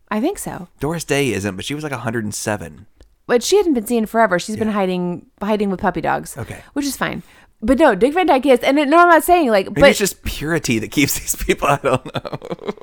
I 0.10 0.21
think 0.21 0.38
so. 0.38 0.67
Doris 0.80 1.04
Day 1.04 1.32
isn't, 1.34 1.56
but 1.56 1.65
she 1.65 1.73
was 1.73 1.84
like 1.84 1.91
107. 1.91 2.86
But 3.28 3.43
she 3.43 3.58
hadn't 3.58 3.73
been 3.73 3.86
seen 3.86 4.06
forever. 4.06 4.39
She's 4.39 4.58
been 4.58 4.69
hiding 4.69 5.28
hiding 5.41 5.69
with 5.69 5.80
puppy 5.80 6.02
dogs. 6.02 6.36
Okay. 6.38 6.62
Which 6.73 6.86
is 6.86 6.97
fine. 6.97 7.21
But 7.62 7.78
no, 7.78 7.93
Dick 7.93 8.13
Van 8.13 8.25
Dyke 8.25 8.45
is, 8.45 8.60
and 8.62 8.78
no, 8.78 8.84
I'm 8.97 9.10
not 9.10 9.23
saying 9.23 9.49
like, 9.49 9.65
Maybe 9.67 9.82
but 9.82 9.89
it's 9.91 9.99
just 9.99 10.23
purity 10.23 10.80
that 10.80 10.91
keeps 10.91 11.13
these 11.19 11.36
people. 11.36 11.67
I 11.67 11.78
don't 11.78 12.06
know. 12.15 12.73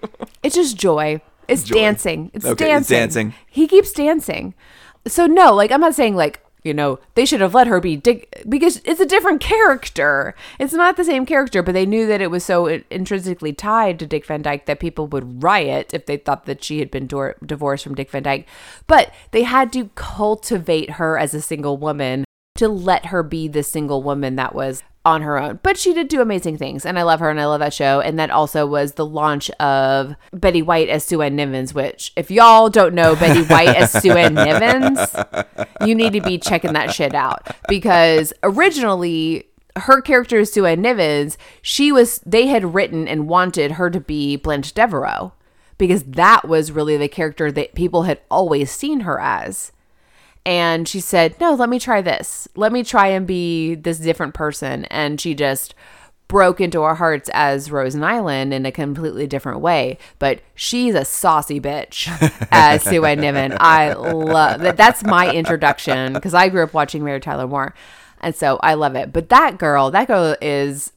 It's 0.42 0.54
just 0.54 0.76
joy. 0.76 1.20
It's 1.48 1.62
Joy. 1.64 1.74
dancing. 1.76 2.30
It's 2.34 2.44
Okay, 2.44 2.66
dancing. 2.66 2.96
it's 2.98 3.14
dancing. 3.14 3.34
He 3.48 3.66
keeps 3.68 3.92
dancing. 3.92 4.54
So 5.06 5.26
no, 5.26 5.54
like 5.54 5.70
I'm 5.72 5.80
not 5.80 5.94
saying 5.94 6.14
like 6.16 6.40
you 6.66 6.74
know 6.74 6.98
they 7.14 7.24
should 7.24 7.40
have 7.40 7.54
let 7.54 7.68
her 7.68 7.80
be 7.80 7.96
Dick 7.96 8.42
because 8.48 8.82
it's 8.84 9.00
a 9.00 9.06
different 9.06 9.40
character. 9.40 10.34
It's 10.58 10.72
not 10.72 10.96
the 10.96 11.04
same 11.04 11.24
character, 11.24 11.62
but 11.62 11.72
they 11.72 11.86
knew 11.86 12.06
that 12.06 12.20
it 12.20 12.30
was 12.30 12.44
so 12.44 12.66
intrinsically 12.90 13.52
tied 13.52 13.98
to 14.00 14.06
Dick 14.06 14.26
Van 14.26 14.42
Dyke 14.42 14.66
that 14.66 14.80
people 14.80 15.06
would 15.06 15.42
riot 15.42 15.94
if 15.94 16.06
they 16.06 16.16
thought 16.16 16.44
that 16.46 16.62
she 16.62 16.80
had 16.80 16.90
been 16.90 17.06
dor- 17.06 17.36
divorced 17.44 17.84
from 17.84 17.94
Dick 17.94 18.10
Van 18.10 18.24
Dyke. 18.24 18.46
But 18.86 19.14
they 19.30 19.44
had 19.44 19.72
to 19.74 19.90
cultivate 19.94 20.90
her 20.90 21.16
as 21.16 21.32
a 21.32 21.40
single 21.40 21.76
woman 21.76 22.24
to 22.56 22.68
let 22.68 23.06
her 23.06 23.22
be 23.22 23.48
the 23.48 23.62
single 23.62 24.02
woman 24.02 24.36
that 24.36 24.54
was 24.54 24.82
on 25.06 25.22
her 25.22 25.38
own. 25.38 25.60
But 25.62 25.78
she 25.78 25.94
did 25.94 26.08
do 26.08 26.20
amazing 26.20 26.58
things, 26.58 26.84
and 26.84 26.98
I 26.98 27.04
love 27.04 27.20
her 27.20 27.30
and 27.30 27.40
I 27.40 27.46
love 27.46 27.60
that 27.60 27.72
show. 27.72 28.00
And 28.00 28.18
that 28.18 28.30
also 28.30 28.66
was 28.66 28.92
the 28.92 29.06
launch 29.06 29.48
of 29.52 30.16
Betty 30.32 30.62
White 30.62 30.88
as 30.88 31.04
Sue 31.04 31.22
Ann 31.22 31.36
Nivens, 31.36 31.72
which, 31.72 32.12
if 32.16 32.30
y'all 32.30 32.68
don't 32.68 32.92
know 32.92 33.14
Betty 33.14 33.44
White 33.44 33.76
as 33.76 33.92
Sue 33.92 34.12
Ann 34.12 34.34
Nivens, 34.34 35.66
you 35.86 35.94
need 35.94 36.12
to 36.12 36.20
be 36.20 36.38
checking 36.38 36.72
that 36.74 36.92
shit 36.92 37.14
out 37.14 37.46
because 37.68 38.34
originally. 38.42 39.46
Her 39.80 40.00
character 40.00 40.38
is 40.38 40.50
Sue 40.50 40.64
Ann 40.64 40.82
Nivens. 40.82 41.36
She 41.60 41.92
was 41.92 42.22
they 42.24 42.46
had 42.46 42.72
written 42.72 43.06
and 43.06 43.28
wanted 43.28 43.72
her 43.72 43.90
to 43.90 44.00
be 44.00 44.36
Blanche 44.36 44.72
Devereaux 44.72 45.34
because 45.76 46.02
that 46.04 46.48
was 46.48 46.72
really 46.72 46.96
the 46.96 47.08
character 47.08 47.52
that 47.52 47.74
people 47.74 48.04
had 48.04 48.20
always 48.30 48.70
seen 48.70 49.00
her 49.00 49.20
as. 49.20 49.72
And 50.46 50.86
she 50.86 51.00
said, 51.00 51.38
No, 51.40 51.54
let 51.54 51.68
me 51.68 51.80
try 51.80 52.00
this. 52.00 52.46
Let 52.54 52.72
me 52.72 52.84
try 52.84 53.08
and 53.08 53.26
be 53.26 53.74
this 53.74 53.98
different 53.98 54.32
person. 54.32 54.84
And 54.86 55.20
she 55.20 55.34
just 55.34 55.74
broke 56.28 56.60
into 56.60 56.82
our 56.82 56.94
hearts 56.94 57.28
as 57.34 57.70
Rose 57.70 57.96
Nylund 57.96 58.52
in 58.52 58.64
a 58.64 58.70
completely 58.70 59.26
different 59.26 59.60
way. 59.60 59.98
But 60.20 60.40
she's 60.54 60.94
a 60.94 61.04
saucy 61.04 61.60
bitch 61.60 62.08
as 62.52 62.86
uh, 62.86 62.90
Sue 62.90 63.04
Ann 63.04 63.20
Niven. 63.20 63.56
I 63.58 63.94
love 63.94 64.60
that. 64.60 64.76
That's 64.76 65.02
my 65.04 65.32
introduction 65.32 66.12
because 66.12 66.32
I 66.32 66.48
grew 66.48 66.62
up 66.62 66.72
watching 66.72 67.02
Mary 67.02 67.20
Tyler 67.20 67.48
Moore. 67.48 67.74
And 68.20 68.34
so 68.34 68.60
I 68.62 68.74
love 68.74 68.94
it. 68.94 69.12
But 69.12 69.28
that 69.30 69.58
girl, 69.58 69.90
that 69.90 70.06
girl 70.06 70.36
is 70.40 70.92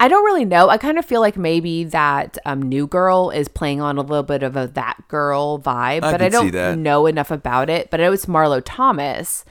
I 0.00 0.06
don't 0.08 0.24
really 0.24 0.44
know. 0.44 0.68
I 0.68 0.78
kind 0.78 0.96
of 0.98 1.04
feel 1.04 1.20
like 1.20 1.36
maybe 1.36 1.82
that 1.84 2.38
um, 2.46 2.62
new 2.62 2.86
girl 2.86 3.30
is 3.30 3.48
playing 3.48 3.80
on 3.80 3.98
a 3.98 4.02
little 4.02 4.22
bit 4.22 4.42
of 4.44 4.56
a 4.56 4.68
that 4.68 4.96
girl 5.08 5.58
vibe, 5.58 6.04
but 6.12 6.22
I 6.22 6.28
don't 6.28 6.46
know 6.76 7.06
enough 7.06 7.30
about 7.32 7.68
it. 7.68 7.90
But 7.90 8.00
I 8.00 8.04
know 8.04 8.12
it's 8.12 8.26
Marlo 8.26 8.62
Thomas, 8.64 9.44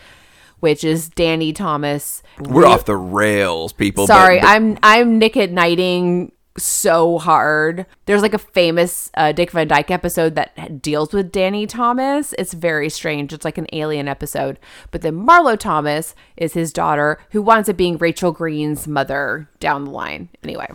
which 0.61 0.83
is 0.85 1.09
Danny 1.09 1.51
Thomas. 1.51 2.23
We're 2.39 2.65
off 2.65 2.85
the 2.85 2.95
rails, 2.95 3.73
people. 3.73 4.07
but- 4.07 4.13
Sorry, 4.15 4.39
but 4.39 4.47
I'm 4.47 4.77
I'm 4.83 5.19
Nick 5.19 5.35
at 5.35 5.51
Nighting 5.51 6.31
so 6.57 7.17
hard. 7.17 7.85
There's 8.05 8.21
like 8.21 8.33
a 8.33 8.39
famous 8.39 9.11
uh, 9.15 9.31
Dick 9.31 9.51
Van 9.51 9.67
Dyke 9.67 9.91
episode 9.91 10.35
that 10.35 10.81
deals 10.81 11.13
with 11.13 11.31
Danny 11.31 11.67
Thomas. 11.67 12.33
It's 12.37 12.53
very 12.53 12.89
strange. 12.89 13.33
It's 13.33 13.45
like 13.45 13.57
an 13.57 13.67
alien 13.73 14.07
episode. 14.07 14.59
But 14.91 15.01
then 15.01 15.25
Marlo 15.25 15.57
Thomas 15.57 16.15
is 16.35 16.53
his 16.53 16.73
daughter, 16.73 17.19
who 17.31 17.41
winds 17.41 17.69
up 17.69 17.77
being 17.77 17.97
Rachel 17.97 18.31
Green's 18.31 18.87
mother 18.87 19.49
down 19.59 19.85
the 19.85 19.91
line. 19.91 20.29
Anyway. 20.43 20.67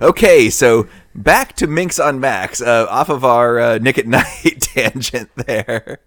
Okay, 0.00 0.50
so 0.50 0.88
back 1.22 1.54
to 1.56 1.66
Minx 1.66 1.98
on 1.98 2.20
Max, 2.20 2.60
uh, 2.60 2.86
off 2.88 3.08
of 3.08 3.24
our 3.24 3.58
uh, 3.58 3.78
Nick 3.78 3.98
at 3.98 4.06
Night 4.08 4.56
tangent 4.60 5.30
there. 5.36 5.98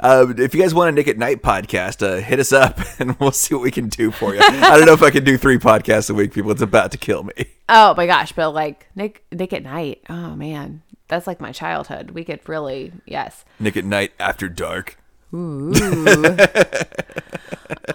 uh, 0.00 0.26
if 0.38 0.54
you 0.54 0.60
guys 0.60 0.74
want 0.74 0.88
a 0.90 0.92
Nick 0.92 1.08
at 1.08 1.18
Night 1.18 1.42
podcast, 1.42 2.06
uh, 2.06 2.20
hit 2.20 2.38
us 2.38 2.52
up 2.52 2.78
and 2.98 3.18
we'll 3.18 3.32
see 3.32 3.54
what 3.54 3.62
we 3.62 3.70
can 3.70 3.88
do 3.88 4.10
for 4.10 4.34
you. 4.34 4.40
I 4.42 4.76
don't 4.76 4.86
know 4.86 4.92
if 4.92 5.02
I 5.02 5.10
can 5.10 5.24
do 5.24 5.36
three 5.38 5.58
podcasts 5.58 6.10
a 6.10 6.14
week, 6.14 6.32
people. 6.32 6.50
It's 6.50 6.62
about 6.62 6.92
to 6.92 6.98
kill 6.98 7.24
me. 7.24 7.46
Oh 7.68 7.94
my 7.96 8.06
gosh, 8.06 8.32
but 8.32 8.50
like 8.50 8.86
Nick 8.94 9.24
Nick 9.32 9.52
at 9.52 9.62
Night. 9.62 10.02
Oh 10.08 10.36
man. 10.36 10.82
That's 11.08 11.28
like 11.28 11.40
my 11.40 11.52
childhood. 11.52 12.10
We 12.10 12.24
could 12.24 12.48
really 12.48 12.92
yes. 13.06 13.44
Nick 13.60 13.76
at 13.76 13.84
Night 13.84 14.12
after 14.18 14.48
dark. 14.48 14.98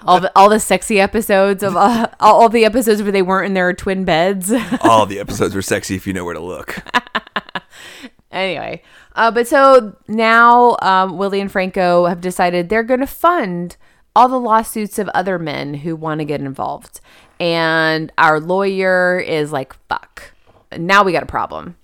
All 0.04 0.20
the 0.20 0.32
all 0.36 0.50
the 0.50 0.60
sexy 0.60 1.00
episodes 1.00 1.62
of 1.64 1.76
uh, 1.76 2.08
all, 2.20 2.42
all 2.42 2.50
the 2.50 2.66
episodes 2.66 3.02
where 3.04 3.12
they 3.12 3.22
weren't 3.22 3.48
in 3.48 3.54
their 3.54 3.74
twin 3.74 4.04
beds. 4.04 4.52
All 4.82 5.06
the 5.06 5.20
episodes 5.20 5.54
were 5.54 5.62
sexy 5.62 5.96
if 5.96 6.08
you 6.08 6.14
know 6.14 6.26
where 6.26 6.34
to 6.34 6.40
look. 6.40 6.78
anyway, 8.32 8.82
uh, 9.16 9.30
but 9.32 9.48
so 9.48 9.96
now 10.08 10.78
um, 10.82 11.18
Willy 11.18 11.40
and 11.40 11.52
Franco 11.52 12.08
have 12.08 12.20
decided 12.20 12.70
they're 12.70 12.84
going 12.84 13.00
to 13.00 13.08
fund 13.08 13.78
all 14.16 14.28
the 14.28 14.40
lawsuits 14.40 14.98
of 14.98 15.08
other 15.10 15.38
men 15.38 15.76
who 15.76 15.96
want 15.96 16.20
to 16.20 16.26
get 16.26 16.42
involved, 16.42 17.00
and 17.40 18.12
our 18.18 18.40
lawyer 18.40 19.20
is 19.20 19.52
like, 19.52 19.76
"Fuck." 19.88 20.34
Now 20.76 21.04
we 21.04 21.12
got 21.12 21.24
a 21.24 21.28
problem. 21.28 21.78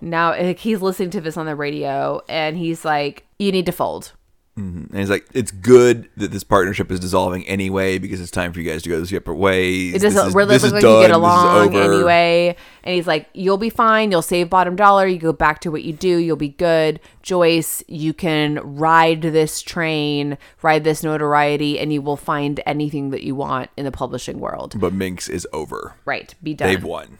Now 0.00 0.30
like, 0.30 0.60
he's 0.60 0.80
listening 0.80 1.10
to 1.10 1.20
this 1.20 1.36
on 1.36 1.46
the 1.46 1.56
radio, 1.56 2.22
and 2.28 2.56
he's 2.56 2.84
like, 2.84 3.26
"You 3.38 3.50
need 3.50 3.66
to 3.66 3.72
fold." 3.72 4.12
Mm-hmm. 4.58 4.90
And 4.90 4.98
he's 4.98 5.08
like, 5.10 5.26
it's 5.32 5.50
good 5.52 6.08
that 6.16 6.32
this 6.32 6.42
partnership 6.42 6.90
is 6.90 6.98
dissolving 6.98 7.46
anyway 7.46 7.98
because 7.98 8.20
it's 8.20 8.30
time 8.30 8.52
for 8.52 8.60
you 8.60 8.68
guys 8.70 8.82
to 8.82 8.88
go 8.88 8.98
this 8.98 9.10
separate 9.10 9.36
ways. 9.36 9.94
It 9.94 10.00
doesn't 10.00 10.16
This 10.18 10.28
is- 10.28 10.34
really 10.34 10.54
this 10.54 10.62
look 10.64 10.68
is 10.68 10.72
like 10.74 10.82
you 10.82 10.88
done. 10.88 11.00
get 11.02 11.08
This 11.08 11.16
is 11.16 11.22
along 11.22 11.76
anyway. 11.76 12.56
And 12.82 12.94
he's 12.94 13.06
like, 13.06 13.28
You'll 13.34 13.58
be 13.58 13.70
fine. 13.70 14.10
You'll 14.10 14.22
save 14.22 14.50
bottom 14.50 14.74
dollar. 14.74 15.06
You 15.06 15.18
go 15.18 15.32
back 15.32 15.60
to 15.60 15.70
what 15.70 15.84
you 15.84 15.92
do. 15.92 16.16
You'll 16.18 16.36
be 16.36 16.48
good. 16.48 16.98
Joyce, 17.22 17.82
you 17.86 18.12
can 18.14 18.58
ride 18.62 19.22
this 19.22 19.60
train, 19.62 20.38
ride 20.62 20.82
this 20.84 21.02
notoriety, 21.04 21.78
and 21.78 21.92
you 21.92 22.00
will 22.02 22.16
find 22.16 22.60
anything 22.66 23.10
that 23.10 23.22
you 23.22 23.34
want 23.34 23.70
in 23.76 23.84
the 23.84 23.92
publishing 23.92 24.40
world. 24.40 24.74
But 24.80 24.92
Minx 24.92 25.28
is 25.28 25.46
over. 25.52 25.94
Right. 26.04 26.34
Be 26.42 26.54
done. 26.54 26.68
They've 26.68 26.82
won. 26.82 27.18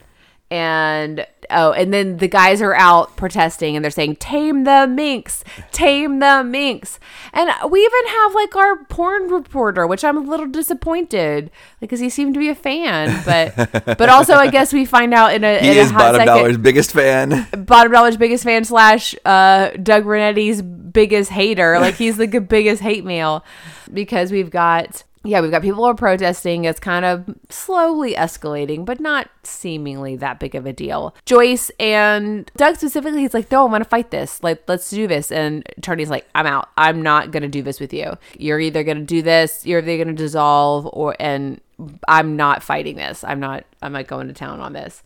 And 0.50 1.26
oh, 1.50 1.72
and 1.72 1.92
then 1.92 2.16
the 2.16 2.28
guys 2.28 2.62
are 2.62 2.74
out 2.74 3.16
protesting 3.16 3.76
and 3.76 3.84
they're 3.84 3.90
saying, 3.90 4.16
"Tame 4.16 4.64
the 4.64 4.86
Minx, 4.88 5.44
tame 5.72 6.20
the 6.20 6.42
Minx," 6.42 6.98
And 7.34 7.50
we 7.70 7.80
even 7.80 8.06
have 8.08 8.34
like 8.34 8.56
our 8.56 8.84
porn 8.84 9.28
reporter, 9.28 9.86
which 9.86 10.02
I'm 10.04 10.16
a 10.16 10.20
little 10.20 10.46
disappointed 10.46 11.50
because 11.80 12.00
he 12.00 12.08
seemed 12.08 12.32
to 12.34 12.40
be 12.40 12.48
a 12.48 12.54
fan, 12.54 13.22
but 13.26 13.98
but 13.98 14.08
also 14.08 14.34
I 14.34 14.48
guess 14.48 14.72
we 14.72 14.86
find 14.86 15.12
out 15.12 15.34
in 15.34 15.44
a 15.44 15.58
He 15.58 15.70
in 15.72 15.76
is 15.76 15.90
a 15.90 15.94
Bottom 15.94 16.20
second, 16.20 16.26
Dollar's 16.34 16.56
biggest 16.56 16.92
fan. 16.92 17.46
bottom 17.66 17.92
dollar's 17.92 18.16
biggest 18.16 18.44
fan 18.44 18.64
slash 18.64 19.14
uh, 19.26 19.70
Doug 19.82 20.04
Renetti's 20.04 20.62
biggest 20.62 21.30
hater. 21.30 21.78
Like 21.78 21.96
he's 21.96 22.16
the 22.16 22.26
biggest 22.40 22.80
hate 22.80 23.04
mail 23.04 23.44
because 23.92 24.32
we've 24.32 24.50
got 24.50 25.04
yeah 25.28 25.40
we've 25.40 25.50
got 25.50 25.62
people 25.62 25.84
who 25.84 25.90
are 25.90 25.94
protesting. 25.94 26.64
It's 26.64 26.80
kind 26.80 27.04
of 27.04 27.24
slowly 27.50 28.14
escalating, 28.14 28.84
but 28.84 29.00
not 29.00 29.28
seemingly 29.42 30.16
that 30.16 30.40
big 30.40 30.54
of 30.54 30.66
a 30.66 30.72
deal. 30.72 31.14
Joyce 31.26 31.70
and 31.78 32.50
Doug 32.56 32.76
specifically, 32.76 33.20
he's 33.20 33.34
like, 33.34 33.50
no, 33.50 33.64
I'm 33.64 33.70
gonna 33.70 33.84
fight 33.84 34.10
this. 34.10 34.42
Like 34.42 34.62
let's 34.66 34.90
do 34.90 35.06
this. 35.06 35.30
And 35.30 35.64
Attorney's 35.76 36.10
like, 36.10 36.26
I'm 36.34 36.46
out. 36.46 36.68
I'm 36.76 37.02
not 37.02 37.30
gonna 37.30 37.48
do 37.48 37.62
this 37.62 37.78
with 37.80 37.92
you. 37.92 38.16
You're 38.38 38.60
either 38.60 38.82
gonna 38.82 39.02
do 39.04 39.22
this. 39.22 39.64
You're 39.66 39.80
either 39.80 39.98
gonna 40.04 40.16
dissolve 40.16 40.88
or 40.92 41.14
and 41.20 41.60
I'm 42.08 42.36
not 42.36 42.62
fighting 42.62 42.96
this. 42.96 43.22
I'm 43.22 43.38
not. 43.38 43.64
I'm 43.80 43.92
not 43.92 44.08
going 44.08 44.26
to 44.26 44.34
town 44.34 44.58
on 44.60 44.72
this. 44.72 45.02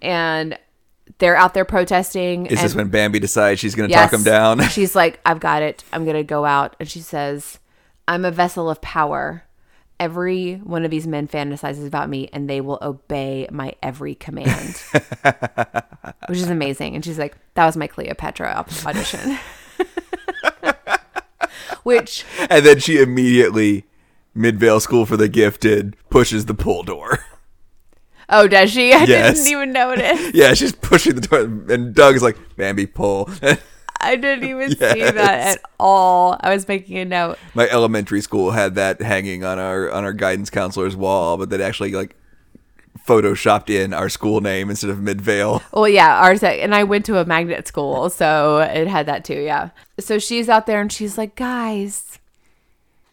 And 0.00 0.56
they're 1.18 1.36
out 1.36 1.54
there 1.54 1.64
protesting. 1.64 2.46
Is 2.46 2.58
and 2.58 2.64
this 2.64 2.74
when 2.74 2.88
Bambi 2.88 3.18
decides 3.18 3.60
she's 3.60 3.74
going 3.74 3.88
to 3.88 3.92
Yes. 3.92 4.10
talk 4.10 4.18
him 4.18 4.24
down? 4.24 4.60
She's 4.68 4.94
like, 4.94 5.20
I've 5.26 5.40
got 5.40 5.62
it. 5.62 5.82
I'm 5.92 6.04
going 6.04 6.16
to 6.16 6.22
go 6.22 6.44
out. 6.44 6.76
And 6.78 6.88
she 6.88 7.00
says, 7.00 7.58
I'm 8.06 8.24
a 8.24 8.30
vessel 8.30 8.70
of 8.70 8.80
power. 8.80 9.44
Every 10.00 10.56
one 10.56 10.84
of 10.84 10.90
these 10.90 11.06
men 11.06 11.28
fantasizes 11.28 11.86
about 11.86 12.08
me 12.08 12.28
and 12.32 12.50
they 12.50 12.60
will 12.60 12.78
obey 12.82 13.46
my 13.50 13.74
every 13.82 14.14
command, 14.16 14.82
which 16.28 16.38
is 16.38 16.50
amazing. 16.50 16.94
And 16.94 17.04
she's 17.04 17.18
like, 17.18 17.36
that 17.54 17.64
was 17.64 17.76
my 17.76 17.86
Cleopatra 17.86 18.66
audition. 18.86 19.38
which, 21.84 22.24
and 22.50 22.66
then 22.66 22.80
she 22.80 23.00
immediately, 23.00 23.84
Midvale 24.34 24.80
School 24.80 25.06
for 25.06 25.16
the 25.16 25.28
Gifted, 25.28 25.96
pushes 26.10 26.46
the 26.46 26.54
pull 26.54 26.82
door. 26.82 27.20
Oh, 28.28 28.48
does 28.48 28.70
she? 28.70 28.92
I 28.92 29.04
Yes. 29.04 29.36
didn't 29.36 29.52
even 29.52 29.72
notice. 29.72 30.34
Yeah, 30.34 30.54
she's 30.54 30.72
pushing 30.72 31.14
the 31.14 31.20
door, 31.20 31.40
and 31.40 31.94
Doug's 31.94 32.22
like, 32.22 32.36
"Bambi, 32.56 32.86
pull." 32.86 33.30
I 34.04 34.16
didn't 34.16 34.48
even 34.48 34.70
see 34.76 34.76
that 34.76 35.56
at 35.56 35.60
all. 35.78 36.36
I 36.40 36.54
was 36.54 36.68
making 36.68 36.98
a 36.98 37.04
note. 37.04 37.38
My 37.54 37.68
elementary 37.68 38.20
school 38.20 38.52
had 38.52 38.74
that 38.76 39.00
hanging 39.00 39.44
on 39.44 39.58
our 39.58 39.90
on 39.90 40.04
our 40.04 40.12
guidance 40.12 40.50
counselor's 40.50 40.96
wall, 40.96 41.36
but 41.36 41.50
that 41.50 41.60
actually 41.60 41.92
like 41.92 42.16
photoshopped 43.06 43.70
in 43.70 43.92
our 43.92 44.08
school 44.08 44.40
name 44.40 44.70
instead 44.70 44.90
of 44.90 45.00
Midvale. 45.00 45.62
Well, 45.72 45.88
yeah, 45.88 46.20
ours, 46.20 46.42
and 46.42 46.74
I 46.74 46.84
went 46.84 47.04
to 47.06 47.18
a 47.18 47.24
magnet 47.24 47.66
school, 47.66 48.08
so 48.08 48.58
it 48.60 48.86
had 48.86 49.06
that 49.06 49.24
too. 49.24 49.40
Yeah. 49.40 49.70
So 49.98 50.18
she's 50.18 50.48
out 50.48 50.66
there 50.66 50.80
and 50.80 50.90
she's 50.90 51.18
like, 51.18 51.34
guys, 51.34 52.18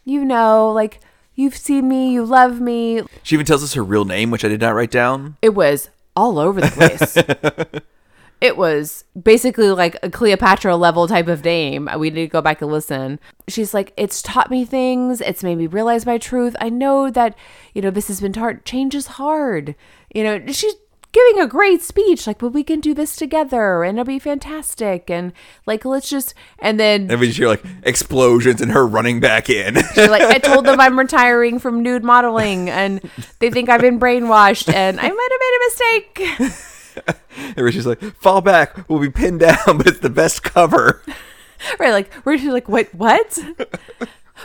you 0.05 0.23
know, 0.23 0.71
like, 0.71 0.99
you've 1.35 1.57
seen 1.57 1.89
me, 1.89 2.13
you 2.13 2.23
love 2.23 2.61
me. 2.61 3.01
She 3.23 3.35
even 3.35 3.45
tells 3.45 3.63
us 3.63 3.73
her 3.73 3.83
real 3.83 4.05
name, 4.05 4.29
which 4.31 4.45
I 4.45 4.47
did 4.47 4.61
not 4.61 4.75
write 4.75 4.91
down. 4.91 5.37
It 5.41 5.55
was 5.55 5.89
all 6.15 6.37
over 6.37 6.61
the 6.61 6.67
place. 6.67 7.81
it 8.41 8.57
was 8.57 9.05
basically 9.21 9.69
like 9.69 9.97
a 10.01 10.09
Cleopatra 10.09 10.75
level 10.75 11.07
type 11.07 11.27
of 11.27 11.45
name. 11.45 11.87
We 11.97 12.09
need 12.09 12.21
to 12.21 12.27
go 12.27 12.41
back 12.41 12.61
and 12.63 12.71
listen. 12.71 13.19
She's 13.47 13.71
like, 13.71 13.93
it's 13.95 14.23
taught 14.23 14.49
me 14.49 14.65
things. 14.65 15.21
It's 15.21 15.43
made 15.43 15.59
me 15.59 15.67
realize 15.67 16.07
my 16.07 16.17
truth. 16.17 16.55
I 16.59 16.69
know 16.69 17.11
that, 17.11 17.37
you 17.75 17.83
know, 17.83 17.91
this 17.91 18.07
has 18.07 18.19
been 18.19 18.33
hard. 18.33 18.65
Change 18.65 18.95
is 18.95 19.05
hard. 19.05 19.75
You 20.13 20.23
know, 20.23 20.47
she's 20.47 20.73
giving 21.11 21.39
a 21.39 21.45
great 21.45 21.83
speech. 21.83 22.25
Like, 22.25 22.39
but 22.39 22.49
we 22.49 22.63
can 22.63 22.79
do 22.79 22.95
this 22.95 23.15
together 23.15 23.83
and 23.83 23.99
it'll 23.99 24.07
be 24.07 24.17
fantastic. 24.17 25.11
And 25.11 25.33
like, 25.67 25.85
let's 25.85 26.09
just, 26.09 26.33
and 26.57 26.79
then 26.79 27.11
And 27.11 27.19
we 27.19 27.27
just 27.27 27.37
hear 27.37 27.47
like 27.47 27.63
explosions 27.83 28.59
and 28.59 28.71
her 28.71 28.87
running 28.87 29.19
back 29.19 29.51
in. 29.51 29.75
She's 29.93 30.09
like, 30.09 30.23
I 30.23 30.37
told 30.39 30.65
them 30.65 30.79
I'm 30.79 30.97
retiring 30.97 31.59
from 31.59 31.83
nude 31.83 32.03
modeling 32.03 32.71
and 32.71 33.01
they 33.37 33.51
think 33.51 33.69
I've 33.69 33.81
been 33.81 33.99
brainwashed 33.99 34.73
and 34.73 34.99
I 34.99 35.09
might 35.09 35.29
have 35.31 35.39
made 35.39 35.57
a 35.57 36.39
mistake. 36.39 36.61
and 37.55 37.73
she's 37.73 37.87
like, 37.87 38.01
"Fall 38.01 38.41
back. 38.41 38.89
We'll 38.89 38.99
be 38.99 39.09
pinned 39.09 39.41
down, 39.41 39.57
but 39.77 39.87
it's 39.87 39.99
the 39.99 40.09
best 40.09 40.43
cover." 40.43 41.01
right 41.79 41.91
like 41.91 42.11
we're 42.25 42.37
just 42.37 42.49
like 42.49 42.67
what 42.67 42.93
what 42.93 43.39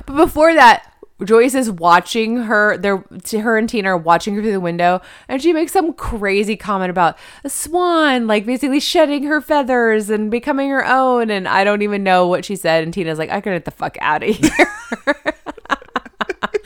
but 0.06 0.16
before 0.16 0.54
that 0.54 0.92
joyce 1.24 1.54
is 1.54 1.70
watching 1.70 2.42
her 2.42 2.76
they're 2.76 3.02
her 3.32 3.56
and 3.56 3.70
tina 3.70 3.88
are 3.88 3.96
watching 3.96 4.34
her 4.34 4.42
through 4.42 4.52
the 4.52 4.60
window 4.60 5.00
and 5.28 5.40
she 5.40 5.52
makes 5.52 5.72
some 5.72 5.94
crazy 5.94 6.56
comment 6.56 6.90
about 6.90 7.16
a 7.42 7.48
swan 7.48 8.26
like 8.26 8.44
basically 8.44 8.78
shedding 8.78 9.22
her 9.22 9.40
feathers 9.40 10.10
and 10.10 10.30
becoming 10.30 10.68
her 10.68 10.86
own 10.86 11.30
and 11.30 11.48
i 11.48 11.64
don't 11.64 11.80
even 11.80 12.02
know 12.02 12.26
what 12.26 12.44
she 12.44 12.54
said 12.54 12.84
and 12.84 12.92
tina's 12.92 13.18
like 13.18 13.30
i 13.30 13.40
gotta 13.40 13.56
get 13.56 13.64
the 13.64 13.70
fuck 13.70 13.96
out 14.00 14.22
of 14.22 14.36
here 14.36 15.24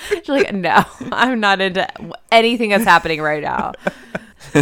she's 0.08 0.28
like 0.28 0.52
no 0.52 0.84
i'm 1.12 1.38
not 1.38 1.60
into 1.60 1.86
anything 2.32 2.70
that's 2.70 2.84
happening 2.84 3.22
right 3.22 3.42
now 3.42 3.72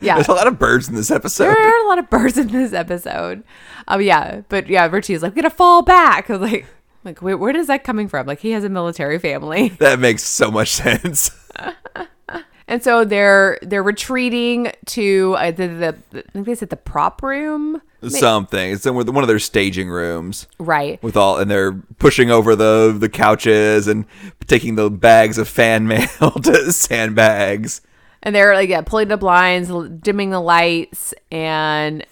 yeah 0.00 0.14
There's 0.16 0.28
a 0.28 0.32
lot 0.32 0.46
of 0.46 0.58
birds 0.58 0.88
in 0.88 0.94
this 0.94 1.10
episode. 1.10 1.44
there 1.44 1.56
are 1.80 1.84
a 1.84 1.88
lot 1.88 1.98
of 1.98 2.10
birds 2.10 2.36
in 2.38 2.48
this 2.48 2.72
episode. 2.72 3.42
Um, 3.88 4.00
yeah, 4.00 4.42
but 4.48 4.68
yeah, 4.68 4.86
Richie's 4.86 5.22
like, 5.22 5.32
we're 5.34 5.42
gonna 5.42 5.50
fall 5.50 5.82
back. 5.82 6.30
I 6.30 6.36
was 6.36 6.50
like, 6.52 6.66
like, 7.04 7.20
wait, 7.22 7.34
where 7.34 7.56
is 7.56 7.66
that 7.66 7.82
coming 7.84 8.08
from? 8.08 8.26
Like, 8.26 8.40
he 8.40 8.52
has 8.52 8.62
a 8.64 8.68
military 8.68 9.18
family, 9.18 9.68
That 9.80 9.98
makes 9.98 10.22
so 10.22 10.50
much 10.50 10.68
sense. 10.70 11.30
and 12.68 12.82
so 12.82 13.04
they're 13.04 13.58
they're 13.62 13.82
retreating 13.82 14.72
to 14.86 15.34
uh, 15.38 15.50
the, 15.50 15.66
the, 15.66 15.96
the 16.10 16.18
I 16.20 16.30
think 16.32 16.46
they 16.46 16.54
said 16.54 16.70
the 16.70 16.76
prop 16.76 17.22
room, 17.22 17.82
Something. 18.06 18.72
It's 18.72 18.82
somewhere 18.82 19.04
one 19.04 19.22
of 19.22 19.28
their 19.28 19.38
staging 19.38 19.88
rooms. 19.88 20.46
right? 20.58 21.00
with 21.02 21.16
all 21.16 21.38
and 21.38 21.50
they're 21.50 21.72
pushing 21.98 22.30
over 22.30 22.54
the 22.56 22.94
the 22.96 23.08
couches 23.08 23.86
and 23.88 24.04
taking 24.46 24.74
the 24.74 24.90
bags 24.90 25.38
of 25.38 25.48
fan 25.48 25.86
mail 25.86 26.30
to 26.42 26.72
sandbags. 26.72 27.80
And 28.22 28.34
they're 28.34 28.54
like, 28.54 28.68
yeah, 28.68 28.82
pulling 28.82 29.08
the 29.08 29.16
blinds, 29.16 29.68
dimming 30.00 30.30
the 30.30 30.40
lights, 30.40 31.12
and 31.30 32.04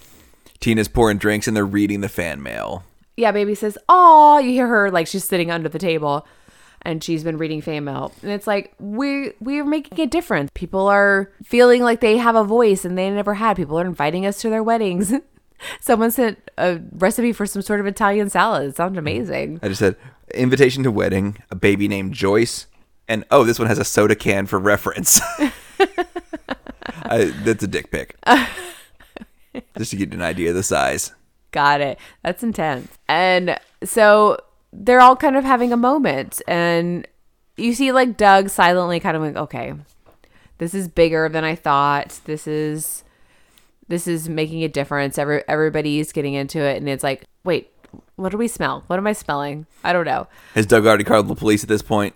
Tina's 0.58 0.88
pouring 0.88 1.18
drinks 1.18 1.46
and 1.46 1.56
they're 1.56 1.64
reading 1.64 2.00
the 2.00 2.08
fan 2.08 2.42
mail. 2.42 2.84
yeah, 3.16 3.32
baby 3.32 3.54
says, 3.54 3.78
"Oh," 3.88 4.38
you 4.38 4.50
hear 4.50 4.66
her 4.66 4.90
like 4.90 5.06
she's 5.06 5.24
sitting 5.24 5.50
under 5.50 5.68
the 5.68 5.78
table, 5.78 6.26
and 6.82 7.02
she's 7.04 7.22
been 7.22 7.36
reading 7.38 7.60
fan 7.60 7.84
mail, 7.84 8.12
and 8.22 8.30
it's 8.32 8.46
like 8.46 8.74
we 8.78 9.32
we're 9.40 9.64
making 9.64 10.00
a 10.00 10.06
difference. 10.06 10.50
People 10.54 10.86
are 10.88 11.30
feeling 11.44 11.82
like 11.82 12.00
they 12.00 12.16
have 12.16 12.34
a 12.34 12.44
voice 12.44 12.84
and 12.84 12.96
they 12.98 13.08
never 13.10 13.34
had. 13.34 13.56
People 13.56 13.78
are 13.78 13.86
inviting 13.86 14.26
us 14.26 14.40
to 14.40 14.50
their 14.50 14.62
weddings. 14.62 15.12
Someone 15.80 16.10
sent 16.10 16.38
a 16.56 16.80
recipe 16.92 17.32
for 17.32 17.44
some 17.46 17.60
sort 17.62 17.80
of 17.80 17.86
Italian 17.86 18.30
salad. 18.30 18.70
It 18.70 18.76
sounds 18.76 18.96
amazing. 18.98 19.60
I 19.62 19.68
just 19.68 19.78
said 19.80 19.96
invitation 20.34 20.82
to 20.84 20.90
wedding, 20.90 21.36
a 21.50 21.54
baby 21.54 21.86
named 21.86 22.14
Joyce, 22.14 22.66
and 23.06 23.24
oh, 23.30 23.44
this 23.44 23.58
one 23.58 23.68
has 23.68 23.78
a 23.78 23.84
soda 23.84 24.14
can 24.16 24.46
for 24.46 24.58
reference. 24.58 25.20
I, 27.04 27.24
that's 27.44 27.62
a 27.62 27.68
dick 27.68 27.90
pic. 27.90 28.16
just 29.76 29.90
to 29.90 29.96
get 29.96 30.12
an 30.12 30.22
idea 30.22 30.50
of 30.50 30.56
the 30.56 30.62
size. 30.62 31.12
Got 31.50 31.80
it. 31.80 31.98
That's 32.22 32.42
intense. 32.42 32.96
And 33.08 33.58
so 33.82 34.38
they're 34.72 35.00
all 35.00 35.16
kind 35.16 35.36
of 35.36 35.44
having 35.44 35.72
a 35.72 35.76
moment, 35.76 36.40
and 36.46 37.06
you 37.56 37.74
see 37.74 37.92
like 37.92 38.16
Doug 38.16 38.48
silently 38.48 39.00
kind 39.00 39.16
of 39.16 39.22
like, 39.22 39.36
okay, 39.36 39.74
this 40.58 40.74
is 40.74 40.88
bigger 40.88 41.28
than 41.28 41.44
I 41.44 41.54
thought. 41.54 42.20
This 42.24 42.46
is 42.46 43.02
this 43.88 44.06
is 44.06 44.28
making 44.28 44.62
a 44.62 44.68
difference. 44.68 45.18
Every 45.18 45.42
everybody's 45.48 46.12
getting 46.12 46.34
into 46.34 46.60
it, 46.60 46.76
and 46.76 46.88
it's 46.88 47.02
like, 47.02 47.24
wait, 47.42 47.70
what 48.16 48.30
do 48.30 48.38
we 48.38 48.46
smell? 48.46 48.84
What 48.86 48.98
am 48.98 49.06
I 49.06 49.12
smelling? 49.12 49.66
I 49.82 49.92
don't 49.92 50.04
know. 50.04 50.28
Has 50.54 50.66
Doug 50.66 50.86
already 50.86 51.04
called 51.04 51.28
the 51.28 51.34
police 51.34 51.64
at 51.64 51.68
this 51.68 51.82
point? 51.82 52.14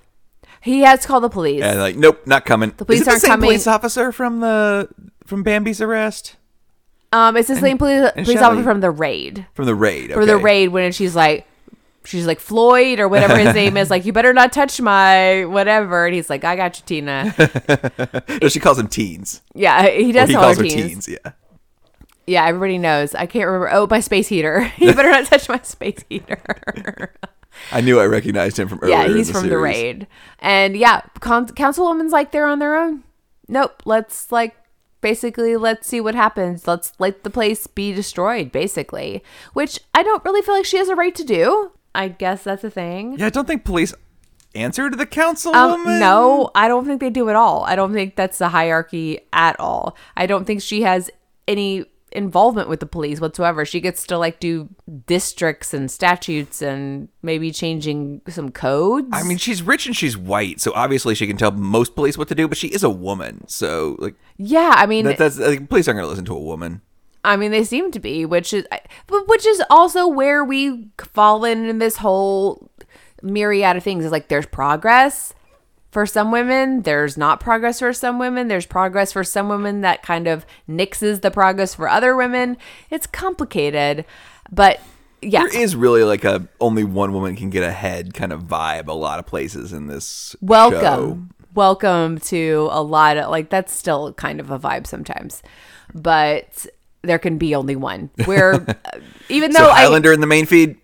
He 0.65 0.81
has 0.81 1.05
called 1.07 1.23
the 1.25 1.29
police. 1.29 1.63
And 1.63 1.79
like, 1.79 1.97
nope, 1.97 2.27
not 2.27 2.45
coming. 2.45 2.73
The 2.77 2.85
police 2.87 3.03
Is 3.03 3.07
it 3.07 3.11
aren't 3.11 3.21
the 3.23 3.27
same 3.27 3.33
coming. 3.35 3.49
police 3.49 3.67
officer 3.67 4.11
from 4.13 4.41
the 4.41 4.89
from 5.27 5.43
Bambi's 5.45 5.81
arrest? 5.81 6.37
Um, 7.13 7.37
it's 7.37 7.49
the 7.49 7.57
same 7.57 7.79
police 7.79 8.11
and 8.17 8.25
police 8.27 8.39
Shelly. 8.41 8.45
officer 8.45 8.63
from 8.65 8.81
the 8.81 8.91
raid. 8.91 9.47
From 9.55 9.67
the 9.67 9.75
raid. 9.75 10.13
For 10.13 10.27
the 10.27 10.37
raid 10.39 10.69
when 10.69 10.91
she's 10.93 11.15
like 11.15 11.47
she's 12.07 12.27
like 12.27 12.41
Floyd 12.41 12.99
or 13.01 13.09
whatever 13.09 13.37
his 13.39 13.55
name 13.55 13.77
is, 13.77 13.89
like, 13.91 14.05
you 14.05 14.13
better 14.13 14.33
not 14.35 14.53
touch 14.53 14.79
my 14.81 15.45
whatever. 15.47 16.05
And 16.07 16.15
he's 16.15 16.29
like, 16.29 16.45
I 16.45 16.55
got 16.57 16.79
you, 16.79 16.85
Tina. 16.87 17.35
No, 18.43 18.49
she 18.49 18.61
calls 18.61 18.79
him 18.79 18.89
teens. 18.89 19.41
Yeah, 19.55 19.89
he 19.89 20.11
Or 20.11 20.13
does 20.13 20.29
he 20.29 20.35
call 20.35 20.45
calls 20.45 20.57
her 20.59 20.65
her 20.65 20.69
teens. 20.69 21.07
teens. 21.07 21.09
Yeah. 21.25 21.33
Yeah, 22.27 22.47
everybody 22.47 22.79
knows. 22.79 23.15
I 23.15 23.27
can't 23.27 23.47
remember. 23.47 23.71
Oh, 23.73 23.87
my 23.89 24.01
space 24.01 24.29
heater. 24.29 24.71
you 24.79 24.93
better 24.95 25.11
not 25.11 25.27
touch 25.27 25.49
my 25.49 25.61
space 25.63 26.05
heater. 26.09 27.13
I 27.73 27.81
knew 27.81 27.99
I 28.01 28.07
recognized 28.07 28.59
him 28.59 28.69
from 28.69 28.79
earlier. 28.83 28.97
yeah, 28.97 29.09
he's 29.09 29.29
the 29.29 29.35
from 29.35 29.49
the 29.49 29.59
raid. 29.59 30.07
And 30.39 30.77
yeah, 30.77 31.03
con- 31.21 31.47
councilwoman's 31.49 32.13
like 32.13 32.31
they're 32.33 32.47
on 32.47 32.59
their 32.59 32.77
own. 32.77 33.05
Nope. 33.49 33.83
Let's 33.85 34.31
like 34.33 34.55
basically 35.01 35.57
let's 35.57 35.87
see 35.87 36.01
what 36.01 36.15
happens. 36.15 36.67
Let's 36.67 36.93
let 36.99 37.25
the 37.25 37.31
place 37.31 37.67
be 37.67 37.93
destroyed, 37.93 38.51
basically. 38.53 39.23
Which 39.53 39.79
I 39.95 40.03
don't 40.03 40.25
really 40.25 40.43
feel 40.43 40.55
like 40.55 40.65
she 40.65 40.79
has 40.79 40.89
a 40.89 40.95
right 40.97 41.15
to 41.15 41.25
do. 41.25 41.73
I 41.95 42.09
guess 42.09 42.43
that's 42.45 42.65
a 42.65 42.71
thing. 42.71 43.19
Yeah, 43.19 43.27
I 43.27 43.31
don't 43.31 43.47
think 43.47 43.65
police 43.65 43.95
answer 44.55 44.89
to 44.91 44.97
the 44.97 45.03
Um, 45.05 45.09
councilwoman. 45.09 46.01
no, 46.01 46.51
I 46.55 46.69
don't 46.69 46.85
think 46.87 47.01
they 47.01 47.11
do 47.11 47.29
at 47.29 47.37
all. 47.37 47.65
I 47.65 47.77
don't 47.77 47.93
think 47.93 48.17
that's 48.17 48.39
the 48.39 48.49
hierarchy 48.49 49.21
at 49.33 49.59
all. 49.61 49.97
I 50.17 50.27
don't 50.27 50.45
think 50.45 50.63
she 50.63 50.83
has 50.83 51.11
any 51.47 51.85
involvement 52.15 52.69
with 52.69 52.81
the 52.81 52.87
police 52.87 53.21
whatsoever. 53.21 53.65
She 53.65 53.81
gets 53.81 54.07
to 54.07 54.17
like 54.17 54.41
do 54.41 54.69
districts 55.07 55.75
and 55.75 55.91
statutes 55.91 56.63
and 56.63 57.09
maybe 57.23 57.51
changing 57.51 58.23
some 58.29 58.51
codes. 58.51 59.09
I 59.13 59.23
mean, 59.25 59.39
she's 59.39 59.63
rich 59.63 59.87
and 59.87 59.97
she's 59.97 60.17
white, 60.17 60.61
so 60.61 60.73
obviously 60.75 61.15
she 61.15 61.27
can 61.27 61.37
tell 61.37 61.51
most 61.51 61.95
police 61.95 62.17
what 62.17 62.29
to 62.29 62.35
do. 62.35 62.49
But 62.49 62.57
she 62.57 62.69
is 62.69 62.83
a 62.83 62.91
woman, 62.91 63.47
so 63.49 63.97
like 63.99 64.15
yeah, 64.37 64.73
I 64.77 64.87
mean, 64.87 65.05
that, 65.05 65.19
that's 65.19 65.39
like, 65.39 65.69
police 65.69 65.89
aren't 65.89 65.99
going 65.99 66.07
to 66.07 66.11
listen 66.11 66.25
to 66.27 66.37
a 66.37 66.41
woman. 66.41 66.81
I 67.25 67.37
mean, 67.37 67.51
they 67.51 67.65
seem 67.65 67.91
to 67.93 68.01
be, 68.01 68.25
which 68.25 68.53
is, 68.53 68.67
but 69.07 69.29
which 69.29 69.47
is 69.47 69.63
also 69.71 70.07
where 70.07 70.45
we 70.45 70.89
fall 70.99 71.45
in 71.45 71.67
in 71.67 71.79
this 71.79 71.97
whole 71.97 72.71
myriad 73.23 73.77
of 73.77 73.83
things. 73.83 74.05
Is 74.05 74.13
like 74.13 74.29
there's 74.29 74.47
progress 74.47 75.34
for 75.95 76.07
some 76.07 76.33
women, 76.33 76.83
there's 76.83 77.17
not 77.17 77.39
progress 77.39 77.79
for 77.79 77.93
some 77.93 78.19
women. 78.19 78.49
There's 78.49 78.67
progress 78.67 79.13
for 79.13 79.23
some 79.23 79.49
women 79.49 79.83
that 79.83 80.03
kind 80.03 80.27
of 80.27 80.45
nixes 80.69 81.21
the 81.21 81.31
progress 81.31 81.77
for 81.77 81.89
other 81.89 82.17
women. 82.17 82.57
It's 82.91 83.07
complicated, 83.07 84.05
but 84.51 84.81
yeah, 85.23 85.47
There 85.47 85.63
is 85.63 85.77
really 85.77 86.03
like 86.03 86.25
a 86.25 86.49
only 86.61 86.83
one 86.83 87.13
woman 87.13 87.37
can 87.37 87.49
get 87.49 87.63
ahead 87.63 88.13
kind 88.13 88.33
of 88.33 88.43
vibe. 88.43 88.89
A 88.89 88.93
lot 88.93 89.21
of 89.21 89.27
places 89.27 89.73
in 89.73 89.87
this. 89.87 90.35
welcome 90.41 90.81
show. 90.81 91.47
welcome 91.55 92.19
to 92.19 92.69
a 92.73 92.83
lot 92.83 93.17
of 93.17 93.31
like 93.31 93.49
that's 93.49 93.73
still 93.73 94.13
kind 94.15 94.41
of 94.41 94.51
a 94.51 94.59
vibe 94.59 94.89
sometimes 94.89 95.45
but 95.95 96.67
there 97.03 97.21
can 97.21 97.39
be 97.39 97.55
only 97.55 97.77
one 97.77 98.11
where 98.25 98.55
uh, 98.69 98.99
even 99.29 99.53
So 99.53 99.63
though 99.63 99.71
I, 99.71 99.83
Highlander 99.83 100.13
in 100.13 100.21
the 100.21 100.27
main 100.27 100.45
feed. 100.45 100.77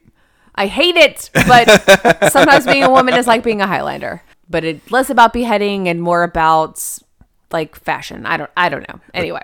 I 0.55 0.69
hate 0.69 0.97
it 0.97 1.31
but 1.35 1.67
sometimes 2.33 2.65
being 2.65 2.85
a 2.85 2.91
woman 2.91 3.15
is 3.15 3.27
like 3.27 3.43
being 3.43 3.61
a 3.61 3.67
highlander 3.67 4.23
but 4.51 4.65
it's 4.65 4.91
less 4.91 5.09
about 5.09 5.33
beheading 5.33 5.89
and 5.89 6.03
more 6.03 6.23
about 6.23 6.99
like 7.53 7.75
fashion 7.77 8.27
i 8.27 8.37
don't 8.37 8.51
i 8.57 8.69
don't 8.69 8.87
know 8.89 9.01
anyway 9.15 9.43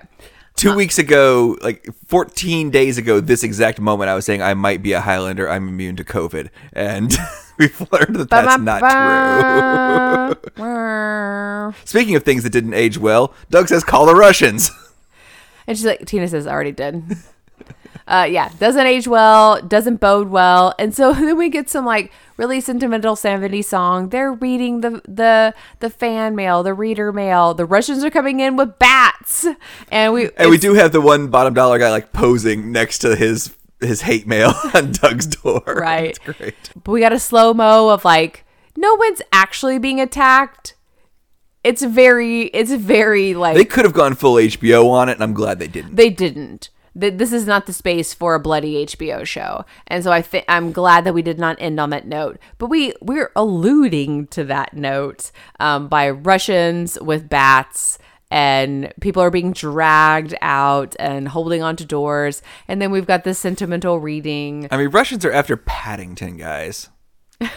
Two 0.57 0.75
weeks 0.75 0.97
ago, 0.97 1.55
like 1.61 1.87
14 2.07 2.71
days 2.71 2.97
ago, 2.97 3.19
this 3.19 3.43
exact 3.43 3.79
moment, 3.79 4.09
I 4.09 4.15
was 4.15 4.25
saying 4.25 4.41
I 4.41 4.55
might 4.55 4.81
be 4.81 4.93
a 4.93 5.01
Highlander. 5.01 5.47
I'm 5.47 5.67
immune 5.67 5.97
to 5.97 6.03
COVID. 6.03 6.49
And 6.73 7.15
we've 7.59 7.79
learned 7.91 8.15
that 8.15 8.31
that's 8.31 8.59
not 8.59 8.79
true. 10.57 11.75
Speaking 11.85 12.15
of 12.15 12.23
things 12.23 12.41
that 12.41 12.49
didn't 12.49 12.73
age 12.73 12.97
well, 12.97 13.35
Doug 13.51 13.67
says 13.67 13.83
call 13.83 14.07
the 14.07 14.15
Russians. 14.15 14.71
And 15.67 15.77
she's 15.77 15.85
like, 15.85 16.05
Tina 16.07 16.27
says, 16.27 16.47
I 16.47 16.53
already 16.53 16.71
did. 16.71 17.03
uh, 18.07 18.27
yeah, 18.29 18.49
doesn't 18.59 18.85
age 18.85 19.07
well, 19.07 19.61
doesn't 19.61 19.97
bode 20.01 20.29
well. 20.29 20.73
And 20.77 20.93
so 20.93 21.13
then 21.25 21.37
we 21.37 21.49
get 21.49 21.69
some 21.69 21.85
like 21.85 22.11
really 22.37 22.61
sentimental 22.61 23.15
70s 23.15 23.65
song. 23.65 24.09
They're 24.09 24.33
reading 24.33 24.81
the 24.81 25.01
the 25.07 25.53
the 25.79 25.89
fan 25.89 26.35
mail, 26.35 26.63
the 26.63 26.73
reader 26.73 27.11
mail. 27.11 27.53
The 27.53 27.65
Russians 27.65 28.03
are 28.03 28.09
coming 28.11 28.39
in 28.39 28.55
with 28.57 28.77
bats. 28.79 29.47
And 29.91 30.13
we 30.13 30.29
And 30.37 30.49
we 30.49 30.57
do 30.57 30.73
have 30.75 30.91
the 30.91 31.01
one 31.01 31.27
bottom 31.29 31.53
dollar 31.53 31.79
guy 31.79 31.89
like 31.89 32.13
posing 32.13 32.71
next 32.71 32.99
to 32.99 33.15
his 33.15 33.55
his 33.79 34.01
hate 34.01 34.25
mail 34.27 34.53
on 34.73 34.91
Doug's 34.91 35.27
door. 35.27 35.61
Right. 35.67 36.17
That's 36.25 36.37
great. 36.39 36.55
But 36.83 36.91
we 36.91 36.99
got 36.99 37.13
a 37.13 37.19
slow 37.19 37.53
mo 37.53 37.89
of 37.89 38.03
like 38.05 38.43
no 38.75 38.93
one's 38.95 39.21
actually 39.31 39.79
being 39.79 39.99
attacked. 39.99 40.75
It's 41.63 41.83
very 41.83 42.43
it's 42.43 42.71
very 42.71 43.33
like 43.33 43.55
They 43.55 43.65
could 43.65 43.83
have 43.83 43.93
gone 43.93 44.15
full 44.15 44.35
HBO 44.35 44.89
on 44.89 45.09
it, 45.09 45.13
and 45.13 45.23
I'm 45.23 45.33
glad 45.33 45.59
they 45.59 45.67
didn't. 45.67 45.95
they 45.95 46.09
didn't. 46.09 46.69
Th- 46.99 47.13
This 47.17 47.31
is 47.33 47.45
not 47.45 47.65
the 47.65 47.73
space 47.73 48.13
for 48.13 48.35
a 48.35 48.39
bloody 48.39 48.85
HBO 48.85 49.25
show, 49.25 49.65
and 49.87 50.03
so 50.03 50.11
I 50.11 50.21
think 50.21 50.45
I'm 50.47 50.71
glad 50.71 51.03
that 51.05 51.13
we 51.13 51.21
did 51.21 51.39
not 51.39 51.57
end 51.59 51.79
on 51.79 51.89
that 51.91 52.07
note. 52.07 52.37
But 52.57 52.67
we 52.67 52.93
we're 53.01 53.31
alluding 53.35 54.27
to 54.27 54.43
that 54.45 54.73
note 54.73 55.31
um, 55.59 55.87
by 55.87 56.09
Russians 56.09 56.97
with 57.01 57.29
bats, 57.29 57.97
and 58.31 58.93
people 59.01 59.21
are 59.21 59.29
being 59.31 59.51
dragged 59.53 60.33
out 60.41 60.95
and 60.99 61.27
holding 61.27 61.61
onto 61.63 61.85
doors, 61.85 62.41
and 62.67 62.81
then 62.81 62.91
we've 62.91 63.07
got 63.07 63.23
this 63.23 63.39
sentimental 63.39 63.99
reading. 63.99 64.67
I 64.71 64.77
mean, 64.77 64.89
Russians 64.89 65.23
are 65.25 65.31
after 65.31 65.55
Paddington, 65.57 66.37
guys. 66.37 66.89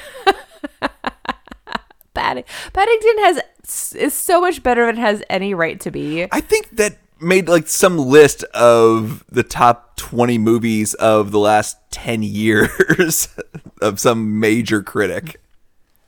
Padding- 2.14 2.44
Paddington 2.72 3.18
has 3.18 3.40
is 3.94 4.14
so 4.14 4.40
much 4.40 4.62
better 4.62 4.84
than 4.86 4.96
it 4.96 5.00
has 5.00 5.22
any 5.30 5.54
right 5.54 5.78
to 5.80 5.90
be. 5.90 6.26
I 6.32 6.40
think 6.40 6.70
that 6.76 6.96
made 7.20 7.48
like 7.48 7.68
some 7.68 7.98
list 7.98 8.44
of 8.44 9.24
the 9.28 9.42
top 9.42 9.96
20 9.96 10.38
movies 10.38 10.94
of 10.94 11.30
the 11.30 11.38
last 11.38 11.76
10 11.90 12.22
years 12.22 13.28
of 13.82 14.00
some 14.00 14.40
major 14.40 14.82
critic. 14.82 15.40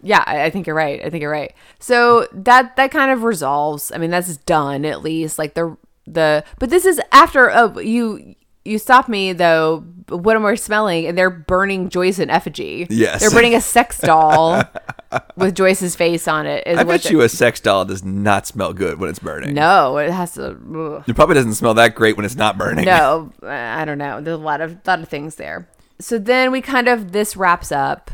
Yeah, 0.02 0.24
I 0.26 0.50
think 0.50 0.66
you're 0.66 0.76
right. 0.76 1.00
I 1.04 1.10
think 1.10 1.22
you're 1.22 1.30
right. 1.30 1.54
So 1.78 2.26
that 2.32 2.74
that 2.74 2.90
kind 2.90 3.12
of 3.12 3.22
resolves. 3.22 3.92
I 3.92 3.98
mean, 3.98 4.10
that's 4.10 4.36
done 4.38 4.84
at 4.84 5.00
least. 5.02 5.38
Like 5.38 5.54
the 5.54 5.76
the 6.06 6.44
but 6.58 6.70
this 6.70 6.84
is 6.84 7.00
after 7.12 7.50
oh 7.52 7.78
you 7.78 8.34
you 8.64 8.78
stop 8.78 9.08
me 9.08 9.32
though. 9.32 9.84
What 10.08 10.36
am 10.36 10.44
I 10.44 10.54
smelling? 10.56 11.06
And 11.06 11.16
they're 11.16 11.30
burning 11.30 11.88
Joyce 11.88 12.18
in 12.18 12.28
effigy. 12.28 12.86
Yes. 12.90 13.20
they're 13.20 13.30
burning 13.30 13.54
a 13.54 13.60
sex 13.60 13.98
doll 13.98 14.62
with 15.36 15.54
Joyce's 15.54 15.96
face 15.96 16.28
on 16.28 16.46
it. 16.46 16.64
I 16.66 16.82
bet 16.84 17.08
you 17.10 17.22
a 17.22 17.28
sex 17.28 17.60
doll 17.60 17.84
does 17.84 18.04
not 18.04 18.46
smell 18.46 18.72
good 18.72 18.98
when 18.98 19.08
it's 19.08 19.18
burning. 19.18 19.54
no, 19.54 19.96
it 19.98 20.10
has 20.10 20.34
to. 20.34 20.50
ugh. 20.50 21.04
It 21.06 21.14
probably 21.16 21.34
doesn't 21.34 21.54
smell 21.54 21.74
that 21.74 21.94
great 21.94 22.16
when 22.16 22.26
it's 22.26 22.34
not 22.36 22.58
burning. 22.58 22.84
No, 22.84 23.32
I 23.42 23.84
don't 23.84 23.98
know. 23.98 24.20
There's 24.20 24.38
a 24.38 24.42
lot 24.42 24.60
of 24.60 24.78
lot 24.86 25.00
of 25.00 25.08
things 25.08 25.36
there. 25.36 25.68
So 25.98 26.18
then 26.18 26.50
we 26.52 26.60
kind 26.60 26.88
of 26.88 27.12
this 27.12 27.36
wraps 27.36 27.72
up, 27.72 28.10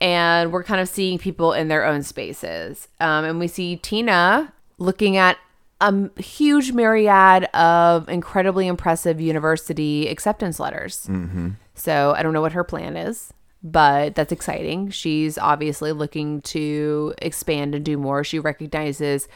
and 0.00 0.52
we're 0.52 0.64
kind 0.64 0.80
of 0.80 0.88
seeing 0.88 1.16
people 1.18 1.52
in 1.52 1.68
their 1.68 1.86
own 1.86 2.02
spaces, 2.02 2.88
um, 3.00 3.24
and 3.24 3.38
we 3.38 3.46
see 3.46 3.76
Tina 3.76 4.52
looking 4.78 5.16
at 5.16 5.38
a 5.80 6.20
huge 6.20 6.72
myriad 6.72 7.44
of 7.54 8.08
incredibly 8.08 8.66
impressive 8.66 9.20
university 9.20 10.08
acceptance 10.08 10.60
letters. 10.60 11.06
Mm-hmm. 11.06 11.50
So 11.74 12.14
I 12.16 12.22
don't 12.22 12.32
know 12.32 12.42
what 12.42 12.52
her 12.52 12.64
plan 12.64 12.96
is. 12.96 13.32
But 13.62 14.14
that's 14.14 14.32
exciting. 14.32 14.88
She's 14.88 15.36
obviously 15.36 15.92
looking 15.92 16.40
to 16.42 17.12
expand 17.20 17.74
and 17.74 17.84
do 17.84 17.98
more. 17.98 18.24
She 18.24 18.38
recognizes 18.38 19.28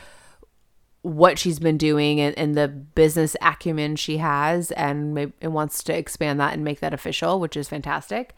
what 1.02 1.38
she's 1.38 1.58
been 1.58 1.76
doing 1.76 2.18
and, 2.20 2.36
and 2.38 2.54
the 2.54 2.66
business 2.66 3.36
acumen 3.42 3.96
she 3.96 4.16
has 4.16 4.70
and, 4.70 5.34
and 5.42 5.52
wants 5.52 5.82
to 5.84 5.94
expand 5.94 6.40
that 6.40 6.54
and 6.54 6.64
make 6.64 6.80
that 6.80 6.94
official, 6.94 7.38
which 7.38 7.54
is 7.54 7.68
fantastic. 7.68 8.34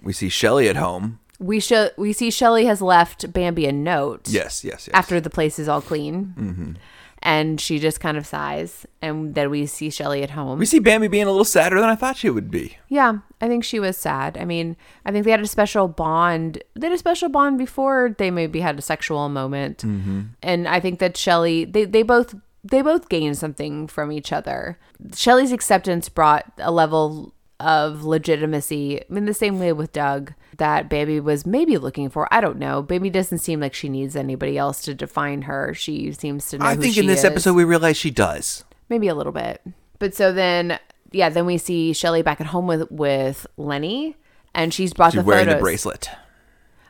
We 0.00 0.12
see 0.12 0.28
Shelly 0.28 0.68
at 0.68 0.76
home. 0.76 1.18
We 1.40 1.58
should 1.58 1.90
we 1.96 2.12
see 2.12 2.30
Shelly 2.30 2.66
has 2.66 2.80
left 2.80 3.32
Bambi 3.32 3.66
a 3.66 3.72
note 3.72 4.28
Yes, 4.28 4.62
yes, 4.62 4.86
yes. 4.86 4.90
after 4.92 5.20
the 5.20 5.30
place 5.30 5.58
is 5.58 5.68
all 5.68 5.80
clean. 5.80 6.76
And 7.22 7.60
she 7.60 7.78
just 7.78 8.00
kind 8.00 8.16
of 8.16 8.26
sighs 8.26 8.86
and 9.02 9.34
then 9.34 9.50
we 9.50 9.66
see 9.66 9.90
Shelly 9.90 10.22
at 10.22 10.30
home. 10.30 10.58
we 10.58 10.66
see 10.66 10.78
Bambi 10.78 11.08
being 11.08 11.24
a 11.24 11.30
little 11.30 11.44
sadder 11.44 11.80
than 11.80 11.88
I 11.88 11.94
thought 11.94 12.16
she 12.16 12.30
would 12.30 12.50
be. 12.50 12.78
Yeah, 12.88 13.18
I 13.40 13.48
think 13.48 13.64
she 13.64 13.78
was 13.78 13.96
sad. 13.96 14.38
I 14.38 14.44
mean, 14.44 14.76
I 15.04 15.12
think 15.12 15.24
they 15.24 15.30
had 15.30 15.40
a 15.40 15.46
special 15.46 15.88
bond. 15.88 16.62
They 16.74 16.86
had 16.86 16.94
a 16.94 16.98
special 16.98 17.28
bond 17.28 17.58
before 17.58 18.14
they 18.16 18.30
maybe 18.30 18.60
had 18.60 18.78
a 18.78 18.82
sexual 18.82 19.28
moment, 19.28 19.78
mm-hmm. 19.78 20.22
and 20.42 20.66
I 20.66 20.80
think 20.80 20.98
that 21.00 21.16
Shelly 21.16 21.64
they 21.64 21.84
they 21.84 22.02
both 22.02 22.34
they 22.62 22.82
both 22.82 23.08
gained 23.08 23.38
something 23.38 23.86
from 23.86 24.12
each 24.12 24.32
other. 24.32 24.78
Shelly's 25.14 25.52
acceptance 25.52 26.08
brought 26.08 26.50
a 26.58 26.70
level 26.70 27.34
of 27.60 28.04
legitimacy. 28.04 29.02
in 29.10 29.26
the 29.26 29.34
same 29.34 29.58
way 29.58 29.72
with 29.72 29.92
Doug 29.92 30.34
that 30.56 30.88
Baby 30.88 31.20
was 31.20 31.46
maybe 31.46 31.76
looking 31.78 32.08
for. 32.10 32.26
I 32.32 32.40
don't 32.40 32.58
know. 32.58 32.82
Baby 32.82 33.10
doesn't 33.10 33.38
seem 33.38 33.60
like 33.60 33.74
she 33.74 33.88
needs 33.88 34.16
anybody 34.16 34.58
else 34.58 34.82
to 34.82 34.94
define 34.94 35.42
her. 35.42 35.72
She 35.74 36.12
seems 36.12 36.48
to 36.48 36.58
know. 36.58 36.66
I 36.66 36.76
think 36.76 36.96
in 36.98 37.06
this 37.06 37.20
is 37.20 37.24
episode 37.24 37.54
we 37.54 37.64
realize 37.64 37.96
she 37.96 38.10
does. 38.10 38.64
maybe 38.88 39.08
a 39.08 39.14
little 39.14 39.32
bit. 39.32 39.62
But 39.98 40.14
so 40.14 40.32
then, 40.32 40.78
yeah, 41.12 41.28
then 41.28 41.46
we 41.46 41.58
see 41.58 41.92
Shelly 41.92 42.22
back 42.22 42.40
at 42.40 42.48
home 42.48 42.66
with 42.66 42.90
with 42.90 43.46
Lenny, 43.56 44.16
and 44.54 44.72
she's 44.74 44.92
brought 44.92 45.12
She's 45.12 45.20
the 45.22 45.26
wearing 45.26 45.44
photos. 45.46 45.58
the 45.58 45.62
bracelet. 45.62 46.10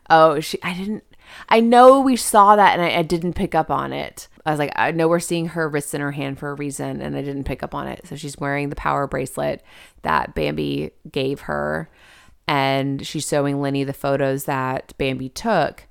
Oh, 0.09 0.41
she. 0.41 0.59
I 0.63 0.75
didn't. 0.75 1.05
I 1.49 1.61
know 1.61 2.01
we 2.01 2.17
saw 2.17 2.57
that, 2.57 2.79
and 2.79 2.83
I, 2.83 2.99
I 2.99 3.03
didn't 3.03 3.35
pick 3.35 3.55
up 3.55 3.71
on 3.71 3.93
it. 3.93 4.29
I 4.47 4.51
was 4.51 4.59
like, 4.59 4.73
I 4.77 4.91
know 4.91 5.09
we're 5.09 5.21
seeing 5.21 5.49
her 5.49 5.69
wrists 5.69 5.95
in 5.95 6.01
her 6.01 6.13
hand 6.13 6.39
for 6.39 6.51
a 6.51 6.55
reason, 6.55 7.01
and 7.01 7.17
I 7.17 7.23
didn't 7.23 7.45
pick 7.45 7.63
up 7.63 7.75
on 7.75 7.89
it. 7.89 8.07
So 8.07 8.17
she's 8.17 8.39
wearing 8.39 8.69
the 8.69 8.77
power 8.77 9.07
bracelet 9.07 9.63
that 10.03 10.35
Bambi 10.35 10.93
gave 11.11 11.43
her, 11.43 11.91
and 12.49 13.07
she's 13.07 13.29
showing 13.29 13.61
Lenny 13.61 13.85
the 13.85 13.93
photos 13.93 14.45
that 14.45 14.93
Bambi 14.99 15.29
took 15.29 15.87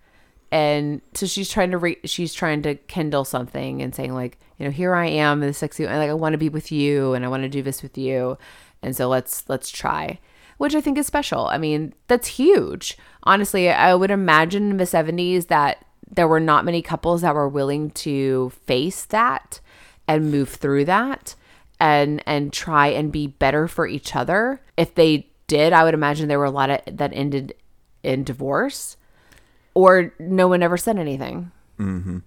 and 0.52 1.02
so 1.14 1.26
she's 1.26 1.50
trying 1.50 1.72
to 1.72 1.78
re- 1.78 2.00
she's 2.06 2.34
trying 2.34 2.62
to 2.64 2.76
kindle 2.76 3.24
something 3.24 3.82
and 3.82 3.94
saying 3.94 4.14
like 4.14 4.38
you 4.58 4.66
know 4.66 4.72
here 4.72 4.96
i 4.96 5.06
am 5.06 5.40
the 5.40 5.54
sexy 5.54 5.86
and 5.86 5.98
like 5.98 6.10
i 6.10 6.14
want 6.14 6.34
to 6.34 6.38
be 6.38 6.50
with 6.50 6.72
you 6.72 7.14
and 7.14 7.24
i 7.24 7.28
want 7.28 7.44
to 7.44 7.50
do 7.50 7.62
this 7.62 7.84
with 7.84 7.98
you 7.98 8.38
and 8.82 8.96
so 8.96 9.08
let's 9.08 9.48
let's 9.48 9.70
try 9.70 10.20
which 10.60 10.76
i 10.76 10.82
think 10.82 10.97
is 10.97 11.07
special. 11.07 11.47
I 11.47 11.57
mean 11.57 11.93
that's 12.07 12.28
huge. 12.28 12.97
Honestly 13.24 13.70
i 13.70 13.95
would 13.95 14.12
imagine 14.12 14.70
in 14.70 14.78
the 14.78 14.84
70s 14.84 15.47
that 15.47 15.84
there 16.12 16.28
were 16.28 16.39
not 16.39 16.66
many 16.66 16.82
couples 16.82 17.22
that 17.22 17.34
were 17.34 17.49
willing 17.49 17.91
to 17.91 18.51
face 18.66 19.05
that 19.05 19.60
and 20.07 20.32
move 20.32 20.49
through 20.49 20.86
that 20.86 21.36
and 21.80 22.22
and 22.26 22.53
try 22.53 22.88
and 22.88 23.12
be 23.12 23.26
better 23.28 23.68
for 23.68 23.88
each 23.88 24.16
other. 24.16 24.62
If 24.78 24.93
they 24.93 25.28
did 25.47 25.74
i 25.74 25.84
would 25.84 25.95
imagine 25.95 26.28
there 26.28 26.38
were 26.38 26.45
a 26.45 26.51
lot 26.51 26.70
of 26.70 26.80
that 26.97 27.12
ended 27.14 27.55
in 28.03 28.24
divorce 28.24 28.97
or 29.74 30.14
no 30.20 30.47
one 30.47 30.62
ever 30.62 30.78
said 30.78 30.97
anything. 30.97 31.51
Mm-hmm. 31.80 32.20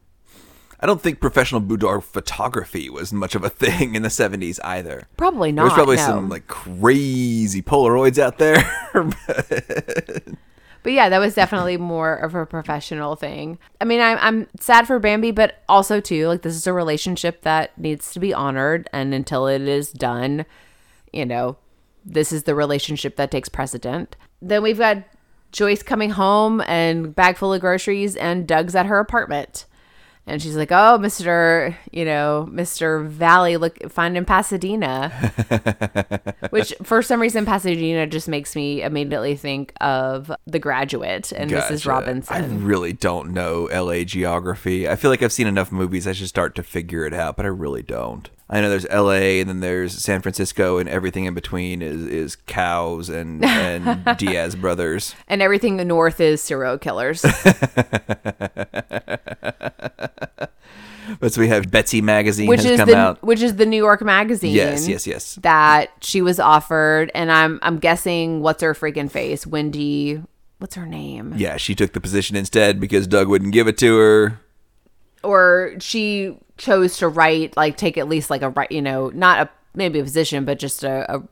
I 0.82 0.86
don't 0.86 1.00
think 1.00 1.20
professional 1.20 1.60
boudoir 1.60 2.00
photography 2.00 2.90
was 2.90 3.12
much 3.12 3.36
of 3.36 3.44
a 3.44 3.48
thing 3.48 3.94
in 3.94 4.02
the 4.02 4.08
70s 4.08 4.58
either. 4.64 5.06
Probably 5.16 5.52
not. 5.52 5.62
There's 5.62 5.74
probably 5.74 5.96
no. 5.96 6.02
some 6.02 6.28
like 6.28 6.48
crazy 6.48 7.62
Polaroids 7.62 8.18
out 8.18 8.38
there. 8.38 8.62
But 10.82 10.94
yeah, 10.94 11.08
that 11.08 11.20
was 11.20 11.34
definitely 11.34 11.76
more 11.76 12.14
of 12.14 12.34
a 12.34 12.44
professional 12.44 13.14
thing. 13.14 13.58
I 13.80 13.84
mean, 13.84 14.00
I'm 14.00 14.18
I'm 14.20 14.48
sad 14.58 14.86
for 14.86 14.98
Bambi, 14.98 15.30
but 15.30 15.62
also 15.68 16.00
too 16.00 16.26
like 16.26 16.42
this 16.42 16.56
is 16.56 16.66
a 16.66 16.72
relationship 16.72 17.42
that 17.42 17.76
needs 17.78 18.12
to 18.12 18.20
be 18.20 18.34
honored, 18.34 18.90
and 18.92 19.14
until 19.14 19.46
it 19.46 19.62
is 19.62 19.92
done, 19.92 20.44
you 21.12 21.24
know, 21.24 21.56
this 22.04 22.32
is 22.32 22.42
the 22.44 22.54
relationship 22.54 23.16
that 23.16 23.30
takes 23.30 23.48
precedent. 23.48 24.16
Then 24.40 24.62
we've 24.62 24.78
got 24.78 25.04
Joyce 25.52 25.84
coming 25.84 26.10
home 26.10 26.60
and 26.62 27.14
bag 27.14 27.36
full 27.36 27.54
of 27.54 27.60
groceries, 27.60 28.16
and 28.16 28.48
Doug's 28.48 28.74
at 28.74 28.86
her 28.86 28.98
apartment. 28.98 29.66
And 30.26 30.40
she's 30.40 30.56
like, 30.56 30.70
"Oh, 30.70 30.98
Mister, 30.98 31.76
you 31.90 32.04
know, 32.04 32.48
Mister 32.50 33.00
Valley, 33.00 33.56
look, 33.56 33.90
find 33.90 34.16
in 34.16 34.24
Pasadena." 34.24 35.10
Which, 36.50 36.72
for 36.82 37.02
some 37.02 37.20
reason, 37.20 37.44
Pasadena 37.44 38.06
just 38.06 38.28
makes 38.28 38.54
me 38.54 38.82
immediately 38.82 39.34
think 39.34 39.72
of 39.80 40.30
The 40.46 40.60
Graduate 40.60 41.32
and 41.32 41.50
Mrs. 41.50 41.86
Robinson. 41.86 42.36
I 42.36 42.46
really 42.64 42.92
don't 42.92 43.32
know 43.32 43.68
LA 43.72 44.04
geography. 44.04 44.88
I 44.88 44.94
feel 44.94 45.10
like 45.10 45.22
I've 45.22 45.32
seen 45.32 45.48
enough 45.48 45.72
movies 45.72 46.06
I 46.06 46.12
should 46.12 46.28
start 46.28 46.54
to 46.54 46.62
figure 46.62 47.04
it 47.04 47.12
out, 47.14 47.36
but 47.36 47.44
I 47.44 47.48
really 47.48 47.82
don't. 47.82 48.30
I 48.52 48.60
know 48.60 48.68
there's 48.68 48.86
LA 48.90 49.40
and 49.40 49.48
then 49.48 49.60
there's 49.60 49.92
San 49.94 50.20
Francisco 50.20 50.76
and 50.76 50.86
everything 50.88 51.24
in 51.24 51.32
between 51.32 51.80
is, 51.80 52.02
is 52.06 52.36
cows 52.36 53.08
and, 53.08 53.42
and 53.42 54.04
Diaz 54.18 54.54
brothers. 54.54 55.14
and 55.26 55.40
everything 55.40 55.78
the 55.78 55.86
north 55.86 56.20
is 56.20 56.42
serial 56.42 56.76
killers. 56.78 57.24
But 61.20 61.32
so 61.32 61.40
we 61.40 61.48
have 61.48 61.70
Betsy 61.70 62.00
magazine 62.00 62.48
which 62.48 62.62
has 62.62 62.72
is 62.72 62.76
come 62.78 62.88
the 62.88 62.96
out. 62.96 63.22
which 63.22 63.42
is 63.42 63.56
the 63.56 63.66
New 63.66 63.76
York 63.76 64.02
Magazine. 64.02 64.52
Yes, 64.54 64.88
yes, 64.88 65.06
yes. 65.06 65.34
That 65.42 65.90
she 66.00 66.22
was 66.22 66.38
offered, 66.40 67.10
and 67.14 67.30
I'm 67.30 67.58
I'm 67.62 67.78
guessing 67.78 68.40
what's 68.40 68.62
her 68.62 68.72
freaking 68.72 69.10
face, 69.10 69.46
Wendy. 69.46 70.22
What's 70.58 70.74
her 70.76 70.86
name? 70.86 71.34
Yeah, 71.36 71.56
she 71.56 71.74
took 71.74 71.92
the 71.92 72.00
position 72.00 72.36
instead 72.36 72.80
because 72.80 73.06
Doug 73.06 73.28
wouldn't 73.28 73.52
give 73.52 73.66
it 73.68 73.76
to 73.78 73.96
her. 73.98 74.40
Or 75.22 75.74
she 75.78 76.36
chose 76.56 76.98
to 76.98 77.08
write, 77.08 77.56
like 77.56 77.76
take 77.76 77.96
at 77.98 78.08
least 78.08 78.30
like 78.30 78.42
a 78.42 78.50
right, 78.50 78.70
you 78.70 78.82
know, 78.82 79.10
not 79.10 79.46
a 79.46 79.50
maybe 79.74 79.98
a 79.98 80.02
position, 80.02 80.44
but 80.44 80.58
just 80.58 80.84
a 80.84 81.22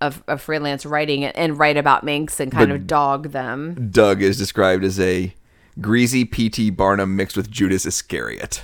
a, 0.00 0.38
freelance 0.38 0.84
writing 0.84 1.24
and 1.24 1.58
write 1.58 1.76
about 1.76 2.04
Minx 2.04 2.40
and 2.40 2.52
kind 2.52 2.72
of 2.72 2.86
dog 2.86 3.30
them. 3.30 3.88
Doug 3.90 4.22
is 4.22 4.36
described 4.36 4.84
as 4.84 5.00
a 5.00 5.34
greasy 5.80 6.24
P.T. 6.24 6.70
Barnum 6.70 7.16
mixed 7.16 7.36
with 7.36 7.50
Judas 7.50 7.86
Iscariot. 7.86 8.62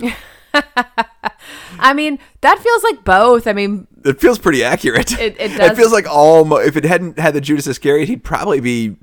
I 1.79 1.95
mean, 1.95 2.19
that 2.41 2.59
feels 2.59 2.83
like 2.83 3.05
both. 3.05 3.47
I 3.47 3.53
mean, 3.53 3.87
it 4.05 4.21
feels 4.21 4.39
pretty 4.39 4.63
accurate. 4.65 5.13
It- 5.19 5.41
it 5.41 5.49
does. 5.57 5.71
It 5.71 5.77
feels 5.77 5.93
like 5.93 6.07
all. 6.09 6.57
If 6.59 6.77
it 6.77 6.85
hadn't 6.85 7.19
had 7.19 7.35
the 7.35 7.41
Judas 7.41 7.67
Iscariot, 7.67 8.09
he'd 8.09 8.25
probably 8.25 8.61
be. 8.61 8.97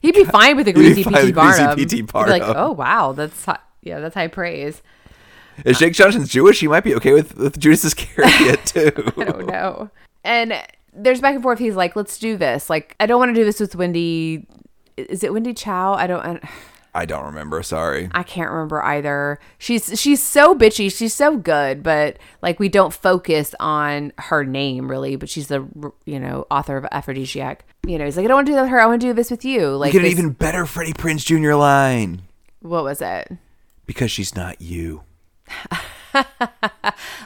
He'd 0.00 0.14
be 0.14 0.24
fine 0.24 0.56
with 0.56 0.68
a 0.68 0.72
greasy 0.74 1.02
PT 1.02 1.06
with 1.06 1.14
greasy 1.14 1.32
Barnum. 1.32 1.76
P.T. 1.76 1.96
He'd 1.96 2.12
like, 2.12 2.42
oh 2.44 2.72
wow, 2.72 3.12
that's 3.12 3.46
yeah, 3.88 4.00
that's 4.00 4.14
high 4.14 4.28
praise. 4.28 4.82
If 5.64 5.78
Jake 5.78 5.94
Johnson's 5.94 6.28
Jewish, 6.28 6.60
he 6.60 6.68
might 6.68 6.84
be 6.84 6.94
okay 6.94 7.12
with, 7.12 7.36
with 7.36 7.58
Judas 7.58 7.84
Iscariot 7.84 8.64
too. 8.66 8.92
I 9.16 9.24
don't 9.24 9.46
know. 9.46 9.90
And 10.22 10.62
there's 10.92 11.20
back 11.20 11.34
and 11.34 11.42
forth. 11.42 11.58
He's 11.58 11.74
like, 11.74 11.96
let's 11.96 12.18
do 12.18 12.36
this. 12.36 12.70
Like, 12.70 12.94
I 13.00 13.06
don't 13.06 13.18
want 13.18 13.30
to 13.30 13.34
do 13.34 13.44
this 13.44 13.58
with 13.58 13.74
Wendy. 13.74 14.46
Is 14.96 15.24
it 15.24 15.32
Wendy 15.32 15.54
Chow? 15.54 15.94
I 15.94 16.06
don't. 16.06 16.24
I, 16.24 16.48
I 16.94 17.06
don't 17.06 17.24
remember. 17.24 17.62
Sorry. 17.62 18.08
I 18.12 18.22
can't 18.22 18.50
remember 18.50 18.82
either. 18.84 19.38
She's 19.58 20.00
she's 20.00 20.22
so 20.22 20.54
bitchy. 20.54 20.96
She's 20.96 21.14
so 21.14 21.36
good, 21.36 21.82
but 21.82 22.18
like 22.42 22.58
we 22.58 22.68
don't 22.68 22.92
focus 22.92 23.54
on 23.60 24.12
her 24.18 24.44
name 24.44 24.90
really. 24.90 25.16
But 25.16 25.28
she's 25.28 25.48
the 25.48 25.66
you 26.04 26.18
know 26.18 26.46
author 26.50 26.76
of 26.76 26.86
Aphrodisiac. 26.90 27.64
You 27.86 27.98
know, 27.98 28.04
he's 28.04 28.16
like, 28.16 28.24
I 28.24 28.28
don't 28.28 28.36
want 28.36 28.46
to 28.46 28.52
do 28.52 28.56
that 28.56 28.62
with 28.62 28.70
her. 28.70 28.80
I 28.80 28.86
want 28.86 29.00
to 29.00 29.06
do 29.06 29.12
this 29.12 29.30
with 29.30 29.44
you. 29.44 29.68
Like, 29.76 29.92
Get 29.92 30.02
an 30.02 30.08
even 30.08 30.30
better 30.30 30.66
Freddie 30.66 30.92
Prinze 30.92 31.24
Jr. 31.24 31.54
line 31.54 32.22
what 32.60 32.84
was 32.84 33.00
it? 33.00 33.32
Because 33.88 34.12
she's 34.12 34.36
not 34.36 34.60
you. 34.62 35.02
I 36.14 36.24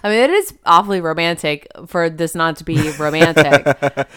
mean, 0.05 0.13
it 0.13 0.31
is 0.31 0.55
awfully 0.65 1.01
romantic 1.01 1.67
for 1.87 2.09
this 2.09 2.35
not 2.35 2.57
to 2.57 2.65
be 2.65 2.91
romantic. 2.93 3.67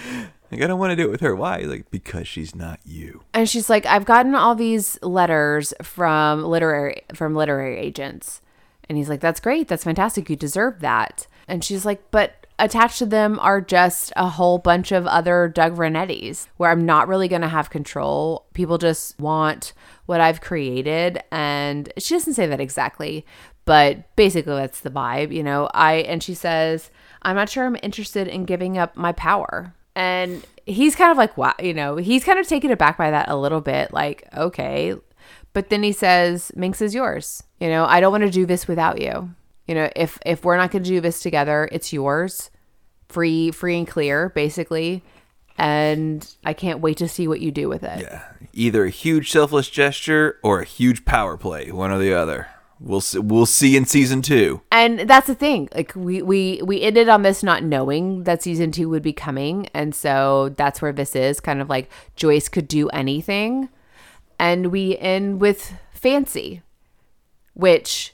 Like 0.51 0.61
I 0.61 0.67
don't 0.67 0.77
want 0.79 0.91
to 0.91 0.95
do 0.95 1.05
it 1.05 1.11
with 1.11 1.21
her. 1.21 1.35
Why? 1.35 1.57
Like 1.61 1.89
because 1.89 2.27
she's 2.27 2.53
not 2.53 2.79
you. 2.85 3.23
and 3.33 3.49
she's 3.49 3.67
like, 3.67 3.87
I've 3.87 4.05
gotten 4.05 4.35
all 4.35 4.53
these 4.53 5.01
letters 5.01 5.73
from 5.81 6.43
literary 6.43 7.01
from 7.15 7.33
literary 7.35 7.79
agents, 7.79 8.41
and 8.87 8.95
he's 8.95 9.09
like, 9.09 9.21
That's 9.21 9.39
great. 9.39 9.67
That's 9.67 9.83
fantastic. 9.83 10.29
You 10.29 10.35
deserve 10.35 10.81
that. 10.81 11.25
And 11.47 11.63
she's 11.63 11.83
like, 11.83 12.11
But 12.11 12.44
attached 12.57 12.99
to 12.99 13.05
them 13.05 13.39
are 13.39 13.61
just 13.61 14.13
a 14.15 14.29
whole 14.29 14.57
bunch 14.57 14.91
of 14.91 15.05
other 15.07 15.47
Doug 15.47 15.75
Renettis 15.75 16.47
where 16.57 16.71
I'm 16.71 16.85
not 16.85 17.07
really 17.07 17.27
going 17.27 17.41
to 17.41 17.47
have 17.47 17.69
control. 17.69 18.45
People 18.53 18.77
just 18.77 19.19
want 19.19 19.73
what 20.05 20.21
I've 20.21 20.41
created. 20.41 21.21
And 21.31 21.91
she 21.97 22.13
doesn't 22.13 22.33
say 22.35 22.47
that 22.47 22.61
exactly, 22.61 23.25
but 23.65 24.15
basically 24.15 24.55
that's 24.55 24.79
the 24.79 24.89
vibe, 24.89 25.33
you 25.33 25.43
know. 25.43 25.69
I, 25.73 25.95
and 25.95 26.23
she 26.23 26.33
says, 26.33 26.91
I'm 27.23 27.35
not 27.35 27.49
sure 27.49 27.65
I'm 27.65 27.77
interested 27.83 28.27
in 28.27 28.45
giving 28.45 28.77
up 28.77 28.95
my 28.95 29.11
power. 29.11 29.73
And 29.95 30.45
he's 30.65 30.95
kind 30.95 31.11
of 31.11 31.17
like, 31.17 31.37
wow, 31.37 31.55
you 31.59 31.73
know, 31.73 31.97
he's 31.97 32.23
kind 32.23 32.39
of 32.39 32.47
taken 32.47 32.71
aback 32.71 32.97
by 32.97 33.11
that 33.11 33.29
a 33.29 33.35
little 33.35 33.61
bit. 33.61 33.93
Like, 33.93 34.27
okay. 34.35 34.95
But 35.53 35.69
then 35.69 35.83
he 35.83 35.91
says, 35.91 36.51
Minx 36.55 36.81
is 36.81 36.93
yours. 36.93 37.43
You 37.59 37.69
know, 37.69 37.85
I 37.85 37.99
don't 37.99 38.11
want 38.11 38.23
to 38.23 38.29
do 38.29 38.45
this 38.45 38.67
without 38.67 39.01
you. 39.01 39.33
You 39.67 39.75
know, 39.75 39.89
if 39.95 40.19
if 40.25 40.43
we're 40.43 40.57
not 40.57 40.71
going 40.71 40.83
to 40.83 40.89
do 40.89 41.01
this 41.01 41.21
together, 41.21 41.67
it's 41.71 41.91
yours, 41.91 42.51
free, 43.09 43.51
free 43.51 43.77
and 43.77 43.87
clear, 43.87 44.29
basically. 44.29 45.03
And 45.57 46.27
I 46.43 46.53
can't 46.53 46.81
wait 46.81 46.97
to 46.97 47.07
see 47.07 47.27
what 47.27 47.39
you 47.39 47.49
do 47.49 47.69
with 47.69 47.83
it. 47.83 48.01
Yeah. 48.01 48.23
Either 48.53 48.85
a 48.85 48.89
huge 48.89 49.31
selfless 49.31 49.69
gesture 49.69 50.37
or 50.43 50.59
a 50.59 50.65
huge 50.65 51.05
power 51.05 51.37
play, 51.37 51.71
one 51.71 51.91
or 51.91 51.97
the 51.97 52.13
other. 52.13 52.47
We'll 52.79 53.01
see, 53.01 53.19
we'll 53.19 53.45
see 53.45 53.77
in 53.77 53.85
season 53.85 54.21
two. 54.21 54.61
And 54.69 54.99
that's 55.01 55.27
the 55.27 55.35
thing. 55.35 55.69
Like 55.73 55.93
we 55.95 56.21
we 56.21 56.61
we 56.63 56.81
ended 56.81 57.07
on 57.07 57.21
this 57.21 57.41
not 57.41 57.63
knowing 57.63 58.25
that 58.25 58.43
season 58.43 58.71
two 58.71 58.89
would 58.89 59.01
be 59.01 59.13
coming, 59.13 59.67
and 59.73 59.95
so 59.95 60.49
that's 60.57 60.81
where 60.81 60.91
this 60.91 61.15
is 61.15 61.39
kind 61.39 61.61
of 61.61 61.69
like 61.69 61.89
Joyce 62.17 62.49
could 62.49 62.67
do 62.67 62.89
anything, 62.89 63.69
and 64.37 64.67
we 64.67 64.97
end 64.97 65.39
with 65.39 65.73
Fancy, 65.93 66.63
which 67.53 68.13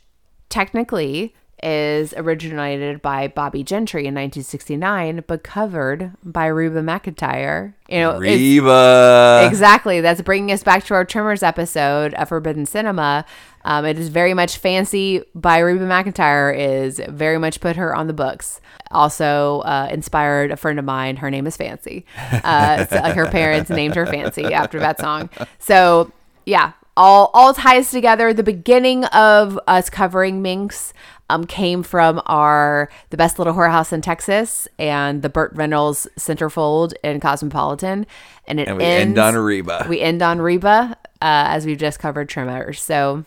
technically 0.49 1.33
is 1.63 2.13
originated 2.15 3.01
by 3.01 3.27
Bobbie 3.27 3.63
Gentry 3.63 4.01
in 4.01 4.15
1969, 4.15 5.23
but 5.27 5.43
covered 5.43 6.11
by 6.23 6.47
Reba 6.47 6.81
McEntire. 6.81 7.73
You 7.87 7.99
know, 7.99 8.19
Reba. 8.19 9.47
exactly. 9.47 10.01
That's 10.01 10.21
bringing 10.21 10.51
us 10.51 10.63
back 10.63 10.83
to 10.85 10.93
our 10.93 11.05
Tremors 11.05 11.43
episode 11.43 12.13
of 12.15 12.29
Forbidden 12.29 12.65
Cinema. 12.65 13.25
Um, 13.63 13.85
it 13.85 13.99
is 13.99 14.09
very 14.09 14.33
much 14.33 14.57
fancy 14.57 15.23
by 15.35 15.59
Reba 15.59 15.85
McEntire. 15.85 16.57
Is 16.57 17.01
very 17.09 17.37
much 17.37 17.59
put 17.59 17.75
her 17.75 17.95
on 17.95 18.07
the 18.07 18.13
books. 18.13 18.59
Also 18.89 19.59
uh, 19.59 19.87
inspired 19.91 20.51
a 20.51 20.57
friend 20.57 20.79
of 20.79 20.85
mine. 20.85 21.17
Her 21.17 21.29
name 21.29 21.47
is 21.47 21.57
Fancy. 21.57 22.05
Uh, 22.43 22.85
so, 22.87 22.95
like 22.97 23.15
her 23.15 23.27
parents 23.27 23.69
named 23.69 23.95
her 23.95 24.05
Fancy 24.05 24.45
after 24.45 24.79
that 24.79 24.99
song. 24.99 25.29
So 25.59 26.11
yeah, 26.45 26.73
all 26.97 27.31
all 27.33 27.53
ties 27.53 27.91
together. 27.91 28.33
The 28.33 28.43
beginning 28.43 29.05
of 29.05 29.59
us 29.67 29.89
covering 29.89 30.41
Minx 30.41 30.93
um, 31.31 31.45
came 31.45 31.83
from 31.83 32.21
our 32.25 32.89
the 33.09 33.17
best 33.17 33.37
little 33.39 33.53
whorehouse 33.53 33.93
in 33.93 34.01
Texas 34.01 34.67
and 34.77 35.21
the 35.21 35.29
Burt 35.29 35.51
Reynolds 35.53 36.07
Centerfold 36.17 36.93
in 37.03 37.19
Cosmopolitan, 37.19 38.05
and 38.47 38.59
it 38.59 38.67
and 38.67 38.77
we 38.77 38.83
ends, 38.83 39.17
end 39.17 39.17
on 39.17 39.35
Reba. 39.35 39.85
we 39.89 40.01
end 40.01 40.21
on 40.21 40.41
Reba 40.41 40.97
uh, 41.21 41.45
as 41.47 41.65
we've 41.65 41.77
just 41.77 41.99
covered 41.99 42.27
Tremors. 42.27 42.81
So 42.81 43.23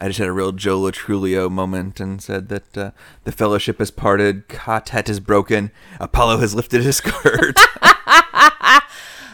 I 0.00 0.06
just 0.06 0.18
had 0.18 0.28
a 0.28 0.32
real 0.32 0.52
Joe 0.52 0.78
Lo 0.78 0.90
Truglio 0.90 1.50
moment 1.50 2.00
and 2.00 2.22
said 2.22 2.48
that 2.48 2.78
uh, 2.78 2.90
the 3.24 3.32
fellowship 3.32 3.78
has 3.78 3.90
parted, 3.90 4.48
Katet 4.48 5.08
is 5.08 5.20
broken, 5.20 5.70
Apollo 5.98 6.38
has 6.38 6.54
lifted 6.54 6.82
his 6.82 6.96
skirt. 6.96 7.56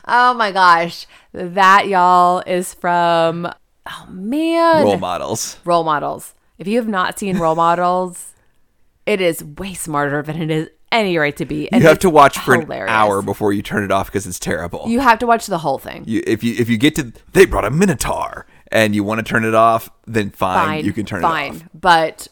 oh 0.07 0.35
my 0.35 0.51
gosh, 0.53 1.07
that 1.33 1.89
y'all 1.89 2.43
is 2.47 2.73
from 2.73 3.53
oh 3.87 4.07
man 4.09 4.85
Role 4.85 4.99
models. 4.99 5.59
Role 5.65 5.85
models. 5.85 6.35
If 6.59 6.67
you 6.67 6.77
have 6.77 6.89
not 6.89 7.19
seen 7.19 7.39
Role 7.39 7.55
Models, 7.55 8.35
it 9.07 9.21
is 9.21 9.43
way 9.43 9.75
smarter 9.75 10.23
than 10.23 10.43
it 10.43 10.51
is 10.51 10.69
any 10.91 11.17
right 11.17 11.37
to 11.37 11.45
be. 11.45 11.71
And 11.71 11.83
You 11.83 11.89
have 11.89 12.01
to 12.01 12.11
watch 12.11 12.37
for 12.39 12.55
an 12.55 12.71
hour 12.89 13.23
before 13.23 13.53
you 13.53 13.63
turn 13.63 13.85
it 13.85 13.93
off 13.93 14.07
because 14.07 14.27
it's 14.27 14.41
terrible. 14.41 14.85
You 14.89 15.01
have 15.01 15.19
to 15.21 15.27
watch 15.27 15.47
the 15.47 15.59
whole 15.59 15.79
thing. 15.79 16.05
You, 16.07 16.23
if 16.27 16.43
you 16.43 16.55
if 16.59 16.69
you 16.69 16.77
get 16.77 16.97
to 16.97 17.13
they 17.33 17.45
brought 17.45 17.65
a 17.65 17.71
minotaur 17.71 18.47
and 18.73 18.95
you 18.95 19.05
want 19.05 19.19
to 19.19 19.25
turn 19.25 19.45
it 19.45 19.55
off, 19.55 19.89
then 20.07 20.31
fine, 20.31 20.67
fine. 20.67 20.85
you 20.85 20.93
can 20.93 21.07
turn 21.07 21.23
fine, 21.23 21.45
it 21.45 21.49
off. 21.49 21.59
Fine, 21.61 21.71
But 21.75 22.29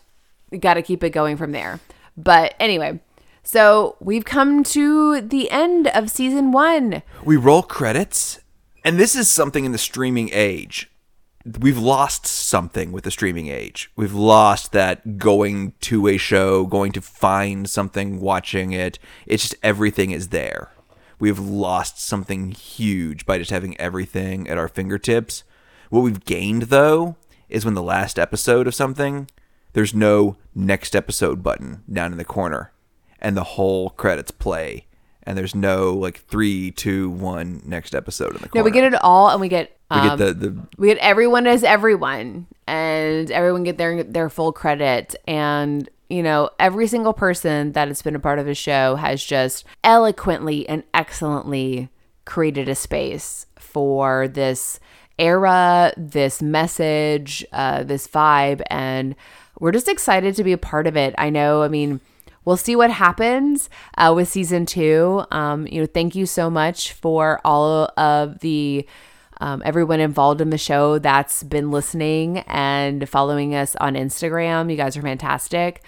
you 0.51 0.59
got 0.59 0.75
to 0.75 0.83
keep 0.83 1.05
it 1.05 1.11
going 1.11 1.37
from 1.37 1.53
there. 1.53 1.81
But 2.17 2.55
anyway, 2.59 3.01
so 3.43 3.97
we've 4.01 4.25
come 4.25 4.65
to 4.65 5.21
the 5.21 5.51
end 5.51 5.87
of 5.89 6.11
season 6.11 6.51
one. 6.51 7.03
We 7.25 7.37
roll 7.37 7.63
credits, 7.63 8.41
and 8.85 8.99
this 8.99 9.15
is 9.15 9.29
something 9.29 9.65
in 9.65 9.73
the 9.73 9.79
streaming 9.79 10.31
age. 10.33 10.91
We've 11.61 11.79
lost 11.79 12.27
something 12.27 12.91
with 12.91 13.05
the 13.05 13.11
streaming 13.11 13.47
age. 13.47 13.91
We've 13.95 14.13
lost 14.15 14.73
that 14.73 15.17
going 15.19 15.73
to 15.83 16.09
a 16.09 16.17
show, 16.17 16.67
going 16.67 16.91
to 16.93 17.01
find 17.01 17.71
something, 17.71 18.21
watching 18.21 18.73
it. 18.73 18.99
It's 19.27 19.45
just 19.45 19.55
everything 19.63 20.11
is 20.11 20.29
there. 20.29 20.73
We've 21.21 21.39
lost 21.39 22.01
something 22.03 22.51
huge 22.51 23.25
by 23.27 23.39
just 23.39 23.51
having 23.53 23.79
everything 23.81 24.49
at 24.49 24.59
our 24.59 24.67
fingertips. 24.69 25.45
What 25.89 26.01
we've 26.01 26.25
gained, 26.25 26.63
though, 26.63 27.17
is 27.49 27.65
when 27.65 27.75
the 27.75 27.83
last 27.83 28.19
episode 28.19 28.67
of 28.67 28.75
something, 28.75 29.31
there's 29.73 29.95
no 29.95 30.37
next 30.55 30.97
episode 30.97 31.43
button 31.45 31.85
down 31.91 32.11
in 32.11 32.19
the 32.19 32.25
corner, 32.25 32.73
and 33.21 33.37
the 33.37 33.45
whole 33.45 33.91
credits 33.91 34.33
play, 34.33 34.87
and 35.23 35.39
there's 35.39 35.55
no 35.55 35.93
like 35.95 36.19
three, 36.19 36.73
two, 36.73 37.09
one 37.09 37.63
next 37.65 37.95
episode 37.95 38.35
in 38.35 38.39
the 38.41 38.47
No, 38.47 38.49
corner. 38.49 38.65
we 38.65 38.71
get 38.73 38.93
it 38.93 39.01
all, 39.03 39.31
and 39.31 39.41
we 39.41 39.49
get 39.49 39.76
We 39.91 39.97
um, 39.99 40.19
get 40.19 40.19
the 40.19 40.49
the 40.49 40.67
we 40.79 40.89
get 40.89 40.99
everyone 40.99 41.47
as 41.47 41.63
everyone 41.63 42.47
and 42.67 43.31
everyone 43.31 43.63
get 43.63 43.79
their 43.79 44.03
their 44.03 44.29
full 44.29 44.53
credit. 44.53 45.15
And 45.29 45.89
you 46.09 46.23
know 46.23 46.51
every 46.59 46.87
single 46.87 47.13
person 47.13 47.73
that 47.73 47.89
has 47.89 48.03
been 48.03 48.17
a 48.17 48.21
part 48.21 48.39
of 48.39 48.47
the 48.47 48.55
show 48.55 48.97
has 48.97 49.23
just 49.23 49.65
eloquently 49.85 50.69
and 50.69 50.83
excellently 50.93 51.89
created 52.25 52.69
a 52.69 52.75
space 52.75 53.47
for 53.57 54.27
this 54.27 54.81
era 55.19 55.93
this 55.97 56.43
message 56.43 57.45
uh, 57.53 57.85
this 57.85 58.09
vibe. 58.09 58.63
And 58.69 59.15
we're 59.61 59.73
just 59.73 59.89
excited 59.89 60.35
to 60.35 60.45
be 60.45 60.53
a 60.53 60.59
part 60.59 60.87
of 60.89 60.97
it. 60.97 61.15
I 61.17 61.31
know 61.31 61.63
i 61.63 61.69
mean 61.69 62.01
we'll 62.45 62.57
see 62.57 62.77
what 62.77 62.91
happens 62.91 63.69
uh, 63.99 64.13
with 64.15 64.29
season 64.29 64.67
two. 64.67 65.25
Um, 65.31 65.69
you 65.69 65.81
know 65.81 65.87
thank 65.87 66.17
you 66.17 66.27
so 66.27 66.51
much 66.51 66.93
for 66.93 67.41
all 67.45 67.91
of 67.97 68.41
the 68.41 68.85
um, 69.41 69.63
everyone 69.65 70.01
involved 70.01 70.41
in 70.41 70.51
the 70.51 70.59
show 70.59 70.99
that's 70.99 71.43
been 71.43 71.71
listening 71.71 72.39
and 72.47 73.09
following 73.09 73.55
us 73.55 73.77
on 73.77 73.95
Instagram. 73.95 74.71
You 74.71 74.77
guys 74.77 74.97
are 74.97 75.03
fantastic. 75.03 75.83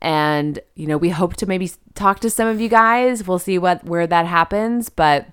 And, 0.00 0.58
you 0.74 0.86
know, 0.86 0.96
we 0.96 1.10
hope 1.10 1.36
to 1.36 1.46
maybe 1.46 1.70
talk 1.94 2.20
to 2.20 2.30
some 2.30 2.48
of 2.48 2.60
you 2.60 2.68
guys. 2.68 3.26
We'll 3.26 3.38
see 3.38 3.58
what 3.58 3.84
where 3.84 4.06
that 4.06 4.26
happens, 4.26 4.88
but 4.88 5.28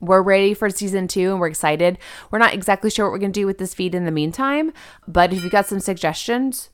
we're 0.00 0.22
ready 0.22 0.54
for 0.54 0.68
season 0.70 1.08
two 1.08 1.30
and 1.30 1.40
we're 1.40 1.46
excited. 1.48 1.98
We're 2.30 2.38
not 2.38 2.54
exactly 2.54 2.90
sure 2.90 3.06
what 3.06 3.12
we're 3.12 3.18
going 3.18 3.32
to 3.32 3.40
do 3.40 3.46
with 3.46 3.58
this 3.58 3.74
feed 3.74 3.94
in 3.94 4.04
the 4.04 4.10
meantime, 4.10 4.72
but 5.08 5.32
if 5.32 5.42
you've 5.42 5.52
got 5.52 5.66
some 5.66 5.80
suggestions, 5.80 6.70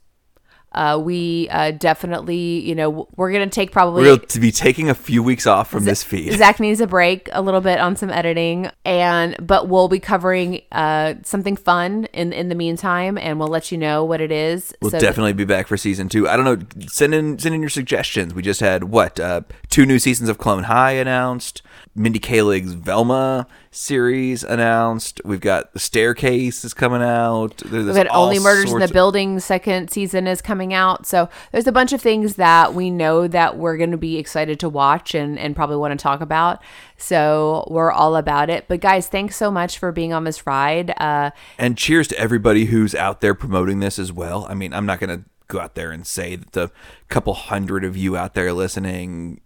uh, 0.74 1.00
we 1.02 1.48
uh, 1.50 1.72
definitely, 1.72 2.60
you 2.60 2.74
know, 2.74 3.08
we're 3.16 3.30
going 3.30 3.48
to 3.48 3.54
take 3.54 3.72
probably. 3.72 4.02
We're 4.02 4.16
going 4.16 4.28
to 4.28 4.40
be 4.40 4.50
taking 4.52 4.88
a 4.88 4.94
few 4.94 5.22
weeks 5.22 5.46
off 5.46 5.70
from 5.70 5.84
this 5.84 6.02
feed. 6.02 6.32
Zach 6.38 6.60
needs 6.60 6.80
a 6.80 6.86
break 6.86 7.28
a 7.32 7.42
little 7.42 7.60
bit 7.60 7.78
on 7.78 7.96
some 7.96 8.10
editing, 8.10 8.70
and 8.84 9.36
but 9.46 9.68
we'll 9.68 9.88
be 9.88 10.00
covering 10.00 10.62
uh, 10.72 11.14
something 11.22 11.56
fun 11.56 12.06
in 12.12 12.32
in 12.32 12.48
the 12.48 12.54
meantime, 12.54 13.18
and 13.18 13.38
we'll 13.38 13.48
let 13.48 13.70
you 13.70 13.78
know 13.78 14.04
what 14.04 14.20
it 14.20 14.32
is. 14.32 14.74
We'll 14.80 14.90
so 14.90 14.98
definitely 14.98 15.34
be 15.34 15.44
back 15.44 15.66
for 15.66 15.76
season 15.76 16.08
two. 16.08 16.28
I 16.28 16.36
don't 16.36 16.44
know. 16.44 16.86
Send 16.86 17.14
in 17.14 17.38
send 17.38 17.54
in 17.54 17.60
your 17.60 17.70
suggestions. 17.70 18.34
We 18.34 18.42
just 18.42 18.60
had 18.60 18.84
what 18.84 19.20
uh, 19.20 19.42
two 19.68 19.84
new 19.84 19.98
seasons 19.98 20.28
of 20.28 20.38
Clone 20.38 20.64
High 20.64 20.92
announced. 20.92 21.62
Mindy 21.94 22.18
Kaling's 22.18 22.72
Velma 22.72 23.46
series 23.72 24.44
announced. 24.44 25.20
We've 25.24 25.40
got 25.40 25.72
The 25.72 25.78
Staircase 25.78 26.64
is 26.64 26.74
coming 26.74 27.02
out. 27.02 27.56
There's 27.56 27.86
We've 27.86 27.94
got 27.94 28.06
Only 28.08 28.38
Murders 28.38 28.70
in 28.70 28.78
the 28.78 28.88
Building 28.88 29.40
second 29.40 29.90
season 29.90 30.26
is 30.26 30.42
coming 30.42 30.74
out. 30.74 31.06
So 31.06 31.28
there's 31.50 31.66
a 31.66 31.72
bunch 31.72 31.92
of 31.92 32.00
things 32.00 32.36
that 32.36 32.74
we 32.74 32.90
know 32.90 33.26
that 33.26 33.56
we're 33.56 33.78
going 33.78 33.90
to 33.90 33.96
be 33.96 34.18
excited 34.18 34.60
to 34.60 34.68
watch 34.68 35.14
and, 35.14 35.38
and 35.38 35.56
probably 35.56 35.76
want 35.76 35.98
to 35.98 36.02
talk 36.02 36.20
about. 36.20 36.62
So 36.98 37.66
we're 37.70 37.90
all 37.90 38.14
about 38.14 38.50
it. 38.50 38.66
But 38.68 38.80
guys, 38.80 39.08
thanks 39.08 39.36
so 39.36 39.50
much 39.50 39.78
for 39.78 39.90
being 39.90 40.12
on 40.12 40.24
this 40.24 40.46
ride. 40.46 40.92
Uh, 40.98 41.30
and 41.58 41.76
cheers 41.76 42.08
to 42.08 42.18
everybody 42.18 42.66
who's 42.66 42.94
out 42.94 43.22
there 43.22 43.34
promoting 43.34 43.80
this 43.80 43.98
as 43.98 44.12
well. 44.12 44.46
I 44.48 44.54
mean, 44.54 44.74
I'm 44.74 44.86
not 44.86 45.00
going 45.00 45.18
to 45.18 45.24
go 45.48 45.60
out 45.60 45.74
there 45.74 45.90
and 45.90 46.06
say 46.06 46.36
that 46.36 46.52
the 46.52 46.70
couple 47.08 47.32
hundred 47.32 47.84
of 47.84 47.96
you 47.96 48.16
out 48.16 48.34
there 48.34 48.52
listening 48.52 49.40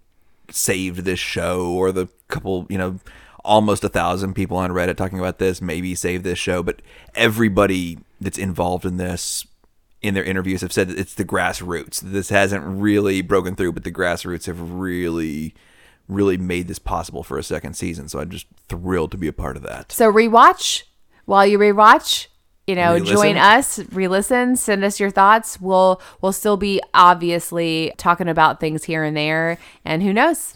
saved 0.50 1.04
this 1.04 1.18
show 1.18 1.66
or 1.72 1.92
the 1.92 2.08
couple, 2.28 2.66
you 2.68 2.78
know, 2.78 2.98
almost 3.46 3.84
a 3.84 3.88
thousand 3.88 4.34
people 4.34 4.56
on 4.56 4.70
Reddit 4.70 4.96
talking 4.96 5.18
about 5.18 5.38
this 5.38 5.62
maybe 5.62 5.94
save 5.94 6.22
this 6.22 6.38
show, 6.38 6.62
but 6.62 6.82
everybody 7.14 7.98
that's 8.20 8.38
involved 8.38 8.84
in 8.84 8.96
this 8.96 9.46
in 10.02 10.14
their 10.14 10.24
interviews 10.24 10.60
have 10.60 10.72
said 10.72 10.88
that 10.88 10.98
it's 10.98 11.14
the 11.14 11.24
grassroots. 11.24 12.00
This 12.00 12.28
hasn't 12.28 12.64
really 12.64 13.22
broken 13.22 13.56
through, 13.56 13.72
but 13.72 13.84
the 13.84 13.92
grassroots 13.92 14.46
have 14.46 14.72
really 14.72 15.54
really 16.08 16.36
made 16.36 16.68
this 16.68 16.78
possible 16.78 17.22
for 17.22 17.38
a 17.38 17.42
second 17.42 17.74
season. 17.74 18.08
So 18.08 18.20
I'm 18.20 18.30
just 18.30 18.46
thrilled 18.68 19.10
to 19.12 19.16
be 19.16 19.26
a 19.26 19.32
part 19.32 19.56
of 19.56 19.62
that. 19.64 19.90
So 19.90 20.12
rewatch 20.12 20.84
while 21.24 21.46
you 21.46 21.58
rewatch, 21.58 22.28
you 22.66 22.74
know, 22.74 22.94
re-listen. 22.94 23.16
join 23.16 23.36
us, 23.36 23.78
re-listen, 23.92 24.56
send 24.56 24.84
us 24.84 25.00
your 25.00 25.10
thoughts. 25.10 25.60
We'll 25.60 26.00
we'll 26.20 26.32
still 26.32 26.56
be 26.56 26.80
obviously 26.94 27.92
talking 27.96 28.28
about 28.28 28.60
things 28.60 28.84
here 28.84 29.02
and 29.04 29.16
there, 29.16 29.58
and 29.84 30.02
who 30.02 30.12
knows? 30.12 30.55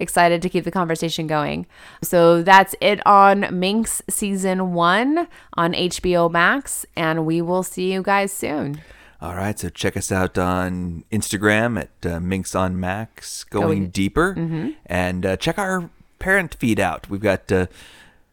Excited 0.00 0.42
to 0.42 0.48
keep 0.48 0.64
the 0.64 0.70
conversation 0.70 1.26
going. 1.26 1.66
So 2.02 2.42
that's 2.42 2.74
it 2.80 3.06
on 3.06 3.46
Minx 3.58 4.02
season 4.08 4.72
one 4.72 5.28
on 5.54 5.74
HBO 5.74 6.30
Max, 6.30 6.86
and 6.96 7.26
we 7.26 7.40
will 7.42 7.62
see 7.62 7.92
you 7.92 8.02
guys 8.02 8.32
soon. 8.32 8.80
All 9.20 9.34
right, 9.34 9.58
so 9.58 9.68
check 9.68 9.98
us 9.98 10.10
out 10.10 10.38
on 10.38 11.04
Instagram 11.12 11.78
at 11.78 12.10
uh, 12.10 12.18
Minx 12.20 12.54
on 12.54 12.80
Max, 12.80 13.44
going, 13.44 13.66
going 13.66 13.88
deeper, 13.90 14.34
mm-hmm. 14.34 14.70
and 14.86 15.26
uh, 15.26 15.36
check 15.36 15.58
our 15.58 15.90
parent 16.18 16.54
feed 16.54 16.80
out. 16.80 17.08
We've 17.08 17.20
got. 17.20 17.52
Uh, 17.52 17.66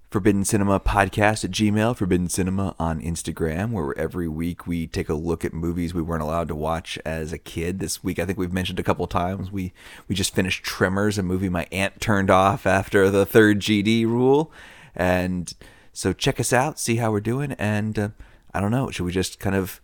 Forbidden 0.09 0.45
Cinema 0.45 0.79
podcast 0.79 1.43
at 1.43 1.51
Gmail, 1.51 1.95
Forbidden 1.95 2.29
Cinema 2.29 2.73
on 2.79 3.01
Instagram, 3.01 3.71
where 3.71 3.97
every 3.97 4.27
week 4.29 4.65
we 4.65 4.87
take 4.87 5.09
a 5.09 5.13
look 5.13 5.43
at 5.43 5.53
movies 5.53 5.93
we 5.93 6.01
weren't 6.01 6.23
allowed 6.23 6.47
to 6.47 6.55
watch 6.55 6.97
as 7.05 7.33
a 7.33 7.37
kid. 7.37 7.79
This 7.79 8.05
week, 8.05 8.17
I 8.17 8.23
think 8.23 8.37
we've 8.37 8.53
mentioned 8.53 8.79
a 8.79 8.83
couple 8.83 9.05
times, 9.07 9.51
we, 9.51 9.73
we 10.07 10.15
just 10.15 10.33
finished 10.33 10.63
Tremors, 10.63 11.17
a 11.17 11.23
movie 11.23 11.49
my 11.49 11.67
aunt 11.73 11.99
turned 11.99 12.29
off 12.29 12.65
after 12.65 13.09
the 13.09 13.25
third 13.25 13.59
GD 13.59 14.05
rule. 14.05 14.49
And 14.95 15.53
so 15.91 16.13
check 16.13 16.39
us 16.39 16.53
out, 16.53 16.79
see 16.79 16.95
how 16.95 17.11
we're 17.11 17.19
doing. 17.19 17.51
And 17.53 17.99
uh, 17.99 18.09
I 18.53 18.61
don't 18.61 18.71
know, 18.71 18.89
should 18.89 19.05
we 19.05 19.11
just 19.11 19.41
kind 19.41 19.57
of 19.57 19.81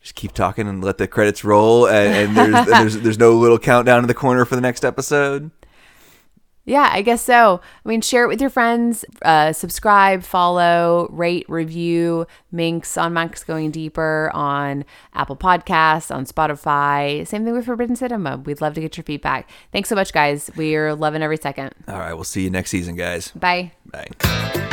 just 0.00 0.16
keep 0.16 0.32
talking 0.32 0.66
and 0.66 0.82
let 0.82 0.98
the 0.98 1.06
credits 1.06 1.44
roll 1.44 1.86
and, 1.86 2.36
and 2.36 2.36
there's, 2.36 2.66
there's, 2.66 3.00
there's 3.00 3.18
no 3.18 3.34
little 3.34 3.60
countdown 3.60 4.02
in 4.02 4.08
the 4.08 4.14
corner 4.14 4.44
for 4.44 4.56
the 4.56 4.60
next 4.60 4.84
episode? 4.84 5.52
Yeah, 6.70 6.88
I 6.92 7.02
guess 7.02 7.20
so. 7.20 7.60
I 7.84 7.88
mean, 7.88 8.00
share 8.00 8.22
it 8.22 8.28
with 8.28 8.40
your 8.40 8.48
friends, 8.48 9.04
uh, 9.22 9.52
subscribe, 9.52 10.22
follow, 10.22 11.08
rate, 11.10 11.44
review 11.48 12.28
Minx 12.52 12.96
on 12.96 13.12
Max 13.12 13.42
Going 13.42 13.72
Deeper 13.72 14.30
on 14.32 14.84
Apple 15.12 15.34
Podcasts, 15.36 16.14
on 16.14 16.26
Spotify. 16.26 17.26
Same 17.26 17.44
thing 17.44 17.54
with 17.54 17.66
Forbidden 17.66 17.96
Cinema. 17.96 18.36
We'd 18.36 18.60
love 18.60 18.74
to 18.74 18.80
get 18.80 18.96
your 18.96 19.02
feedback. 19.02 19.50
Thanks 19.72 19.88
so 19.88 19.96
much, 19.96 20.12
guys. 20.12 20.48
We're 20.54 20.94
loving 20.94 21.22
every 21.22 21.38
second. 21.38 21.74
All 21.88 21.98
right, 21.98 22.14
we'll 22.14 22.22
see 22.22 22.44
you 22.44 22.50
next 22.50 22.70
season, 22.70 22.94
guys. 22.94 23.32
Bye. 23.32 23.72
Bye. 23.86 24.68